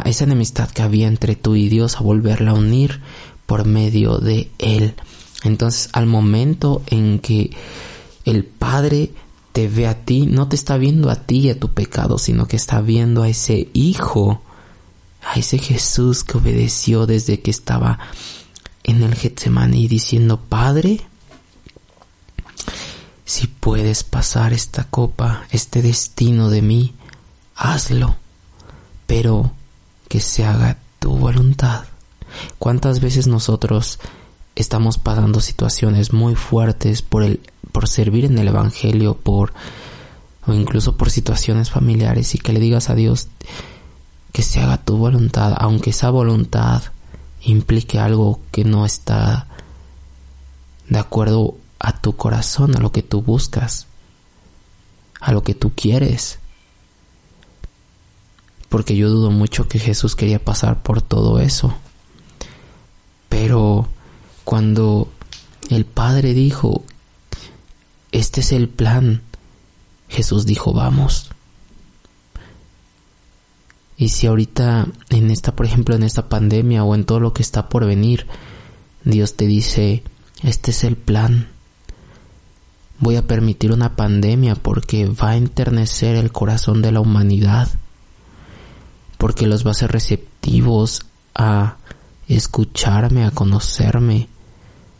esa 0.05 0.24
enemistad 0.24 0.70
que 0.70 0.82
había 0.82 1.07
entre 1.07 1.36
tú 1.36 1.55
y 1.55 1.70
Dios, 1.70 1.97
a 1.97 1.99
volverla 2.01 2.51
a 2.51 2.55
unir 2.55 3.01
por 3.45 3.66
medio 3.66 4.18
de 4.18 4.49
Él. 4.57 4.95
Entonces, 5.43 5.89
al 5.93 6.07
momento 6.07 6.82
en 6.88 7.20
que 7.20 7.51
el 8.26 8.43
Padre 8.43 9.11
te 9.51 9.68
ve 9.68 9.88
a 9.88 10.03
ti, 10.05 10.26
no 10.26 10.47
te 10.47 10.55
está 10.55 10.78
viendo 10.78 11.09
a 11.09 11.16
ti 11.16 11.38
y 11.38 11.49
a 11.49 11.59
tu 11.59 11.70
pecado, 11.70 12.18
sino 12.18 12.47
que 12.47 12.55
está 12.55 12.82
viendo 12.82 13.24
a 13.24 13.30
ese 13.30 13.70
Hijo, 13.74 14.41
a 15.24 15.39
ese 15.39 15.59
Jesús 15.59 16.24
que 16.24 16.38
obedeció 16.38 17.05
desde 17.05 17.39
que 17.41 17.51
estaba 17.51 17.99
en 18.84 19.03
el 19.03 19.16
Getsemaní 19.16 19.88
diciendo, 19.88 20.39
Padre, 20.39 21.01
puedes 23.66 24.03
pasar 24.03 24.53
esta 24.53 24.84
copa, 24.84 25.41
este 25.49 25.82
destino 25.82 26.51
de 26.51 26.61
mí, 26.61 26.93
hazlo, 27.55 28.16
pero 29.07 29.53
que 30.07 30.20
se 30.20 30.45
haga 30.45 30.78
tu 30.99 31.18
voluntad. 31.18 31.86
¿Cuántas 32.59 32.99
veces 32.99 33.26
nosotros 33.26 33.97
estamos 34.53 34.99
pasando 34.99 35.41
situaciones 35.41 36.13
muy 36.13 36.36
fuertes 36.36 37.01
por 37.01 37.24
el 37.24 37.41
por 37.72 37.88
servir 37.88 38.26
en 38.26 38.38
el 38.38 38.49
evangelio, 38.49 39.18
por 39.18 39.51
o 40.45 40.53
incluso 40.53 40.95
por 40.95 41.09
situaciones 41.09 41.72
familiares 41.72 42.36
y 42.36 42.38
que 42.38 42.53
le 42.53 42.59
digas 42.59 42.91
a 42.91 42.95
Dios 42.95 43.30
que 44.32 44.43
se 44.43 44.59
haga 44.59 44.78
tu 44.78 44.95
voluntad, 44.97 45.55
aunque 45.57 45.89
esa 45.89 46.11
voluntad 46.11 46.84
implique 47.41 47.97
algo 47.97 48.41
que 48.51 48.63
no 48.63 48.86
está 48.86 49.47
de 50.88 50.99
acuerdo 50.99 51.55
a 51.80 51.99
tu 51.99 52.15
corazón, 52.15 52.76
a 52.76 52.80
lo 52.80 52.91
que 52.91 53.03
tú 53.03 53.21
buscas, 53.21 53.88
a 55.19 55.32
lo 55.32 55.43
que 55.43 55.55
tú 55.55 55.73
quieres. 55.76 56.39
Porque 58.69 58.95
yo 58.95 59.09
dudo 59.09 59.32
mucho 59.32 59.67
que 59.67 59.80
Jesús 59.80 60.15
quería 60.15 60.43
pasar 60.43 60.84
por 60.84 61.01
todo 61.01 61.39
eso. 61.39 61.76
Pero 63.30 63.88
cuando 64.43 65.11
el 65.69 65.86
Padre 65.86 66.34
dijo, 66.34 66.84
este 68.11 68.41
es 68.41 68.51
el 68.51 68.69
plan, 68.69 69.21
Jesús 70.07 70.45
dijo, 70.45 70.73
vamos. 70.73 71.30
Y 73.97 74.09
si 74.09 74.28
ahorita 74.28 74.88
en 75.09 75.32
esta, 75.32 75.55
por 75.55 75.65
ejemplo, 75.65 75.95
en 75.95 76.03
esta 76.03 76.28
pandemia 76.28 76.84
o 76.84 76.95
en 76.95 77.05
todo 77.05 77.19
lo 77.19 77.34
que 77.34 77.41
está 77.41 77.69
por 77.69 77.86
venir, 77.86 78.28
Dios 79.03 79.36
te 79.36 79.47
dice, 79.47 80.03
este 80.43 80.71
es 80.71 80.84
el 80.84 80.97
plan. 80.97 81.55
Voy 82.99 83.17
a 83.17 83.27
permitir 83.27 83.71
una 83.71 83.95
pandemia 83.95 84.55
porque 84.55 85.05
va 85.05 85.31
a 85.31 85.37
enternecer 85.37 86.15
el 86.15 86.31
corazón 86.31 86.81
de 86.81 86.91
la 86.91 87.01
humanidad, 87.01 87.69
porque 89.17 89.47
los 89.47 89.65
va 89.65 89.69
a 89.69 89.71
hacer 89.71 89.91
receptivos 89.91 91.05
a 91.33 91.77
escucharme, 92.27 93.25
a 93.25 93.31
conocerme. 93.31 94.29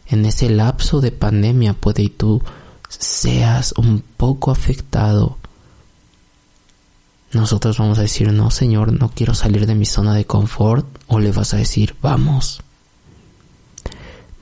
En 0.08 0.26
ese 0.26 0.50
lapso 0.50 1.02
de 1.02 1.12
pandemia 1.12 1.74
puede 1.74 2.04
y 2.04 2.10
tú 2.10 2.42
seas 2.90 3.74
un 3.78 4.04
poco 4.18 4.52
afectado. 4.52 5.38
Nosotros 7.32 7.78
vamos 7.78 7.98
a 7.98 8.04
decir, 8.04 8.32
no 8.32 8.52
Señor, 8.52 8.94
no 8.94 9.10
quiero 9.10 9.34
salir 9.34 9.66
de 9.66 9.76
mi 9.76 9.86
zona 9.86 10.14
de 10.14 10.26
confort. 10.26 10.86
O 11.08 11.20
le 11.20 11.32
vas 11.32 11.54
a 11.54 11.58
decir, 11.58 11.96
vamos. 12.02 12.62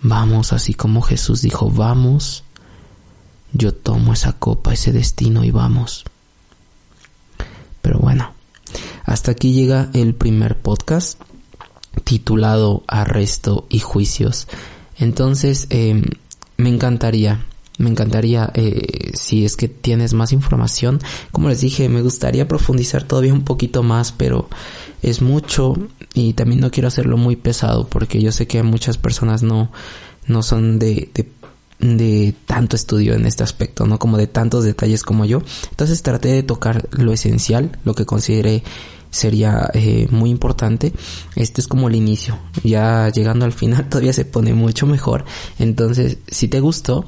Vamos, 0.02 0.54
así 0.54 0.74
como 0.74 1.02
Jesús 1.02 1.42
dijo, 1.42 1.70
vamos. 1.70 2.44
Yo 3.54 3.74
tomo 3.74 4.14
esa 4.14 4.34
copa, 4.34 4.74
ese 4.74 4.92
destino 4.92 5.44
y 5.44 5.52
vamos. 5.52 6.06
Pero 7.82 8.00
bueno, 8.00 8.34
hasta 9.06 9.32
aquí 9.32 9.54
llega 9.54 9.90
el 9.94 10.16
primer 10.16 10.58
podcast 10.58 11.22
titulado 12.04 12.84
Arresto 12.88 13.68
y 13.70 13.80
Juicios. 13.80 14.48
Entonces, 14.98 15.68
em, 15.70 16.04
me 16.58 16.70
encantaría 16.70 17.46
me 17.78 17.90
encantaría, 17.90 18.52
eh, 18.54 19.12
si 19.14 19.46
es 19.46 19.56
que 19.56 19.68
tienes 19.68 20.14
más 20.14 20.32
información, 20.32 21.00
como 21.32 21.50
les 21.50 21.62
dije, 21.62 21.90
me 21.90 22.02
gustaría 22.02 22.48
profundizar 22.48 23.04
todavía 23.04 23.34
un 23.34 23.44
poquito 23.44 23.82
más, 23.82 24.12
pero 24.12 24.48
es 25.02 25.22
mucho 25.22 25.76
y 26.14 26.34
también 26.34 26.62
no 26.62 26.70
quiero 26.70 26.88
hacerlo 26.88 27.18
muy 27.18 27.36
pesado 27.36 27.88
porque 27.88 28.22
yo 28.22 28.32
sé 28.32 28.48
que 28.48 28.62
muchas 28.62 28.98
personas 28.98 29.42
no, 29.42 29.72
no 30.28 30.44
son 30.44 30.78
de, 30.78 31.10
de, 31.14 31.28
de 31.80 32.34
tanto 32.46 32.76
estudio 32.76 33.14
en 33.14 33.26
este 33.26 33.44
aspecto, 33.44 33.86
no 33.86 34.00
como 34.00 34.18
de 34.18 34.28
tantos 34.28 34.64
detalles 34.64 35.04
como 35.04 35.26
yo. 35.26 35.42
Entonces 35.72 36.02
traté 36.02 36.30
de 36.30 36.44
tocar 36.44 36.88
lo 36.92 37.14
esencial, 37.14 37.78
lo 37.84 37.94
que 37.94 38.06
consideré 38.06 38.64
sería 39.14 39.70
eh, 39.74 40.08
muy 40.10 40.30
importante. 40.30 40.92
Este 41.36 41.62
es 41.62 41.68
como 41.68 41.88
el 41.88 41.96
inicio. 41.96 42.38
Ya 42.64 43.10
llegando 43.10 43.46
al 43.46 43.54
final 43.54 43.88
todavía 43.90 44.14
se 44.14 44.26
pone 44.26 44.54
mucho 44.54 44.88
mejor. 44.88 45.24
Entonces, 45.60 46.18
si 46.28 46.48
te 46.48 46.60
gustó, 46.60 47.06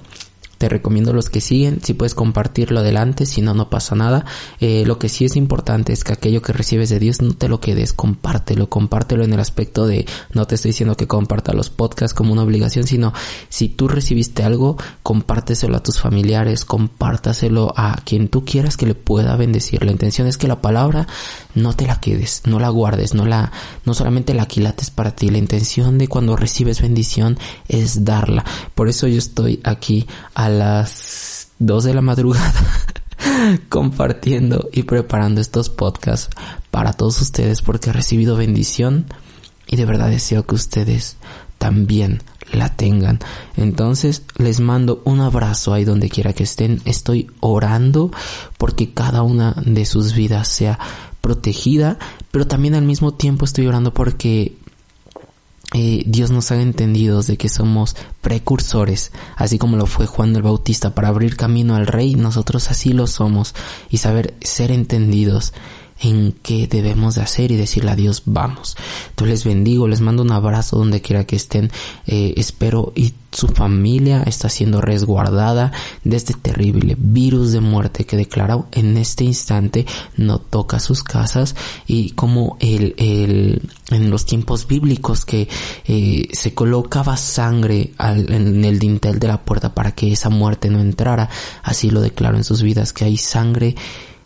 te 0.58 0.70
recomiendo 0.70 1.14
los 1.14 1.30
que 1.30 1.41
siguen, 1.41 1.80
si 1.84 1.93
puedes 1.93 2.16
compartirlo 2.16 2.80
adelante, 2.80 3.26
si 3.26 3.41
no, 3.41 3.53
no 3.53 3.70
pasa 3.70 3.95
nada. 3.95 4.26
Eh, 4.60 4.84
lo 4.86 4.99
que 4.99 5.10
sí 5.10 5.26
es 5.26 5.36
importante 5.36 5.93
es 5.93 6.03
que 6.03 6.14
aquello 6.14 6.41
que 6.41 6.53
recibes 6.53 6.89
de 6.89 6.99
Dios 6.99 7.22
no 7.22 7.34
te 7.34 7.49
lo 7.49 7.60
quedes, 7.60 7.93
compártelo, 7.93 8.70
compártelo 8.70 9.24
en 9.24 9.34
el 9.34 9.39
aspecto 9.39 9.88
de, 9.88 10.06
no 10.34 10.45
te 10.45 10.56
estoy 10.56 10.70
diciendo 10.70 10.95
que 10.95 11.08
comparta 11.08 11.53
los 11.53 11.70
podcasts 11.70 12.14
como 12.14 12.34
una 12.34 12.43
obligación, 12.43 12.86
sino 12.86 13.14
si 13.49 13.70
tú 13.70 13.88
recibiste 13.88 14.43
algo, 14.43 14.78
compárteselo 15.03 15.78
a 15.78 15.84
tus 15.84 15.99
familiares, 15.99 16.66
compártaselo 16.66 17.74
a 17.76 17.97
quien 18.06 18.30
tú 18.30 18.45
quieras 18.45 18.78
que 18.78 18.86
le 18.86 18.95
pueda 18.95 19.36
bendecir. 19.36 19.84
La 19.84 19.91
intención 19.91 20.28
es 20.28 20.38
que 20.38 20.47
la 20.47 20.62
palabra 20.62 21.08
no 21.53 21.74
te 21.74 21.88
la 21.88 21.99
quedes, 21.99 22.43
no 22.45 22.60
la 22.60 22.70
guardes, 22.70 23.14
no 23.14 23.26
la, 23.26 23.51
no 23.86 23.93
solamente 23.93 24.34
la 24.34 24.45
quilates 24.45 24.89
para 24.89 25.16
ti. 25.16 25.30
La 25.30 25.38
intención 25.38 25.97
de 25.97 26.08
cuando 26.08 26.36
recibes 26.36 26.82
bendición 26.82 27.38
es 27.68 28.06
darla. 28.06 28.45
Por 28.76 28.89
eso 28.89 29.08
yo 29.08 29.18
estoy 29.18 29.60
aquí 29.64 30.08
a 30.34 30.49
las 30.60 31.49
2 31.60 31.84
de 31.84 31.93
la 31.93 32.01
madrugada 32.01 32.53
compartiendo 33.70 34.70
y 34.72 34.84
preparando 34.84 35.41
estos 35.41 35.70
podcasts 35.70 36.30
para 36.72 36.93
todos 36.93 37.22
ustedes 37.22 37.62
porque 37.62 37.89
he 37.89 37.93
recibido 37.93 38.36
bendición 38.36 39.06
y 39.68 39.78
de 39.78 39.86
verdad 39.86 40.10
deseo 40.10 40.45
que 40.45 40.56
ustedes 40.56 41.18
también 41.58 42.22
la 42.51 42.76
tengan. 42.76 43.20
Entonces 43.58 44.24
les 44.38 44.60
mando 44.60 45.01
un 45.06 45.20
abrazo 45.20 45.74
ahí 45.74 45.84
donde 45.84 46.10
quiera 46.10 46.34
que 46.34 46.43
estén. 46.43 46.82
Estoy 46.86 47.32
orando 47.39 48.12
porque 48.58 48.93
cada 48.93 49.24
una 49.24 49.53
de 49.66 49.86
sus 49.86 50.14
vidas 50.14 50.47
sea 50.47 50.80
protegida, 51.22 51.97
pero 52.32 52.45
también 52.45 52.76
al 52.76 52.84
mismo 52.84 53.14
tiempo 53.14 53.45
estoy 53.45 53.66
orando 53.66 53.93
porque 53.93 54.58
eh, 55.74 56.03
Dios 56.05 56.32
nos 56.32 56.51
ha 56.51 56.61
entendido 56.61 57.22
de 57.22 57.38
que 57.38 57.49
somos 57.49 57.95
precursores, 58.22 59.11
así 59.36 59.57
como 59.57 59.78
lo 59.78 59.88
fue 59.88 60.05
Juan 60.05 60.36
el 60.36 60.43
Bautista 60.43 60.93
para 60.93 61.07
abrir 61.07 61.36
camino 61.36 61.76
al 61.76 61.88
Rey, 61.88 62.16
nosotros 62.16 62.70
así 62.70 62.93
lo 62.93 63.07
somos 63.07 63.55
y 63.89 63.97
saber 63.97 64.36
ser 64.41 64.72
entendidos 64.72 65.53
en 65.99 66.34
qué 66.43 66.68
debemos 66.68 67.16
de 67.16 67.22
hacer 67.22 67.51
y 67.51 67.55
decirle 67.55 67.91
a 67.91 67.95
Dios 67.95 68.24
vamos. 68.26 68.76
Entonces 69.09 69.30
les 69.30 69.43
bendigo, 69.45 69.88
les 69.88 70.01
mando 70.01 70.24
un 70.24 70.32
abrazo 70.32 70.78
donde 70.78 71.01
quiera 71.01 71.26
que 71.26 71.36
estén. 71.36 71.72
Eh, 72.05 72.34
espero 72.38 72.91
y 72.95 73.13
su 73.36 73.47
familia 73.47 74.23
está 74.23 74.49
siendo 74.49 74.81
resguardada 74.81 75.71
de 76.03 76.15
este 76.15 76.33
terrible 76.33 76.95
virus 76.97 77.51
de 77.51 77.59
muerte 77.59 78.05
que 78.05 78.15
declaró 78.15 78.67
en 78.71 78.97
este 78.97 79.25
instante 79.25 79.86
no 80.15 80.39
toca 80.39 80.79
sus 80.79 81.03
casas 81.03 81.55
y 81.86 82.11
como 82.11 82.57
el, 82.59 82.95
el 82.97 83.61
en 83.91 84.09
los 84.09 84.25
tiempos 84.25 84.67
bíblicos 84.67 85.25
que 85.25 85.49
eh, 85.86 86.29
se 86.31 86.53
colocaba 86.53 87.17
sangre 87.17 87.91
al, 87.97 88.31
en 88.31 88.63
el 88.63 88.79
dintel 88.79 89.19
de 89.19 89.27
la 89.27 89.43
puerta 89.43 89.73
para 89.73 89.91
que 89.91 90.13
esa 90.13 90.29
muerte 90.29 90.69
no 90.69 90.79
entrara 90.79 91.29
así 91.61 91.89
lo 91.89 92.01
declaró 92.01 92.38
en 92.38 92.45
sus 92.45 92.61
vidas 92.61 92.93
que 92.93 93.05
hay 93.05 93.17
sangre 93.17 93.75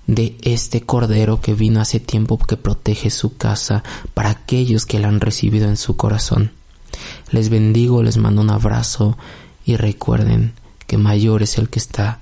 de 0.05 0.37
este 0.41 0.81
Cordero 0.81 1.39
que 1.39 1.53
vino 1.53 1.81
hace 1.81 1.99
tiempo 1.99 2.37
que 2.37 2.57
protege 2.57 3.09
su 3.09 3.37
casa 3.37 3.83
para 4.13 4.31
aquellos 4.31 4.85
que 4.85 4.99
la 4.99 5.07
han 5.07 5.19
recibido 5.19 5.69
en 5.69 5.77
su 5.77 5.97
corazón. 5.97 6.58
Les 7.31 7.49
bendigo, 7.49 8.03
les 8.03 8.17
mando 8.17 8.41
un 8.41 8.49
abrazo 8.49 9.17
y 9.65 9.75
recuerden 9.75 10.53
que 10.87 10.97
mayor 10.97 11.43
es 11.43 11.57
el 11.57 11.69
que 11.69 11.79
está 11.79 12.19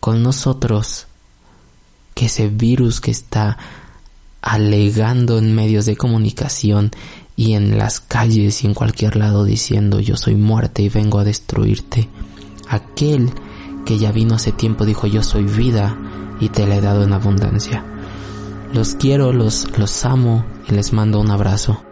con 0.00 0.22
nosotros 0.22 1.06
que 2.14 2.26
ese 2.26 2.48
virus 2.48 3.00
que 3.00 3.10
está 3.10 3.56
alegando 4.42 5.38
en 5.38 5.54
medios 5.54 5.86
de 5.86 5.96
comunicación 5.96 6.90
y 7.36 7.54
en 7.54 7.78
las 7.78 8.00
calles 8.00 8.64
y 8.64 8.66
en 8.66 8.74
cualquier 8.74 9.16
lado 9.16 9.44
diciendo 9.44 10.00
yo 10.00 10.16
soy 10.16 10.34
muerte 10.34 10.82
y 10.82 10.88
vengo 10.88 11.18
a 11.18 11.24
destruirte. 11.24 12.08
Aquel 12.68 13.30
que 13.86 13.98
ya 13.98 14.12
vino 14.12 14.34
hace 14.34 14.52
tiempo 14.52 14.84
dijo 14.84 15.06
yo 15.06 15.22
soy 15.22 15.44
vida 15.44 15.96
y 16.40 16.50
te 16.50 16.66
la 16.66 16.76
he 16.76 16.80
dado 16.80 17.04
en 17.04 17.12
abundancia. 17.12 17.84
Los 18.72 18.94
quiero, 18.94 19.32
los, 19.32 19.66
los 19.78 20.04
amo 20.04 20.44
y 20.68 20.72
les 20.72 20.92
mando 20.92 21.20
un 21.20 21.30
abrazo. 21.30 21.82